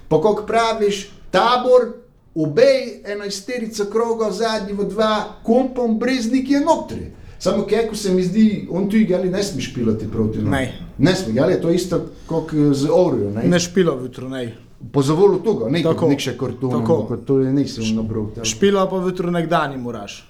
pa 0.09 0.17
kako 0.19 0.47
praviš, 0.47 1.09
tabor, 1.31 1.89
obej, 2.35 3.03
enajsterica 3.07 3.85
kroga, 3.91 4.31
zadnji 4.31 4.73
v 4.73 4.85
dva, 4.85 5.13
kompom, 5.43 5.99
breznik 5.99 6.51
je 6.51 6.61
notri. 6.61 7.11
Samo 7.39 7.67
kako 7.67 7.95
se 7.95 8.15
mi 8.15 8.23
zdi, 8.23 8.69
on 8.71 8.91
tu 8.91 8.97
igali 8.97 9.31
ne 9.31 9.43
smeš 9.43 9.75
pilati 9.75 10.09
proti 10.13 10.39
nam. 10.39 10.51
Ne. 10.51 10.79
Ne 10.99 11.15
smeš, 11.15 11.37
ali 11.39 11.53
je 11.53 11.61
to 11.63 11.71
isto 11.71 12.01
kot 12.27 12.51
z 12.73 12.89
Orijo, 12.93 13.31
ne? 13.31 13.43
Ne 13.43 13.61
špila 13.61 13.95
jutro, 14.03 14.29
ne. 14.29 14.57
Po 14.93 15.03
zavolu 15.03 15.39
toga, 15.39 15.69
ne 15.69 15.83
Tako. 15.83 16.09
nek 16.09 16.21
še 16.21 16.33
Tako. 16.33 17.07
kot 17.07 17.25
to 17.27 17.41
je 17.41 17.53
nisem 17.53 17.95
nabral. 17.95 18.31
tam. 18.35 18.45
Špila 18.45 18.87
pa 18.91 18.97
jutro 18.97 19.31
nekdani 19.31 19.77
moraš. 19.77 20.25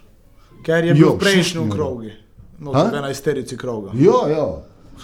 Ker 0.63 0.85
je 0.85 0.89
Jo, 0.89 0.95
bil 0.95 1.09
v 1.09 1.19
prejšnjem 1.19 1.71
krogu. 1.71 2.03
No, 2.59 2.73
A? 2.75 2.91
v 2.91 2.95
enajsterici 2.95 3.57
kroga. 3.57 3.91
Ja, 3.95 4.29
ja. 4.29 4.47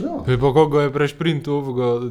ja. 0.01 0.39
Pa 0.41 0.53
koga 0.53 0.83
je 0.83 0.93
prešprintu 0.93 1.53
ovega 1.53 2.11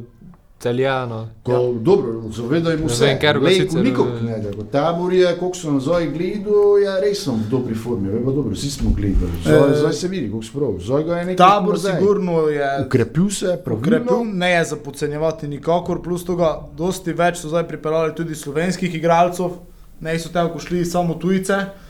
Italijano. 0.60 1.28
Ko, 1.42 1.52
ja. 1.52 1.58
Dobro, 1.80 2.22
zavedajmo 2.30 2.88
se, 2.88 3.04
vem, 3.04 3.18
ker 3.20 3.38
ga 3.38 3.44
Lejko 3.44 3.64
sicer, 3.66 3.84
nikog 3.84 4.06
eh, 4.06 4.22
ne 4.24 4.38
da. 4.40 4.52
Ko 4.56 4.64
Tabor 4.72 5.12
je, 5.12 5.36
koliko 5.38 5.56
sem 5.56 5.74
nazaj 5.74 6.06
gledal, 6.14 6.78
je 6.80 6.94
res 7.02 7.24
sem 7.24 7.34
v 7.34 7.50
dobri 7.50 7.74
formi. 7.74 8.08
Vemo 8.08 8.32
dobro, 8.32 8.54
vsi 8.54 8.70
smo 8.70 8.94
gledali. 8.96 9.32
Zdaj, 9.44 9.58
Eh, 9.58 9.74
zdaj 9.82 9.92
se 9.92 10.08
vidi, 10.08 10.30
kako 10.30 10.42
sprav. 10.42 10.78
Zdaj 10.80 11.04
ga 11.04 11.18
je 11.18 11.24
nekaj 11.24 11.36
Tabor 11.36 11.78
sigurno 11.80 12.38
je 12.48 12.70
Ukrepil 12.86 13.30
se, 13.30 13.58
ukrepil, 13.76 14.24
ne 14.24 14.50
je 14.50 14.64
za 14.64 14.76
podcenjevati 14.76 15.48
nikakor, 15.48 16.02
plus 16.02 16.24
tega, 16.24 16.54
dosti 16.76 17.12
več 17.12 17.42
so 17.44 17.52
zdaj 17.52 17.68
pripeljali 17.68 18.14
tudi 18.14 18.34
slovenskih 18.34 18.94
igralcev, 18.94 19.58
ne 20.00 20.18
so 20.18 20.32
tako 20.32 20.58
šli 20.58 20.84
samo 20.84 21.14
tujce. 21.14 21.83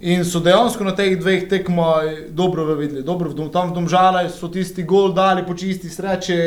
In 0.00 0.22
so 0.24 0.38
dejansko 0.38 0.84
na 0.86 0.92
teh 0.94 1.16
dveh 1.18 1.48
tekmah 1.50 2.30
dobro 2.30 2.74
videli. 2.78 3.02
Dobro, 3.02 3.32
v 3.34 3.50
tam 3.50 3.72
v 3.72 3.74
Domžale 3.74 4.28
so 4.30 4.46
tisti 4.46 4.84
gol 4.86 5.10
dali 5.10 5.42
po 5.42 5.58
čisti 5.58 5.90
sreči, 5.90 6.38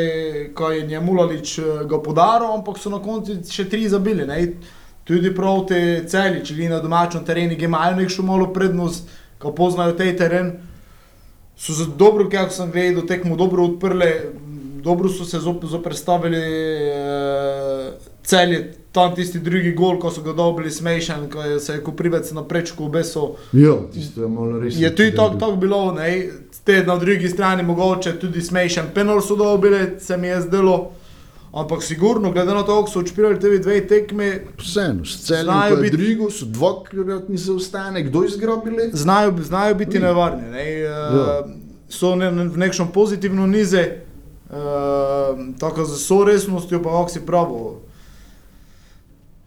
ko 0.56 0.70
je 0.72 0.86
Njemulalič 0.86 1.58
eh, 1.58 1.64
ga 1.84 2.00
podaril, 2.00 2.48
ampak 2.48 2.80
so 2.80 2.88
na 2.88 2.96
koncu 2.96 3.44
še 3.44 3.68
tri 3.68 3.84
zabili. 3.92 4.24
Ne? 4.24 4.56
Tudi 5.04 5.34
proti 5.36 6.08
celi, 6.08 6.40
če 6.40 6.56
gre 6.56 6.70
na 6.72 6.80
domačem 6.80 7.26
terenu, 7.28 7.52
imajo 7.52 8.00
nekšno 8.00 8.24
malo 8.24 8.48
prednost, 8.56 9.10
ko 9.36 9.52
poznajo 9.52 9.98
tej 10.00 10.16
teren. 10.16 10.52
So 11.52 11.76
za 11.76 11.84
dobro, 11.84 12.30
kako 12.32 12.56
sem 12.56 12.72
gledal, 12.72 13.04
tekmo 13.04 13.36
dobro 13.36 13.68
odprli, 13.68 14.32
dobro 14.80 15.12
so 15.12 15.28
se 15.28 15.36
zop, 15.44 15.60
zoprstavili 15.68 16.40
uh, 16.88 18.00
celje, 18.24 18.80
tam 18.92 19.14
tisti 19.14 19.40
drugi 19.40 19.72
gol, 19.72 19.98
ko 19.98 20.10
so 20.10 20.22
ga 20.22 20.32
dobili 20.32 20.70
smešen, 20.70 21.30
ko 21.30 21.42
je 21.42 21.60
se 21.60 21.72
je 21.72 21.82
Koprivec 21.82 22.32
na 22.32 22.44
prečku 22.44 22.84
obesil. 22.84 23.22
Ja, 23.52 23.76
tisto 23.92 24.22
je 24.22 24.28
malo 24.28 24.60
res. 24.60 24.76
Je 24.76 24.90
tudi 24.90 25.14
tako 25.14 25.36
tak 25.36 25.56
bilo, 25.56 25.92
ne? 25.92 26.28
te 26.64 26.84
na 26.84 26.96
drugi 26.96 27.28
strani 27.28 27.62
mogoče 27.62 28.12
tudi 28.12 28.40
smešen 28.40 28.84
penal 28.94 29.20
so 29.20 29.36
dobili, 29.36 29.96
se 29.98 30.16
mi 30.16 30.26
je 30.26 30.40
zdelo. 30.40 30.90
Ampak 31.52 31.82
sigurno, 31.82 32.32
glede 32.32 32.54
na 32.54 32.62
to, 32.62 32.76
kako 32.76 32.90
so 32.90 32.98
odšpirali 32.98 33.40
te 33.40 33.58
dve 33.58 33.86
tekme, 33.86 34.40
Vseeno, 34.58 35.04
Znajo 35.04 35.76
ko 35.76 35.82
biti- 35.82 35.96
Drigo, 35.96 36.30
so 36.30 36.44
dvakratni 36.46 37.36
zaostanek, 37.36 38.06
kdo 38.06 38.24
izgrobili? 38.24 38.90
znajo, 38.92 39.34
znajo 39.38 39.74
biti 39.74 39.98
Ni. 39.98 40.04
nevarni. 40.04 40.42
Ne? 40.42 40.64
Uh, 40.84 41.50
so 41.88 42.14
ne, 42.14 42.32
ne, 42.32 42.44
v 42.44 42.56
nekšnem 42.56 42.88
pozitivnem 42.88 43.50
nize, 43.50 43.98
uh, 44.46 44.56
tako 45.58 45.84
z 45.84 45.92
vso 45.94 46.24
resnostjo, 46.24 46.82
pa 46.82 46.90
kako 46.90 47.08
si 47.08 47.20
pravo. 47.20 47.81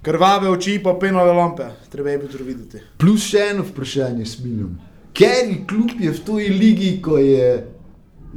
Krvave 0.05 0.49
oči, 0.49 0.79
pa 0.83 0.93
penale 0.93 1.33
lampe, 1.33 1.63
treba 1.89 2.09
je 2.09 2.17
biti 2.17 2.43
videti. 2.43 2.81
Plus 2.97 3.23
še 3.25 3.47
eno 3.51 3.63
vprašanje 3.65 4.25
s 4.25 4.43
Miljom. 4.43 4.75
Keri 5.17 5.63
klub 5.65 5.95
je 5.97 6.11
v 6.13 6.21
toj 6.27 6.49
ligi, 6.53 6.91
ko 7.01 7.17
je 7.17 7.47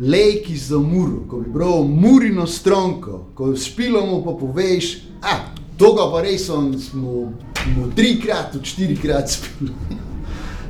lejki 0.00 0.56
za 0.56 0.78
muro, 0.80 1.26
ko 1.28 1.42
bi 1.44 1.52
bral 1.52 1.84
murino 1.84 2.46
stronko, 2.46 3.26
ko 3.36 3.50
špilamo 3.52 4.22
pa 4.24 4.32
poveš, 4.40 4.94
a, 5.20 5.36
to 5.76 5.92
ga 5.92 6.08
pa 6.08 6.24
res 6.24 6.48
on 6.48 6.72
smo, 6.80 7.34
smo 7.60 7.90
trikrat, 7.92 8.56
štirikrat 8.62 9.36
spili. 9.36 9.76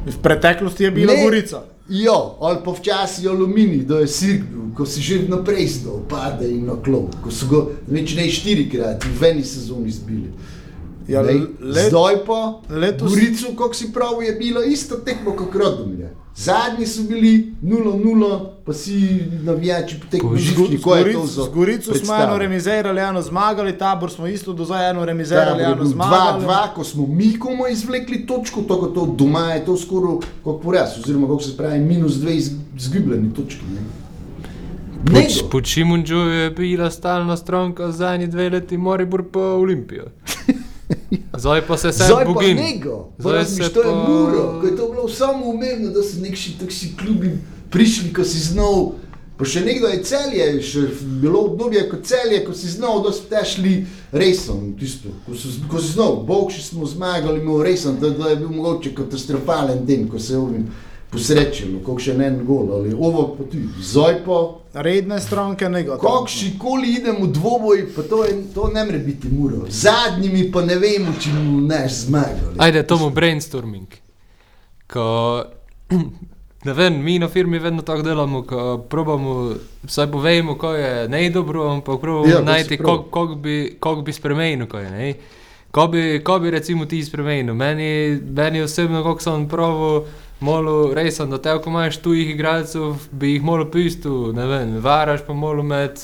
V 0.09 0.19
preteklosti 0.23 0.89
je 0.89 0.91
bila 0.91 1.15
Ne. 1.15 1.23
Gorica. 1.23 1.63
Jo, 1.89 2.37
ali 2.41 2.59
pa 2.65 2.75
včasih 2.75 3.31
aluminij, 3.31 3.87
da 3.87 4.03
je 4.03 4.09
sirk 4.11 4.43
bil, 4.51 4.75
ko 4.75 4.87
si 4.87 5.01
že 5.01 5.23
naprej 5.29 5.79
zdal, 5.79 6.03
pade 6.11 6.51
in 6.51 6.67
na 6.67 6.75
klop, 6.85 7.15
ko 7.23 7.31
so 7.31 7.47
ga 7.47 7.67
več 7.87 8.17
ne 8.19 8.27
štirikrat 8.27 9.07
v 9.07 9.31
eni 9.31 9.45
sezoni 9.45 9.95
zbili. 9.95 10.33
Ja, 11.09 11.21
Lej, 11.23 11.40
let- 11.61 11.88
Zdaj 11.88 12.14
pa, 12.27 12.40
letos- 12.71 13.11
Gorico, 13.11 13.47
kako 13.55 13.75
si 13.75 13.92
prav, 13.92 14.23
je 14.23 14.33
bilo 14.35 14.62
isto 14.62 14.97
tekmo 14.97 15.33
kot 15.33 15.55
Rodomlje. 15.55 16.09
Zadnji 16.37 16.87
so 16.87 17.03
bili 17.03 17.53
0-0, 17.62 18.29
pa 18.64 18.73
si 18.73 18.92
navijači 19.42 19.97
ko 20.79 20.97
je 20.97 21.12
to 21.12 21.27
za 21.27 21.42
Z 21.42 21.49
Gorico 21.49 21.94
smo 21.94 22.14
eno 22.16 22.38
remizirali, 22.38 23.01
eno 23.01 23.23
zmagali, 23.23 23.73
tabor 23.75 24.11
smo 24.11 24.27
isto 24.27 24.53
do 24.53 24.64
zdaj 24.64 24.90
eno 24.90 25.05
remizirali, 25.05 25.62
eno 25.64 25.85
zmagali. 25.85 26.44
2-2, 26.44 26.75
ko 26.75 26.85
smo 26.85 27.07
mi 27.09 27.38
komu 27.38 27.66
izvlekli 27.66 28.27
točko, 28.27 28.62
to, 28.62 28.75
to 28.88 29.07
doma 29.09 29.53
je 29.53 29.64
to 29.64 29.77
skoraj 29.77 30.14
kot 30.44 30.62
poraz, 30.62 30.88
oziroma 30.99 31.27
kako 31.27 31.42
se 31.42 31.57
pravi, 31.57 31.79
minus 31.81 32.12
dve 32.14 32.37
iz- 32.37 32.51
izgubljeni 32.77 33.35
točki. 33.35 33.64
Ne? 33.64 33.81
Poč, 35.07 35.42
po 35.51 35.61
Čimunđu 35.61 36.16
je 36.16 36.51
bila 36.51 36.90
stalna 36.90 37.37
stranka 37.37 37.92
zadnji 37.92 38.27
dve 38.27 38.51
leti 38.51 38.77
Moribor 38.79 39.25
pa 39.25 39.40
Olimpijo. 39.40 40.05
Zdaj 41.42 41.66
pa 41.66 41.77
se 41.77 41.88
vse 41.88 42.05
nego, 42.55 43.12
pa 43.16 43.23
Zdaj 43.23 43.44
se 43.44 43.73
to 43.73 43.83
je 43.83 43.90
pa- 43.90 44.09
muro, 44.09 44.59
ko 44.61 44.66
je 44.66 44.77
to 44.77 44.88
bilo 44.88 45.09
samo 45.09 45.47
umevno, 45.47 45.90
da 45.90 46.03
so 46.03 46.21
neki 46.21 46.59
takšni 46.61 46.97
klubi 46.97 47.38
prišli, 47.71 48.12
ko 48.12 48.25
si 48.25 48.38
znal. 48.38 48.92
Pa 49.38 49.47
še 49.47 49.61
nekdo 49.62 49.87
je 49.87 50.03
celje, 50.03 50.47
še 50.66 50.81
bilo 51.23 51.44
obdobje 51.47 51.85
kot 51.87 52.03
celje, 52.03 52.40
ko 52.42 52.51
si 52.59 52.66
znal, 52.66 53.05
da 53.07 53.12
ste 53.14 53.38
šli 53.47 53.75
resen, 54.11 54.73
tisto, 54.75 55.12
ko, 55.27 55.37
so, 55.38 55.53
ko 55.71 55.79
si 55.79 55.92
znal, 55.94 56.16
bog 56.27 56.51
še 56.51 56.64
smo 56.64 56.87
zmagali, 56.87 57.38
imel 57.38 57.62
resen, 57.62 58.01
da, 58.03 58.11
da 58.11 58.33
je 58.33 58.40
bil 58.40 58.51
mogoče 58.51 58.97
katastrofalen 58.99 59.85
dan, 59.87 60.09
ko 60.11 60.18
se 60.18 60.35
je 60.35 60.38
ovim 60.42 60.66
še 61.16 62.14
ne 62.14 62.27
en 62.27 62.44
gol, 62.44 62.68
ali 62.77 62.92
ovo 62.92 63.35
pa 63.38 63.44
tudi, 63.44 63.68
zdaj 63.81 64.25
pa, 64.27 64.59
Redne 64.79 65.21
stranke, 65.21 65.68
negativne. 65.68 66.05
kakšni 66.05 66.59
koli 66.59 66.92
idemo 67.01 67.27
v 67.27 67.33
dvoboj, 67.33 67.87
pa 67.97 68.03
to, 68.03 68.25
je, 68.25 68.35
to 68.55 68.68
ne 68.75 68.85
more 68.85 68.99
biti 68.99 69.29
muro, 69.33 69.64
zadnjimi 69.68 70.53
pa 70.53 70.62
ne 70.62 70.77
vemo, 70.77 71.14
če 71.21 71.33
bomo 71.33 71.61
neš 71.66 72.05
zmagali. 72.05 72.59
Ajde, 72.59 72.83
to 72.83 72.99
mu 73.01 73.09
brainstorming. 73.11 73.88
Ko, 74.87 75.44
ne 76.68 76.73
vem, 76.73 77.01
mi 77.05 77.18
na 77.18 77.29
firmi 77.29 77.59
vedno 77.59 77.83
tako 77.83 78.03
delamo, 78.03 78.42
ko 78.42 78.79
probamo, 78.79 79.55
vsaj 79.88 80.12
povejmo, 80.12 80.59
ko 80.61 80.75
je 80.77 81.09
nejdobro, 81.09 81.71
ampak 81.73 82.01
probamo 82.01 82.29
Ja, 82.29 82.44
najti, 82.44 82.77
kako 82.77 83.27
bi, 83.40 83.79
kak 83.81 84.05
bi 84.05 84.12
spremenil, 84.12 84.68
ko 84.68 84.79
je 84.79 84.90
ne. 84.90 85.14
Ko 85.71 85.88
bi, 85.88 86.21
ko 86.25 86.38
bi 86.38 86.51
recimo 86.51 86.87
ti 86.87 87.01
spremenil, 87.05 87.55
meni, 87.55 88.21
meni 88.21 88.62
osebno, 88.62 89.03
kako 89.03 89.21
sem 89.21 89.49
pravi, 89.49 90.05
malo 90.40 90.94
resen, 90.94 91.31
da 91.31 91.38
te, 91.38 91.59
ko 91.62 91.70
imaš 91.70 91.96
tujih 92.03 92.31
igralcev, 92.31 92.94
bi 93.11 93.33
jih 93.33 93.44
malo 93.44 93.70
pistil, 93.70 94.33
ne 94.33 94.46
vem, 94.46 94.79
varaš 94.83 95.20
pa 95.27 95.35
malo 95.35 95.62
med, 95.62 96.01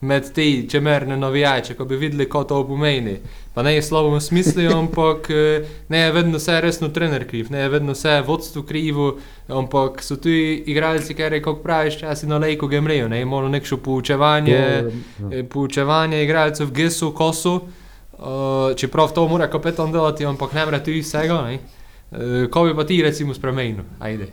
med 0.00 0.32
te 0.34 0.68
čemerne 0.68 1.16
navijače, 1.16 1.74
ko 1.74 1.84
bi 1.84 1.96
videli, 1.96 2.28
kaj 2.28 2.44
to 2.48 2.62
pomeni. 2.68 3.18
Pa 3.54 3.62
ne 3.62 3.74
je 3.74 3.82
slovom 3.82 4.20
smislu, 4.20 4.68
ampak 4.80 5.30
eh, 5.30 5.64
ne 5.88 5.98
je 5.98 6.12
vedno 6.12 6.38
vse 6.38 6.60
resno 6.60 6.88
trener 6.88 7.26
kriv, 7.28 7.50
ne 7.50 7.58
je 7.58 7.68
vedno 7.68 7.92
vse 7.92 8.20
vodstvo 8.26 8.62
krivo, 8.62 9.16
ampak 9.48 10.02
so 10.02 10.16
tu 10.16 10.28
igralci, 10.28 11.14
ker 11.14 11.32
je, 11.32 11.42
kako 11.42 11.62
praviš, 11.62 11.98
časi 11.98 12.26
na 12.26 12.38
lejko 12.38 12.68
gemrejo, 12.68 13.08
ne 13.08 13.18
je 13.18 13.24
malo 13.24 13.48
nekšo 13.48 13.76
poučevanje, 13.76 14.58
To, 15.18 15.28
eh, 15.32 15.44
poučevanje 15.44 16.22
igralcev 16.24 16.66
v 16.66 16.72
gesu, 16.72 17.12
kosu, 17.12 17.60
uh, 18.18 18.76
čeprav 18.76 19.12
to 19.14 19.28
mora 19.28 19.50
kapetan 19.50 19.92
delati, 19.92 20.26
ampak 20.26 20.52
ne 20.52 20.64
more 20.64 20.84
tudi 20.84 21.00
vsega, 21.00 21.42
ne. 21.42 21.58
Uh, 22.10 22.46
ko 22.50 22.64
bi 22.64 22.74
pa 22.76 22.86
ti 22.86 23.02
recimo 23.02 23.34
spremenil, 23.34 23.84
ajde. 23.98 24.28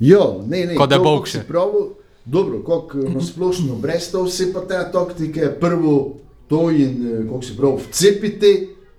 Ja, 0.00 0.24
ne, 0.46 0.66
ne, 0.66 0.76
Ko 0.76 0.86
da 0.86 0.98
še. 1.24 1.44
Pravi, 1.48 1.86
dobro, 2.24 2.60
kako 2.66 3.08
na 3.08 3.22
splošno, 3.22 3.78
brez 3.80 4.10
to 4.12 4.24
vse 4.26 4.50
pa 4.52 4.64
te 4.68 4.80
taktike, 4.92 5.54
prvo 5.60 6.16
to 6.48 6.70
in 6.70 7.06
eh, 7.06 7.22
kako 7.24 7.42
si 7.42 7.56
prav, 7.56 7.78
vcepite 7.88 8.52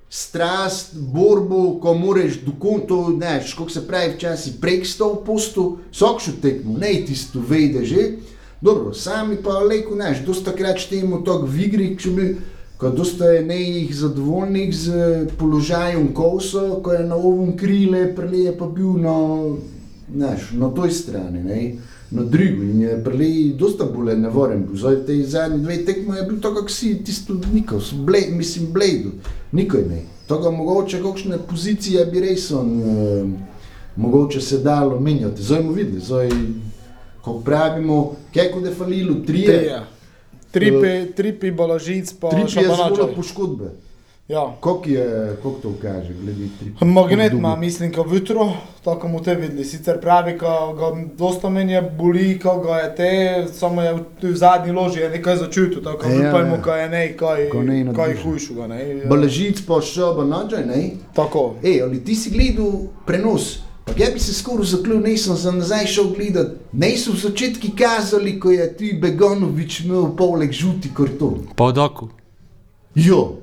strast, 0.10 0.96
borbo, 0.96 1.80
ko 1.82 1.94
moraš 1.94 2.40
do 2.46 2.54
konca, 2.60 3.12
znaš, 3.18 3.54
kako 3.54 3.70
se 3.70 3.88
pravi, 3.88 4.14
včasih 4.16 4.54
prek 4.62 4.86
sto 4.88 5.16
postu, 5.26 5.78
vsakšo 5.92 6.38
tekmo, 6.42 6.78
ne 6.78 6.94
tisto 7.06 7.44
vede 7.50 7.86
že. 7.86 8.12
Dobro, 8.62 8.94
sami 8.94 9.36
pa 9.44 9.60
leko, 9.60 9.96
znaš, 9.96 10.24
dosta 10.26 10.56
krat 10.56 10.80
štejemo 10.80 11.22
to 11.22 11.42
v 11.44 11.66
igri, 11.68 11.90
če 12.00 12.10
bi, 12.10 12.30
ko 12.78 12.90
dosta 12.90 13.26
je 13.26 13.46
nejih 13.46 13.96
zadovoljnih 13.96 14.76
z 14.76 14.92
položajem 15.40 16.14
koso, 16.14 16.80
ko 16.84 16.94
je 16.94 17.06
na 17.08 17.16
ovom 17.16 17.58
krile, 17.58 18.16
prelije 18.16 18.58
pa 18.58 18.68
bil 18.68 19.00
na 19.00 19.16
znaš, 20.14 20.52
na 20.52 20.70
toj 20.70 20.92
strani, 20.92 21.44
ne, 21.44 21.76
na 22.12 22.24
drugi. 22.24 22.72
In 22.72 22.82
je 22.82 23.04
prili 23.04 23.54
dosta 23.60 23.86
bolj 23.86 24.16
nevaren 24.16 24.66
bil. 24.66 24.76
Zdaj 24.78 25.06
te 25.06 25.24
zadnje 25.24 25.58
dve 25.58 25.86
tekme 25.86 26.18
je 26.18 26.24
bil 26.24 26.40
to, 26.40 26.56
kako 26.56 26.70
si 26.70 27.04
tisto 27.04 27.40
nikol, 27.54 27.80
ble, 28.06 28.20
mislim, 28.30 28.72
bledu, 28.74 29.12
nikoj 29.52 29.86
ne. 29.90 30.02
Toga 30.28 30.52
mogoče 30.52 31.02
kakšne 31.04 31.38
pozicije 31.50 32.06
bi 32.06 32.20
res 32.20 32.52
on, 32.52 32.80
eh, 32.82 33.26
mogoče 33.96 34.42
se 34.42 34.58
dalo 34.58 35.00
menjati. 35.00 35.44
Zdaj 35.44 35.62
bomo 35.62 35.74
videli, 35.74 36.00
zdaj, 36.00 36.30
ko 37.22 37.40
pravimo, 37.46 38.16
kako 38.34 38.60
da 38.60 38.72
falilu, 38.72 39.16
trije, 39.26 39.46
Trije. 39.46 39.82
Tripi, 40.56 41.14
tripi 41.14 41.52
balažic, 41.52 42.14
pa 42.14 42.30
tri 42.30 42.42
je 42.42 42.48
zelo 42.48 42.76
šabanačari. 42.76 43.16
poškodbe. 43.16 43.66
Ja. 44.28 44.42
Je, 44.86 45.36
koliko 45.44 45.62
to 45.62 45.74
kaže, 45.82 46.14
glede 46.22 46.48
tri? 46.60 46.86
Magnet 46.86 47.34
ima, 47.34 47.56
mislim, 47.56 47.94
kot 47.94 48.08
jutro, 48.14 48.52
tako 48.84 49.08
mu 49.08 49.24
te 49.24 49.36
videli. 49.36 49.66
Sicer 49.66 50.00
pravi, 50.02 50.38
ko 50.38 50.74
ga 50.74 50.90
dosta 51.18 51.50
meni 51.50 51.74
je 51.74 51.82
boli, 51.82 52.40
ko 52.40 52.60
ga 52.60 52.78
je 52.78 52.96
te, 52.96 53.12
samo 53.54 53.82
je 53.82 53.94
v 54.22 54.36
zadnji 54.36 54.72
loži 54.72 55.00
je 55.00 55.10
nekaj 55.10 55.36
začutil, 55.36 55.84
tako 55.84 56.08
Ja, 56.08 56.14
ja, 56.14 56.30
upajmo, 56.30 56.56
ja. 56.56 56.62
ko 56.62 56.72
je 56.72 56.90
ne, 56.90 57.18
kaj, 57.18 57.50
Ko 57.50 57.62
ne 57.62 57.84
kaj 57.86 57.94
nadviše. 57.94 58.24
hujšega, 58.24 58.68
ne. 58.68 59.02
Balažic 59.06 59.62
pa 59.62 59.76
nađaj, 60.26 60.66
ne? 60.66 60.90
Tako. 61.14 61.56
Ej, 61.64 61.82
ali 61.82 62.04
ti 62.04 62.16
si 62.16 62.30
gledal 62.30 62.72
prenos? 63.06 63.60
Pa 63.86 63.92
ja 63.96 64.10
bi 64.10 64.20
se 64.20 64.34
skoraj 64.34 64.66
zaklil, 64.66 65.00
nisem 65.00 65.36
za 65.36 65.52
nazaj 65.52 65.86
šel 65.88 66.08
gledat. 66.10 66.48
Ne 66.74 66.98
so 66.98 67.12
v 67.12 67.20
začetki 67.20 67.72
kazali, 67.74 68.40
ko 68.40 68.52
je 68.52 68.66
ti 68.74 68.94
Begonovič 68.96 69.80
imel 69.82 70.16
poleg 70.16 70.52
žuti 70.52 70.90
karton. 70.92 71.46
Pa 71.56 71.66
v 71.66 71.74
doku. 71.74 72.10
Jo. 72.96 73.38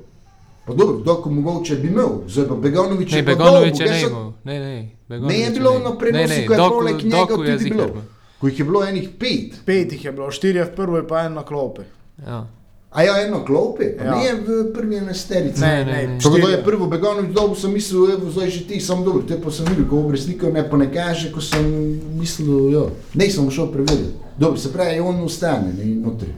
Pa 0.65 0.73
dobro, 0.73 0.97
dok 0.97 1.25
mogoče 1.27 1.75
bi 1.75 1.87
imel, 1.87 2.21
zdaj 2.27 2.47
pa 2.47 2.55
Beganovič 2.55 3.11
Ne, 3.11 3.17
je 3.17 3.23
pa 3.23 3.31
Begonovič 3.31 3.77
dolgo, 3.77 3.83
je 3.85 3.91
ne 3.91 4.01
imel. 4.01 4.31
Ne, 4.43 4.59
ne, 4.59 4.75
Ne 4.75 4.89
Begonovič 5.09 5.39
je 5.39 5.51
bilo 5.51 5.71
ne. 5.71 5.79
na 5.79 5.89
Ne, 5.89 5.97
prenosu, 5.97 6.29
ne, 6.29 6.45
ko 6.45 6.53
je 6.53 6.59
Doku- 6.59 6.69
poleg 6.71 6.95
njega 6.97 7.15
Doku 7.17 7.43
je 7.43 7.57
tudi 7.57 7.69
bilo. 7.69 7.85
bil. 7.85 8.01
Ko 8.39 8.47
jih 8.47 8.59
je 8.59 8.65
bilo 8.65 8.85
enih 8.85 9.09
pet. 9.19 9.49
Pet 9.65 9.91
jih 9.91 10.05
je 10.05 10.11
bilo, 10.11 10.31
štirje 10.31 10.63
v 10.63 10.71
prvi, 10.71 11.07
pa 11.07 11.19
en 11.21 11.33
na 11.33 11.43
klopi. 11.43 11.81
Ja. 12.19 12.47
A 12.93 13.01
ja, 13.01 13.13
eno 13.19 13.39
klopi, 13.41 13.83
Ja. 13.97 14.11
ne 14.11 14.25
je 14.25 14.33
v 14.35 14.43
prvi 14.69 14.95
enesterici. 14.97 15.61
Ne, 15.61 15.85
ne, 15.85 16.07
ne. 16.07 16.19
Tako 16.19 16.29
da 16.31 16.37
je 16.37 16.43
štirje. 16.43 16.63
prvo 16.63 16.85
Beganovič 16.87 17.31
dobil, 17.31 17.55
sem 17.55 17.73
mislil, 17.73 18.11
evo, 18.11 18.29
zdaj 18.29 18.49
že 18.49 18.61
ti, 18.63 18.79
sam 18.79 19.03
dobro, 19.03 19.23
te 19.23 19.35
pa 19.35 19.51
sem 19.51 19.65
videl, 19.65 19.85
ko 19.85 19.97
obresnikov 19.99 20.53
ne 20.53 20.63
pa 20.63 20.77
ne 20.77 20.87
kaže, 20.87 21.31
ko 21.31 21.41
sem 21.41 21.65
mislil, 22.13 22.69
jo, 22.69 22.83
ne 23.13 23.25
sem 23.27 23.49
šel 23.49 23.67
preveriti. 23.67 24.13
Dobro, 24.37 24.57
se 24.57 24.69
pravi, 24.69 24.99
on 25.01 25.23
ostane, 25.23 25.73
ne, 25.73 25.85
notri. 25.97 26.29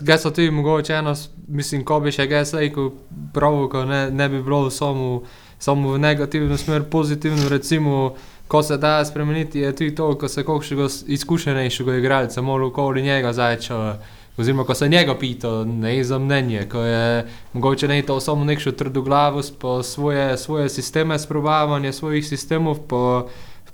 Gaj 0.00 0.18
so 0.18 0.30
ti 0.30 0.50
mogoče 0.50 0.92
eno, 0.94 1.14
mislim, 1.48 1.84
ko 1.84 2.00
bi 2.00 2.12
še 2.12 2.26
gaj 2.26 2.44
rekel, 2.54 2.90
prav, 3.32 3.68
ko 3.68 3.84
ne, 3.84 4.10
ne 4.10 4.28
bi 4.28 4.42
bilo 4.42 4.70
samo, 4.70 5.22
samo 5.58 5.92
v 5.92 5.98
negativno 6.00 6.56
smer, 6.56 6.82
pozitivno, 6.84 7.48
recimo, 7.48 8.14
ko 8.46 8.62
se 8.62 8.76
da 8.76 9.04
spremeniti, 9.04 9.58
je 9.58 9.72
tudi 9.72 9.94
to, 9.94 10.12
ko 10.14 10.28
se 10.28 10.44
kakšnega 10.44 10.86
s- 10.86 11.04
izkušenejšega 11.08 11.96
igralca 11.96 12.42
malo 12.42 12.68
okoli 12.68 13.02
njega 13.02 13.32
začne. 13.32 13.96
Oziroma, 14.38 14.64
ko 14.64 14.74
se 14.74 14.88
njega 14.88 15.14
pita, 15.18 15.64
ne 15.64 16.04
za 16.04 16.18
mnenje, 16.18 16.68
ko 16.70 16.80
je 16.80 17.26
mogoče 17.52 17.88
ne 17.88 18.02
to 18.02 18.20
samo 18.20 18.44
nekšo 18.44 18.72
trdoglavost, 18.72 19.58
pa 19.58 19.82
svoje, 19.82 20.36
svoje 20.38 20.68
sisteme, 20.68 21.18
sprobavanje 21.18 21.92
svojih 21.92 22.26
sistemov, 22.26 22.78
pa 22.88 23.26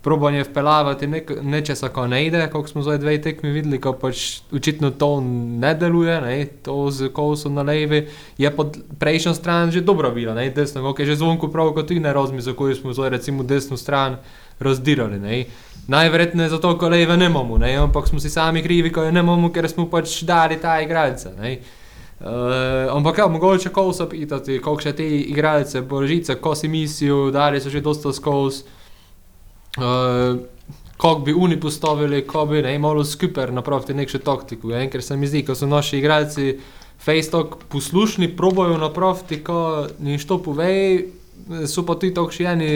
probanje 0.05 0.43
vpeljavati 0.45 1.07
nek, 1.07 1.33
nečesa, 1.43 1.89
ko 1.89 2.07
ne 2.07 2.27
ide, 2.27 2.43
kot 2.53 2.69
smo 2.69 2.83
zdaj 2.83 2.99
dve 2.99 3.15
tekmi 3.23 3.51
videli, 3.51 3.81
ko 3.81 3.93
pač 3.93 4.43
očitno 4.53 4.91
to 4.91 5.21
ne 5.65 5.75
deluje, 5.81 6.21
ne, 6.21 6.37
to 6.63 6.91
z 6.91 7.09
kosom 7.13 7.55
na 7.57 7.65
levi, 7.65 8.03
je 8.39 8.51
pod 8.57 8.77
prejšnjo 9.01 9.35
stran 9.35 9.73
že 9.73 9.81
dobro 9.81 10.11
bila, 10.11 10.35
ne, 10.35 10.51
desno, 10.51 10.95
je 10.99 11.07
že 11.07 11.17
zvonko 11.17 11.49
prav, 11.49 11.73
kot 11.73 11.89
ti 11.89 12.01
ne 12.01 12.13
razmi, 12.13 12.45
za 12.45 12.53
kojo 12.53 12.77
smo 12.77 12.93
zdaj 12.93 13.17
recimo 13.17 13.43
desno 13.43 13.77
stran 13.77 14.21
razdirali, 14.61 15.21
ne. 15.21 15.45
Najverjetneje 15.89 16.49
zato, 16.49 16.79
ko 16.79 16.89
leve 16.89 17.17
ne 17.17 17.27
imamo, 17.27 17.59
ne, 17.59 17.75
ampak 17.77 18.09
smo 18.09 18.21
si 18.21 18.31
sami 18.31 18.63
krivi, 18.63 18.93
ko 18.93 19.03
je 19.05 19.13
ne 19.13 19.21
imamo, 19.21 19.51
ker 19.53 19.69
smo 19.69 19.89
pač 19.91 20.23
dali 20.23 20.61
ta 20.61 20.81
igralca, 20.81 21.33
ne. 21.41 21.59
Uh, 22.25 22.95
ampak 22.97 23.19
ja, 23.19 23.27
mogoče 23.29 23.69
ko 23.75 23.91
so 23.93 24.07
pitati, 24.09 24.61
koliko 24.63 24.83
še 24.83 24.95
te 24.97 25.05
igralce, 25.05 25.83
božice, 25.83 26.39
ko 26.41 26.55
si 26.57 26.71
mislijo, 26.73 27.29
dali 27.35 27.61
so 27.61 27.71
že 27.71 27.83
dosta 27.85 28.13
skozi. 28.15 28.65
Uh, 29.77 30.39
kako 30.97 31.21
bi 31.21 31.35
oni 31.35 31.61
postavili, 31.61 32.23
ko 32.27 32.47
bi 32.47 32.63
ne, 32.63 32.79
malo 32.79 33.05
skupaj 33.05 33.51
napravili 33.53 33.95
nekšno 33.95 34.21
taktiko. 34.25 34.71
Ja? 34.71 34.87
Ker 34.91 35.03
se 35.03 35.17
mi 35.17 35.27
zdi, 35.27 35.43
ko 35.45 35.55
so 35.55 35.67
naši 35.67 35.99
igralci 35.99 36.59
Facebook 37.05 37.65
poslušni, 37.69 38.31
probojajo 38.37 38.79
napraviti, 38.79 39.43
ko 39.45 39.87
jim 39.99 40.19
to 40.19 40.39
pove, 40.43 41.03
so 41.67 41.85
pa 41.87 41.95
tudi 41.95 42.15
takšni 42.15 42.47
eni, 42.47 42.69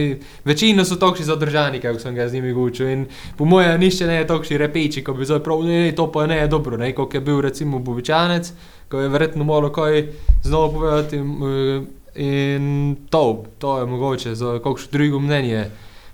večina 0.44 0.84
so 0.84 0.96
takšni 0.96 1.24
zadržani, 1.24 1.80
kako 1.80 2.00
sem 2.00 2.14
ga 2.14 2.28
z 2.28 2.34
njimi 2.34 2.52
učil. 2.52 2.88
In 2.88 3.06
po 3.36 3.44
mojem, 3.44 3.80
nišče 3.80 4.06
ne 4.06 4.16
je 4.20 4.26
takšni 4.26 4.58
repeči, 4.58 5.04
ko 5.04 5.14
bi 5.14 5.24
zdaj 5.24 5.42
prav, 5.44 5.62
ne, 5.64 5.84
ne, 5.86 5.92
to 5.92 6.08
pa 6.12 6.26
ne 6.26 6.42
je 6.42 6.48
dobro, 6.48 6.76
ne, 6.76 6.92
kot 6.92 7.14
je 7.14 7.20
bil 7.20 7.40
recimo 7.40 7.78
Bovičanec, 7.78 8.52
ko 8.88 9.00
je 9.00 9.08
verjetno 9.08 9.44
malo 9.44 9.72
kaj 9.72 10.06
znova 10.42 10.72
povedati. 10.72 11.16
eh, 11.16 11.94
In 12.18 12.96
to, 13.10 13.44
to 13.58 13.78
je 13.78 13.86
mogoče 13.86 14.34
za 14.34 14.58
kakšno 14.58 14.88
drugo 14.90 15.20
mnenje 15.22 15.68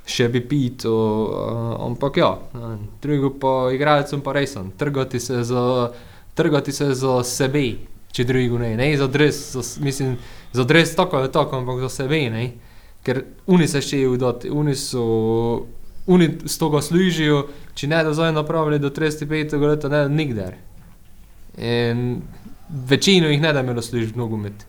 še 0.04 0.28
bi 0.28 0.42
pito, 0.44 0.92
uh, 0.92 1.86
ampak 1.86 2.18
ja, 2.20 2.34
drugo 3.02 3.30
pa 3.40 3.72
igralcem 3.72 4.20
pa 4.20 4.34
resen, 4.36 4.72
trgati 4.76 5.20
se 5.20 5.42
za, 5.44 5.90
trgati 6.34 6.72
se 6.72 6.92
za 6.94 7.22
sebe, 7.24 7.64
če 8.14 8.24
drugo 8.24 8.60
ne, 8.62 8.76
ne 8.78 8.92
za 8.96 9.08
dres, 9.10 9.40
za, 9.52 9.62
mislim, 9.82 10.16
za 10.52 10.64
dres 10.64 10.94
tako 10.94 11.24
je 11.24 11.32
tako, 11.32 11.58
ampak 11.58 11.80
za 11.80 11.88
sebe, 11.88 12.20
ne, 12.30 12.44
ker 13.02 13.24
oni 13.50 13.66
se 13.68 13.82
še 13.82 14.04
udati, 14.08 14.50
oni 14.50 14.74
so, 14.78 15.06
oni 16.06 16.28
s 16.46 16.58
toga 16.60 16.82
služijo, 16.84 17.46
če 17.74 17.90
ne 17.90 18.04
da 18.06 18.12
zdaj 18.14 18.32
napravili 18.36 18.78
do 18.78 18.92
35 18.94 19.58
leta, 19.66 19.90
ne 19.90 20.04
nikdar. 20.08 20.54
In 21.58 22.22
večino 22.88 23.28
jih 23.28 23.42
ne 23.42 23.52
da 23.52 23.60
imelo 23.66 23.82
služiti 23.82 24.18
nogomet. 24.18 24.64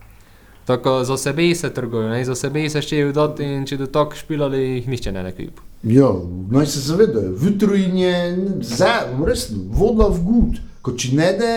Tako 0.66 1.04
za 1.04 1.16
sebe 1.16 1.54
se 1.54 1.70
trgujejo, 1.74 2.24
za 2.24 2.34
sebe 2.34 2.66
se 2.70 2.82
še 2.82 3.04
udati 3.06 3.46
in 3.46 3.66
če 3.66 3.78
do 3.78 3.86
tako 3.86 4.18
špilali, 4.18 4.62
jih 4.80 4.88
nišče 4.90 5.12
ne 5.14 5.22
nekvip. 5.22 5.60
Ja, 5.86 6.10
naj 6.50 6.66
se 6.66 6.82
zavedajo, 6.82 7.36
Vitruin 7.38 7.94
je 7.98 8.14
za, 8.66 9.06
resno, 9.26 9.62
voda 9.70 10.08
v 10.10 10.24
gud, 10.26 10.58
ko 10.82 10.96
če 10.98 11.14
ne 11.14 11.28
de, 11.38 11.52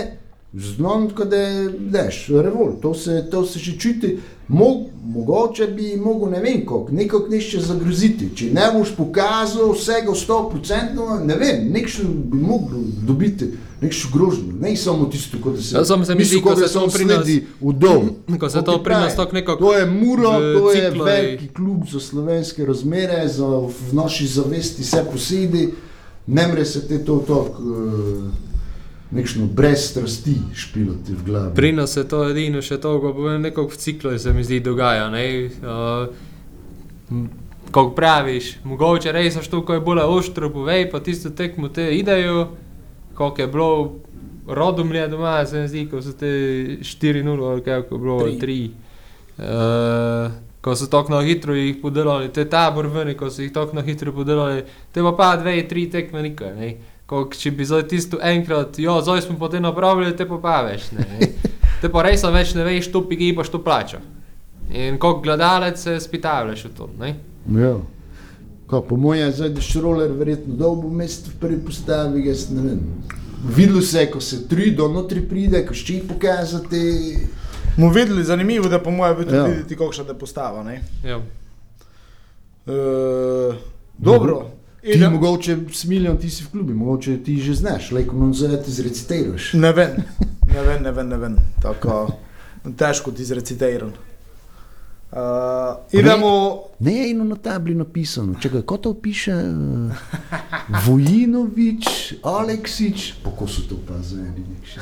znam, 0.54 1.08
da 1.30 1.36
je, 1.38 1.70
veš, 1.90 2.28
revolt, 2.28 2.82
to 2.82 2.94
se, 2.94 3.28
to 3.32 3.46
se 3.46 3.60
še 3.60 3.78
čuti, 3.78 4.18
Mo, 4.50 4.66
mogoče 5.06 5.68
bi 5.68 5.98
mogel, 5.98 6.32
ne 6.32 6.40
vem, 6.40 6.60
kako, 6.66 6.88
nekako 6.92 7.28
nešto 7.30 7.60
zagroziti, 7.62 8.30
če 8.36 8.46
ne 8.54 8.72
boš 8.74 8.96
pokazal 8.98 9.76
vsega 9.76 10.12
100%, 10.12 11.26
ne 11.26 11.36
vem, 11.36 11.68
nekšno 11.70 12.10
bi 12.10 12.38
mogel 12.38 12.80
dobiti, 13.06 13.52
nekšno 13.82 14.10
grožnjo, 14.14 14.56
ne 14.60 14.74
samo 14.76 15.06
tisto, 15.06 15.38
kot 15.44 15.56
da 15.56 15.62
se, 15.62 15.76
Ja, 15.76 15.86
se 15.86 15.94
zdi, 16.04 16.16
misli, 16.16 16.42
ko 16.42 16.56
da 16.56 16.68
se 16.68 16.74
to 16.74 16.88
pri 16.88 17.06
nas- 17.06 17.16
sledi 17.16 17.46
v 17.62 17.74
dol. 17.74 18.02
Ko 18.40 18.50
se 18.50 18.66
to 18.66 18.84
pri 18.84 18.94
nas 18.94 19.16
tako 19.16 19.36
nekako 19.36 19.60
To 19.60 19.74
je 19.74 19.86
Muro, 19.86 20.32
to 20.32 20.72
je 20.72 20.90
veliki 20.90 21.48
klub 21.48 21.86
za 21.92 22.00
slovenske 22.00 22.66
razmere, 22.66 23.28
za 23.28 23.48
v 23.48 23.94
naši 23.94 24.28
zavesti 24.28 24.82
vse 24.82 25.06
posedi, 25.14 25.70
ne 26.28 26.48
more 26.48 26.66
se 26.66 26.88
te 26.88 27.06
to 27.06 27.24
tako 27.28 27.62
uh, 27.62 28.49
nekšno 29.12 29.46
brez 29.46 29.90
strasti 29.90 30.36
špilati 30.54 31.14
v 31.14 31.24
glavi. 31.26 31.56
Pri 31.56 31.72
nas 31.72 31.98
je 31.98 32.08
to 32.08 32.24
edino 32.30 32.62
še 32.62 32.78
to, 32.78 33.00
ko 33.02 33.14
povem, 33.14 33.42
nekako 33.42 33.74
v 33.74 33.78
ciklu 33.78 34.18
se 34.20 34.34
mi 34.34 34.44
zdi 34.44 34.60
dogaja. 34.60 35.10
Ne? 35.10 35.50
Uh, 35.62 36.08
m, 37.12 37.30
Ko 37.70 37.92
praviš, 37.94 38.56
mogoče 38.66 39.12
res 39.14 39.36
je 39.36 39.44
to, 39.46 39.60
ko 39.62 39.76
je 39.78 39.82
bolj 39.86 40.00
ostro, 40.02 40.48
povej 40.50 40.88
pa 40.90 41.04
tisto 41.06 41.30
tekmo 41.30 41.70
te 41.70 41.84
idejo, 41.94 42.48
kako 43.14 43.42
je 43.42 43.48
bilo 43.48 43.70
rodomlje 44.48 45.08
doma, 45.08 45.46
se 45.46 45.62
mi 45.62 45.68
zdi, 45.68 45.84
ko 45.92 46.02
so 46.02 46.16
te 46.18 46.32
4-0 46.82 47.46
ali 47.52 47.62
kako 47.62 47.96
je 47.96 48.00
bilo, 48.00 48.20
Tri. 48.40 48.40
3. 48.42 48.72
Uh, 49.38 50.32
ko 50.62 50.76
so 50.76 50.88
tako 50.90 51.14
na 51.14 51.22
hitro 51.22 51.54
jih 51.54 51.78
podelali, 51.82 52.34
te 52.34 52.50
tabor 52.50 52.88
ven, 52.88 53.14
ko 53.18 53.30
so 53.30 53.42
jih 53.42 53.54
tako 53.54 53.76
na 53.78 53.82
hitro 53.82 54.12
podelali, 54.12 54.64
te 54.92 55.02
pa 55.06 55.14
pa 55.14 55.36
dve, 55.38 55.68
tri 55.68 55.86
tekme 55.90 56.26
nikaj. 56.26 56.74
Ne. 57.10 57.26
Ko, 57.26 57.26
če 57.34 57.52
bi 57.52 57.66
zdaj 57.66 57.88
tisto 57.90 58.20
enkrat, 58.22 58.78
jo, 58.78 59.00
zdaj 59.02 59.24
smo 59.26 59.38
potem 59.40 59.64
napravili, 59.66 60.14
te 60.14 60.28
pa 60.30 60.38
pa 60.38 60.62
veš. 60.68 60.92
Ne, 60.94 61.06
ne. 61.10 61.30
Te 61.82 61.90
pa 61.90 62.04
res 62.06 62.22
več 62.22 62.54
ne 62.54 62.66
veš, 62.68 62.92
to 62.94 63.02
pigi 63.10 63.32
pa 63.34 63.44
to 63.44 63.62
plača. 63.64 63.98
In 64.70 65.00
kot 65.02 65.24
gledalec 65.24 65.80
se 65.82 65.96
spitavljaš 66.00 66.66
v 66.68 66.72
to. 66.78 66.90
Ne? 67.00 67.16
Ja. 67.56 67.80
Ko, 68.70 68.84
po 68.86 68.98
mojem 68.98 69.26
je 69.26 69.32
zdaj 69.40 69.64
šroler 69.66 70.12
verjetno 70.14 70.54
dolgo 70.60 70.92
mesto 70.94 71.32
v 71.32 71.40
prvi 71.42 71.58
postavi, 71.66 72.28
jaz 72.28 72.52
ne 72.54 72.68
vem. 72.68 72.84
Videlo 73.56 73.82
se 73.82 74.04
je, 74.04 74.12
ko 74.12 74.22
se 74.22 74.44
trudijo, 74.48 74.92
notri 74.94 75.24
pride, 75.26 75.64
ko 75.66 75.74
šči 75.74 76.04
pokazati. 76.12 76.84
Mo 77.80 77.90
videli, 77.90 78.22
zanimivo, 78.24 78.70
da 78.70 78.78
po 78.84 78.92
mojem 78.92 79.24
tudi 79.24 79.34
Ja. 79.34 79.48
ja. 79.48 79.50
videti, 79.50 79.80
kakšna 79.80 80.06
je 80.14 80.20
postava. 80.20 80.62
Ne? 80.64 80.84
Ja. 81.02 81.18
E, 82.68 83.58
dobro. 83.98 84.59
Ti 84.82 84.92
Idem, 84.96 85.14
mogoče 85.14 85.58
smilijon, 85.74 86.18
ti 86.18 86.30
si 86.30 86.44
v 86.44 86.52
klubi, 86.52 86.74
mogoče 86.74 87.18
ti 87.24 87.38
že 87.38 87.54
znaš, 87.54 87.92
lejko 87.92 88.16
nam 88.16 88.34
zdaj 88.34 88.64
ti 88.64 88.72
zrecitiraš. 88.72 89.54
ne 89.54 89.72
vem, 89.72 89.90
ne 90.54 90.62
vem, 90.62 90.84
ne 90.84 90.92
vem, 90.92 91.10
ne 91.10 91.18
vem. 91.18 91.36
Tako 91.62 92.08
težko 92.78 93.12
ti 93.12 93.22
izrecitiram. 93.22 93.92
Uh, 95.12 95.18
idemo, 95.92 96.62
Ne 96.80 96.94
je 96.94 97.12
eno 97.12 97.24
na 97.24 97.36
tabli 97.36 97.76
napisano, 97.76 98.36
čakaj, 98.42 98.62
kot 98.62 98.82
to 98.82 98.94
piše, 98.94 99.34
uh, 99.36 99.96
Vojinovič, 100.86 102.14
Aleksič, 102.24 103.14
kako 103.24 103.48
so 103.48 103.62
to 103.70 103.76
pa 103.88 103.98
za 104.02 104.20
eni 104.20 104.46
nekši. 104.54 104.80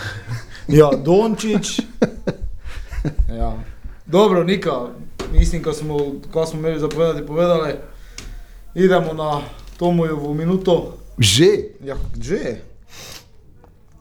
ja, 0.68 0.89
Dončić. 1.06 1.80
Ja. 3.38 3.56
Dobro, 4.06 4.43
Nika, 4.43 4.72
mislim, 5.34 5.64
ko 5.64 5.74
smo, 5.74 5.98
ko 6.32 6.45
smo 6.45 6.60
imeli 6.60 6.80
zapovedati, 6.80 7.28
povedali, 7.28 7.74
idemo 8.76 9.14
na 9.14 9.41
Tomojevo 9.78 10.34
minuto. 10.34 10.98
Že? 11.18 11.78
Ja, 11.86 11.96
že. 12.22 12.62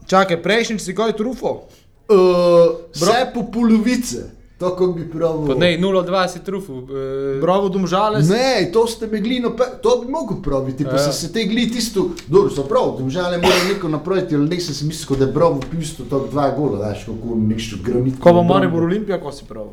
Čakaj, 0.07 0.41
prejšnjič 0.41 0.81
si 0.81 0.95
kaj 0.95 1.13
trufo? 1.17 1.67
Uh, 2.07 2.87
vse 2.95 3.27
po 3.35 3.43
polovice, 3.51 4.31
tako 4.55 4.95
bi 4.95 5.03
pravil. 5.03 5.57
Ne, 5.59 5.75
0-2 5.75 6.27
si 6.31 6.39
trufu. 6.39 6.73
Uh, 6.73 7.41
Bravo, 7.41 7.67
domžale. 7.69 8.23
Ne, 8.23 8.71
to 8.71 8.87
ste 8.87 9.11
me 9.11 9.19
glino, 9.19 9.51
to 9.83 10.01
bi 10.01 10.07
mogel 10.07 10.39
praviti, 10.41 10.87
pa 10.87 10.95
Ja. 10.95 11.11
ja. 11.11 11.11
se 11.11 11.33
te 11.33 11.43
gli 11.43 11.67
tisto, 11.67 12.15
dobro, 12.27 12.49
so 12.49 12.63
prav, 12.63 12.95
domžale 12.97 13.37
mora 13.37 13.59
neko 13.67 13.91
napraviti, 13.91 14.35
ali 14.35 14.47
ne 14.47 14.59
sem 14.59 14.73
si 14.73 14.85
mislil, 14.85 15.19
da 15.19 15.25
je 15.25 15.31
bravo 15.35 15.59
pisto, 15.71 16.07
to 16.09 16.27
dva 16.31 16.49
gola, 16.55 16.79
daš, 16.87 17.05
kako 17.05 17.35
nešto 17.35 17.83
granitko. 17.83 18.23
Ko 18.23 18.33
bo 18.33 18.43
Maribor 18.43 18.83
Olimpija, 18.87 19.19
ko 19.19 19.31
si 19.31 19.43
prav? 19.45 19.67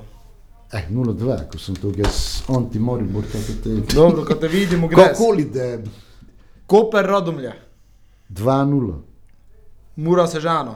Eh, 0.72 0.86
0-2, 0.90 1.50
ko 1.52 1.58
sem 1.58 1.76
to 1.76 1.92
jaz, 1.96 2.42
anti 2.48 2.78
Maribor, 2.78 3.24
tako 3.32 3.52
te... 3.62 3.94
Dobro, 3.94 4.24
ko 4.24 4.34
te 4.34 4.48
vidimo, 4.48 4.88
gre. 4.88 4.96
Kakoli 4.96 5.44
da 5.44 5.78
Koper 6.66 7.06
Radomlje, 7.06 7.52
2-0, 8.30 8.94
Mura 9.96 10.26
Sežana, 10.26 10.74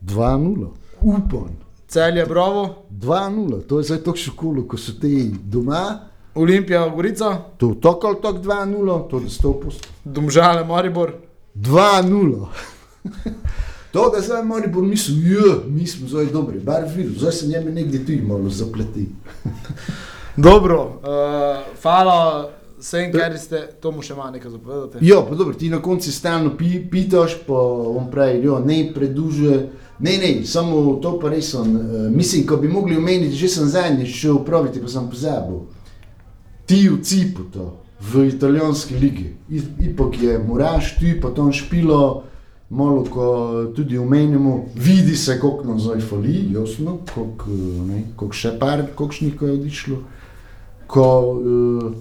2-0, 0.00 0.68
upam, 1.00 1.56
Celje, 1.88 2.26
bravo, 2.26 2.84
2-0, 2.90 3.62
to 3.66 3.78
je 3.78 3.84
zdaj 3.84 3.98
tako 3.98 4.16
šokolo, 4.16 4.66
ko 4.68 4.76
so 4.76 4.92
ti 5.00 5.34
doma. 5.44 6.00
Olimpija, 6.34 6.88
Gorica, 6.88 7.36
To 7.56 7.70
je 7.70 7.80
tako 7.80 8.06
ali 8.06 8.16
tako 8.22 8.38
2-0, 8.38 9.10
to 9.10 9.18
je 9.18 9.24
100%. 9.24 9.86
Domžale, 10.04 10.64
Maribor, 10.64 11.12
2-0. 11.54 12.46
to, 13.92 14.10
da 14.14 14.20
zdaj 14.20 14.44
Maribor 14.44 14.82
misli, 14.82 15.14
ja, 15.32 15.54
mi 15.66 15.86
smo 15.86 16.08
zdaj 16.08 16.26
dobri, 16.26 16.60
bar 16.60 16.84
videl, 16.96 17.12
zdaj 17.18 17.32
se 17.32 17.46
njeme 17.46 17.70
nekdje 17.70 18.06
tu 18.06 18.26
malo 18.26 18.50
zapleti. 18.50 19.08
dobro, 20.48 21.00
uh, 21.02 21.80
hvala 21.82 22.50
vsem, 22.78 23.12
ker 23.12 23.38
ste, 23.38 23.64
to 23.80 23.92
mu 23.92 24.02
še 24.02 24.14
ima 24.14 24.30
nekaj 24.30 24.50
zapovedati. 24.50 25.02
Ja, 25.06 25.22
pa 25.26 25.34
dobro, 25.34 25.54
ti 25.54 25.70
na 25.70 25.82
koncu 25.82 26.12
stalno 26.12 26.54
pi, 26.56 26.78
pitaš, 26.90 27.38
pa 27.46 27.58
on 27.98 28.10
pravi, 28.10 28.44
jo, 28.46 28.58
ne 28.64 28.84
preduže. 28.94 29.58
Ne, 29.98 30.12
ne, 30.22 30.28
samo 30.46 31.00
to 31.02 31.16
pa 31.18 31.32
res 31.32 31.50
on. 31.58 31.74
Uh, 31.74 32.06
mislim, 32.14 32.46
ko 32.46 32.56
bi 32.56 32.68
mogli 32.68 32.96
omeniti, 32.96 33.36
že 33.36 33.48
sem 33.50 33.66
zadnjič 33.66 34.14
šel 34.14 34.38
upraviti, 34.42 34.82
pa 34.82 34.88
sem 34.88 35.10
pozabil. 35.10 35.64
Ti 36.68 36.84
v 36.88 37.00
Cipu 37.02 37.48
to, 37.50 37.72
v 38.00 38.28
italijanski 38.28 38.94
ligi. 38.94 39.32
Ipak 39.90 40.22
je 40.22 40.38
Muraš, 40.38 40.94
tu 41.00 41.16
pa 41.22 41.32
tam 41.34 41.50
špilo, 41.52 42.22
malo 42.70 43.04
ko 43.10 43.64
tudi 43.76 43.98
omenjamo, 43.98 44.64
vidi 44.74 45.16
se, 45.16 45.40
koliko 45.40 45.64
nam 45.64 45.80
zdaj 45.80 46.00
fali, 46.00 46.52
jasno, 46.52 46.98
koliko, 47.14 47.50
eh, 47.50 47.86
ne, 47.88 48.02
koliko 48.16 48.36
še 48.36 48.58
par, 48.58 48.84
kolikšnih 48.94 49.36
ko 49.36 49.46
je 49.46 49.52
odišlo. 49.52 49.96
Ko 50.88 51.04
uh, 51.36 51.92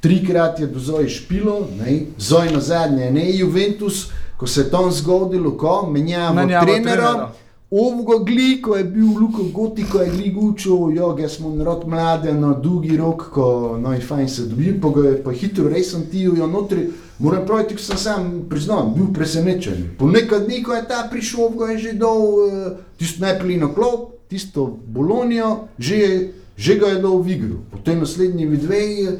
trikrat 0.00 0.60
je 0.60 0.66
do 0.66 0.80
zdaj 0.80 1.08
špilo, 1.08 1.66
ne, 1.78 1.98
zdaj 2.18 2.52
na 2.52 2.60
zadnje, 2.60 3.10
ne 3.10 3.26
Juventus, 3.36 4.06
ko 4.36 4.46
se 4.46 4.60
je 4.60 4.70
tam 4.70 4.88
zgodilo, 4.90 5.52
ko 5.56 5.86
menjamo 5.90 6.34
Menjava 6.40 6.64
trenera. 6.64 7.12
trenera. 7.12 7.32
Ovoga 7.72 8.30
gli, 8.30 8.60
ko 8.60 8.76
je 8.76 8.84
bil 8.84 9.06
Luko 9.20 9.42
Goti, 9.54 9.84
ko 9.88 10.02
je 10.02 10.10
gli 10.10 10.34
učil, 10.36 10.90
jo, 10.92 11.16
jaz 11.18 11.38
smo 11.38 11.54
narod 11.56 11.86
mlade 11.88 12.32
na 12.32 12.52
dolgi 12.52 12.96
rok, 12.96 13.30
ko 13.32 13.78
no, 13.80 13.94
je 13.94 14.00
fajn 14.00 14.28
se 14.28 14.42
dobil, 14.42 14.74
pa 14.80 14.90
ga 14.92 15.06
je 15.06 15.22
pa 15.24 15.32
hitro 15.32 15.70
resen 15.72 16.02
ti, 16.10 16.26
jo 16.28 16.46
notri. 16.46 16.90
Moram 17.18 17.46
praviti, 17.46 17.78
ko 17.78 17.80
sem 17.82 17.96
sam 17.96 18.26
priznal, 18.50 18.90
bil 18.92 19.08
presenečen. 19.16 19.86
Po 19.98 20.10
nekaj 20.10 20.44
dni, 20.44 20.60
ko 20.66 20.74
je 20.76 20.82
ta 20.88 21.06
prišel, 21.10 21.54
ga 21.56 21.70
je 21.70 21.78
že 21.78 21.94
dal 21.96 22.20
uh, 22.20 22.74
tisto 23.00 23.24
najprej 23.24 23.56
na 23.64 23.70
klop, 23.72 24.20
tisto 24.28 24.66
Bolonijo, 24.92 25.68
že, 25.78 26.28
že 26.56 26.76
ga 26.76 26.92
je 26.92 27.00
dal 27.00 27.24
v 27.24 27.32
igro. 27.38 27.64
Potem 27.72 28.04
naslednji 28.04 28.50
dve 28.52 28.82
eh, 28.84 29.16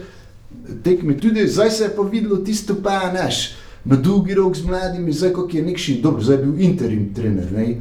tekmi 0.85 1.17
tudi, 1.17 1.49
zdaj 1.49 1.71
se 1.71 1.85
je 1.89 1.97
pa 1.97 2.05
videlo 2.05 2.37
tisto 2.45 2.77
pa 2.85 3.09
naš, 3.17 3.57
na 3.85 3.97
dolgi 3.97 4.37
rok 4.37 4.53
z 4.57 4.69
mladimi, 4.69 5.13
zdaj 5.13 5.33
kako 5.41 5.57
je 5.57 5.63
nekši, 5.73 5.99
dobro, 6.05 6.21
zdaj 6.21 6.37
je 6.37 6.45
bil 6.45 6.61
interim 6.61 7.15
trener, 7.17 7.49
ne. 7.49 7.81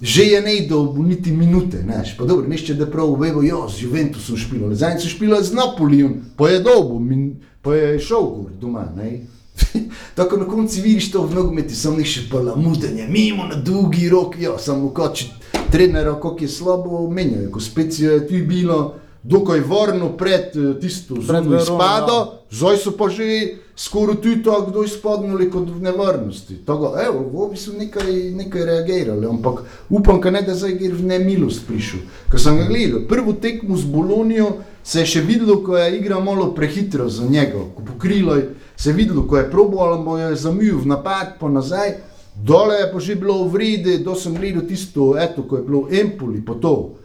Že 0.00 0.22
je 0.22 0.40
ne 0.40 0.66
bo 0.68 1.02
niti 1.02 1.32
minute, 1.32 1.82
znaš, 1.82 2.16
pa 2.16 2.24
dobro, 2.24 2.48
nešče 2.48 2.74
da 2.74 2.86
prav 2.90 3.20
vevo, 3.20 3.42
jo, 3.42 3.68
z 3.68 3.82
Juventusom 3.82 4.36
špilo, 4.36 4.74
zadnjič 4.74 5.02
so 5.02 5.08
špilo 5.08 5.42
z 5.42 5.52
Napolijem, 5.52 6.14
pa 6.36 6.48
je 6.48 6.60
dolgo, 6.60 6.98
min, 6.98 7.34
pa 7.62 7.74
je 7.74 7.98
šel 8.00 8.22
gor 8.22 8.50
doma, 8.60 8.86
ne. 8.96 9.20
Tako 10.16 10.36
na 10.36 10.48
koncu 10.48 10.80
vidiš 10.80 11.10
to 11.12 11.26
v 11.26 11.34
nogometu, 11.34 11.74
samo 11.74 11.96
nekše 11.96 12.30
palamutenje, 12.30 13.08
mimo 13.08 13.44
na 13.44 13.54
dolgi 13.54 14.08
rok, 14.08 14.40
jo, 14.40 14.56
samo 14.58 14.88
kot 14.88 15.16
če 15.16 15.26
trenera, 15.70 16.14
kako 16.14 16.38
je 16.40 16.48
slabo 16.48 17.10
menjajo, 17.10 17.50
ko 17.50 17.60
spet 17.60 18.00
je 18.00 18.26
tu 18.28 18.40
bilo, 18.46 18.94
dokaj 19.22 19.60
varno 19.60 20.16
pred 20.16 20.56
eh, 20.56 20.80
tisto 20.80 21.14
Verono, 21.14 21.56
izpado, 21.56 22.16
ja. 22.16 22.26
zdaj 22.50 22.76
so 22.76 22.96
pa 22.96 23.08
že 23.08 23.56
skoraj 23.76 24.16
tu 24.16 24.42
to, 24.44 24.66
kdo 24.68 24.84
izpadnili 24.84 25.50
kot 25.50 25.68
v 25.68 25.82
nevarnosti. 25.82 26.60
Tako, 26.66 26.94
evo, 27.00 27.24
v 27.32 27.42
obi 27.42 27.56
so 27.56 27.72
nekaj, 27.72 28.12
nekaj 28.36 28.64
reagirali, 28.64 29.26
ampak 29.26 29.64
upam, 29.88 30.20
ka 30.20 30.30
ne 30.30 30.42
da 30.42 30.54
zdaj 30.54 30.76
gre 30.76 30.92
v 30.92 31.06
nemilost 31.08 31.64
prišel. 31.68 32.04
Ko 32.28 32.38
sem 32.38 32.60
ga 32.60 32.68
gledal, 32.68 33.06
prvo 33.08 33.32
tekmo 33.32 33.76
z 33.76 33.88
Bolonijo 33.88 34.60
se 34.84 35.00
je 35.00 35.06
še 35.06 35.24
videlo, 35.24 35.60
ko 35.64 35.76
je 35.76 35.96
igra 35.96 36.20
malo 36.20 36.52
prehitro 36.54 37.08
za 37.08 37.24
njega, 37.24 37.64
ko 37.76 37.84
pokrilo 37.84 38.36
je, 38.36 38.50
se 38.76 38.90
je 38.90 38.96
videlo, 38.96 39.24
ko 39.24 39.40
je 39.40 39.50
probal, 39.50 39.96
bo 40.04 40.18
je 40.18 40.36
zamil 40.36 40.80
v 40.80 40.92
napad, 40.92 41.36
pa 41.40 41.48
nazaj, 41.48 41.96
dole 42.36 42.80
je 42.80 42.92
pa 42.92 43.00
že 43.00 43.16
bilo 43.16 43.44
v 43.44 43.52
vredi, 43.52 43.98
do 44.04 44.12
sem 44.12 44.36
gledal 44.36 44.68
tisto, 44.68 45.16
eto, 45.16 45.48
ko 45.48 45.56
je 45.56 45.64
bilo 45.64 45.88
v 45.88 46.04
Empoli, 46.04 46.44
pa 46.44 46.56
to. 46.60 47.00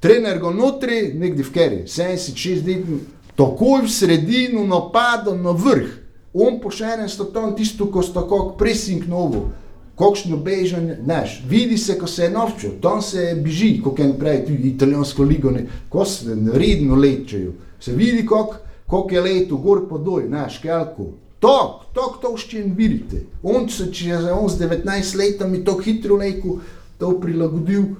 Trener 0.00 0.38
ga 0.38 0.50
notri, 0.50 1.12
nekde 1.14 1.42
v 1.42 1.52
Keri, 1.52 1.78
76 1.88 2.66
let, 2.66 2.88
takoj 3.36 3.84
v 3.84 3.92
sredino 3.92 4.66
napada 4.66 5.34
na 5.34 5.52
vrh. 5.56 6.02
On 6.36 6.60
po 6.60 6.68
enem 6.68 7.08
sta 7.08 7.24
tam 7.24 7.54
tisto, 7.56 7.88
ko 7.88 8.02
sta 8.04 8.20
kak 8.20 8.58
pressing 8.60 9.08
novo, 9.08 9.52
kakšno 9.96 10.36
bežanje, 10.36 10.98
znaš, 11.04 11.40
vidi 11.48 11.78
se, 11.78 11.96
ko 11.98 12.06
se 12.06 12.24
je 12.24 12.30
novčil, 12.30 12.70
tam 12.82 13.00
se 13.02 13.32
beži, 13.40 13.80
kot 13.80 14.00
en 14.00 14.12
pravi, 14.20 14.44
tudi 14.44 14.68
italijansko 14.68 15.24
ligo, 15.24 15.50
ne, 15.50 15.64
ko 15.88 16.04
se 16.04 16.36
redno 16.52 16.94
lečejo, 16.94 17.54
se 17.80 17.96
vidi, 17.96 18.26
kak 18.28 19.12
je 19.12 19.20
leto, 19.20 19.56
gor 19.56 19.88
pa 19.88 19.96
doj, 19.98 20.28
znaš, 20.28 20.60
kelko. 20.60 21.14
Tok, 21.40 21.92
tok, 21.96 22.20
to 22.20 22.32
še 22.40 22.62
vidite. 22.76 23.26
On, 23.44 23.68
se, 23.68 23.90
če 23.92 24.08
je 24.08 24.32
on 24.32 24.48
z 24.48 24.60
19 24.64 25.16
letami 25.16 25.64
tako 25.64 25.84
hitro 25.84 26.16
lekel, 26.20 26.60
to 27.00 27.12
prilagodil, 27.20 27.94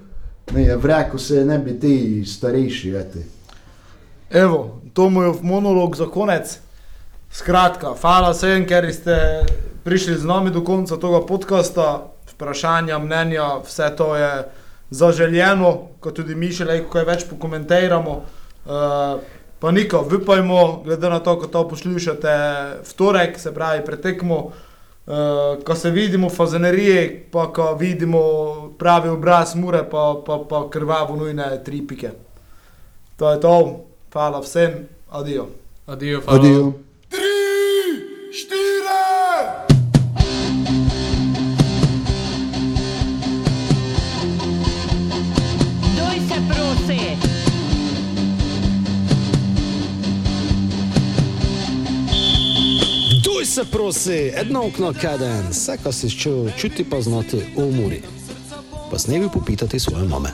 ne, 0.53 0.63
je 0.63 0.77
vreko 0.77 1.19
se 1.19 1.45
ne 1.45 1.59
bi 1.59 1.81
ti 1.81 2.25
starejši, 2.27 2.91
vete. 2.91 3.25
Evo, 4.31 4.81
to 4.93 5.11
mu 5.11 5.23
je 5.23 5.33
monolog 5.43 5.97
za 5.97 6.07
konec. 6.07 6.59
Skratka, 7.31 7.95
hvala 8.01 8.31
vsem, 8.31 8.67
ker 8.67 8.87
ste 8.95 9.45
prišli 9.85 10.17
z 10.19 10.25
nami 10.27 10.51
do 10.51 10.65
konca 10.65 10.97
tega 10.97 11.21
podcasta. 11.27 12.13
Vprašanja, 12.37 12.99
mnenja, 12.99 13.63
vse 13.65 13.89
to 13.97 14.17
je 14.17 14.31
zaželjeno, 14.91 15.89
kot 16.01 16.19
tudi 16.19 16.35
mi 16.35 16.51
še 16.53 16.67
lahko 16.69 16.91
kaj 16.93 17.05
več 17.09 17.25
pokomentiramo. 17.31 18.15
Uh, 18.67 19.23
pa 19.59 19.73
niko, 19.73 20.03
upajmo, 20.05 20.83
glede 20.85 21.11
na 21.11 21.21
to, 21.25 21.37
ko 21.41 21.49
to 21.49 21.63
poslušate 21.69 22.35
v 22.85 22.93
torek, 22.99 23.39
se 23.41 23.55
pravi 23.55 23.85
pretekmo, 23.87 24.41
uh, 25.07 25.63
ko 25.65 25.75
se 25.75 25.91
vidimo 25.91 26.29
v 26.29 26.35
fazeneriji, 26.35 27.25
pa 27.33 27.53
ko 27.53 27.75
vidimo 27.75 28.21
pravi 28.79 29.09
obraz 29.09 29.55
mure, 29.55 29.85
pa, 29.91 30.23
pa, 30.27 30.39
pa 30.49 30.69
krvavo 30.71 31.17
nujne 31.17 31.65
tri 31.65 31.83
pike. 31.87 32.11
To 33.17 33.31
je 33.31 33.41
to, 33.41 33.85
hvala 34.13 34.41
vsem, 34.41 34.89
adijo. 35.11 35.47
Adijo, 35.87 36.21
hvala. 36.21 36.41
Adijo. 36.41 36.86
Se 53.47 53.65
prosi, 53.65 54.13
jedno 54.13 54.67
okno 54.67 54.93
kaden, 55.01 55.49
vse, 55.51 55.77
kar 55.83 55.93
si 55.95 56.11
čutil, 56.11 56.51
čuti 56.59 56.85
pa 56.91 57.01
znati 57.01 57.37
v 57.37 57.63
umori. 57.63 58.03
Pa 58.91 58.99
s 58.99 59.07
nebi 59.07 59.29
popitati 59.33 59.81
svoje 59.81 60.05
mame. 60.09 60.31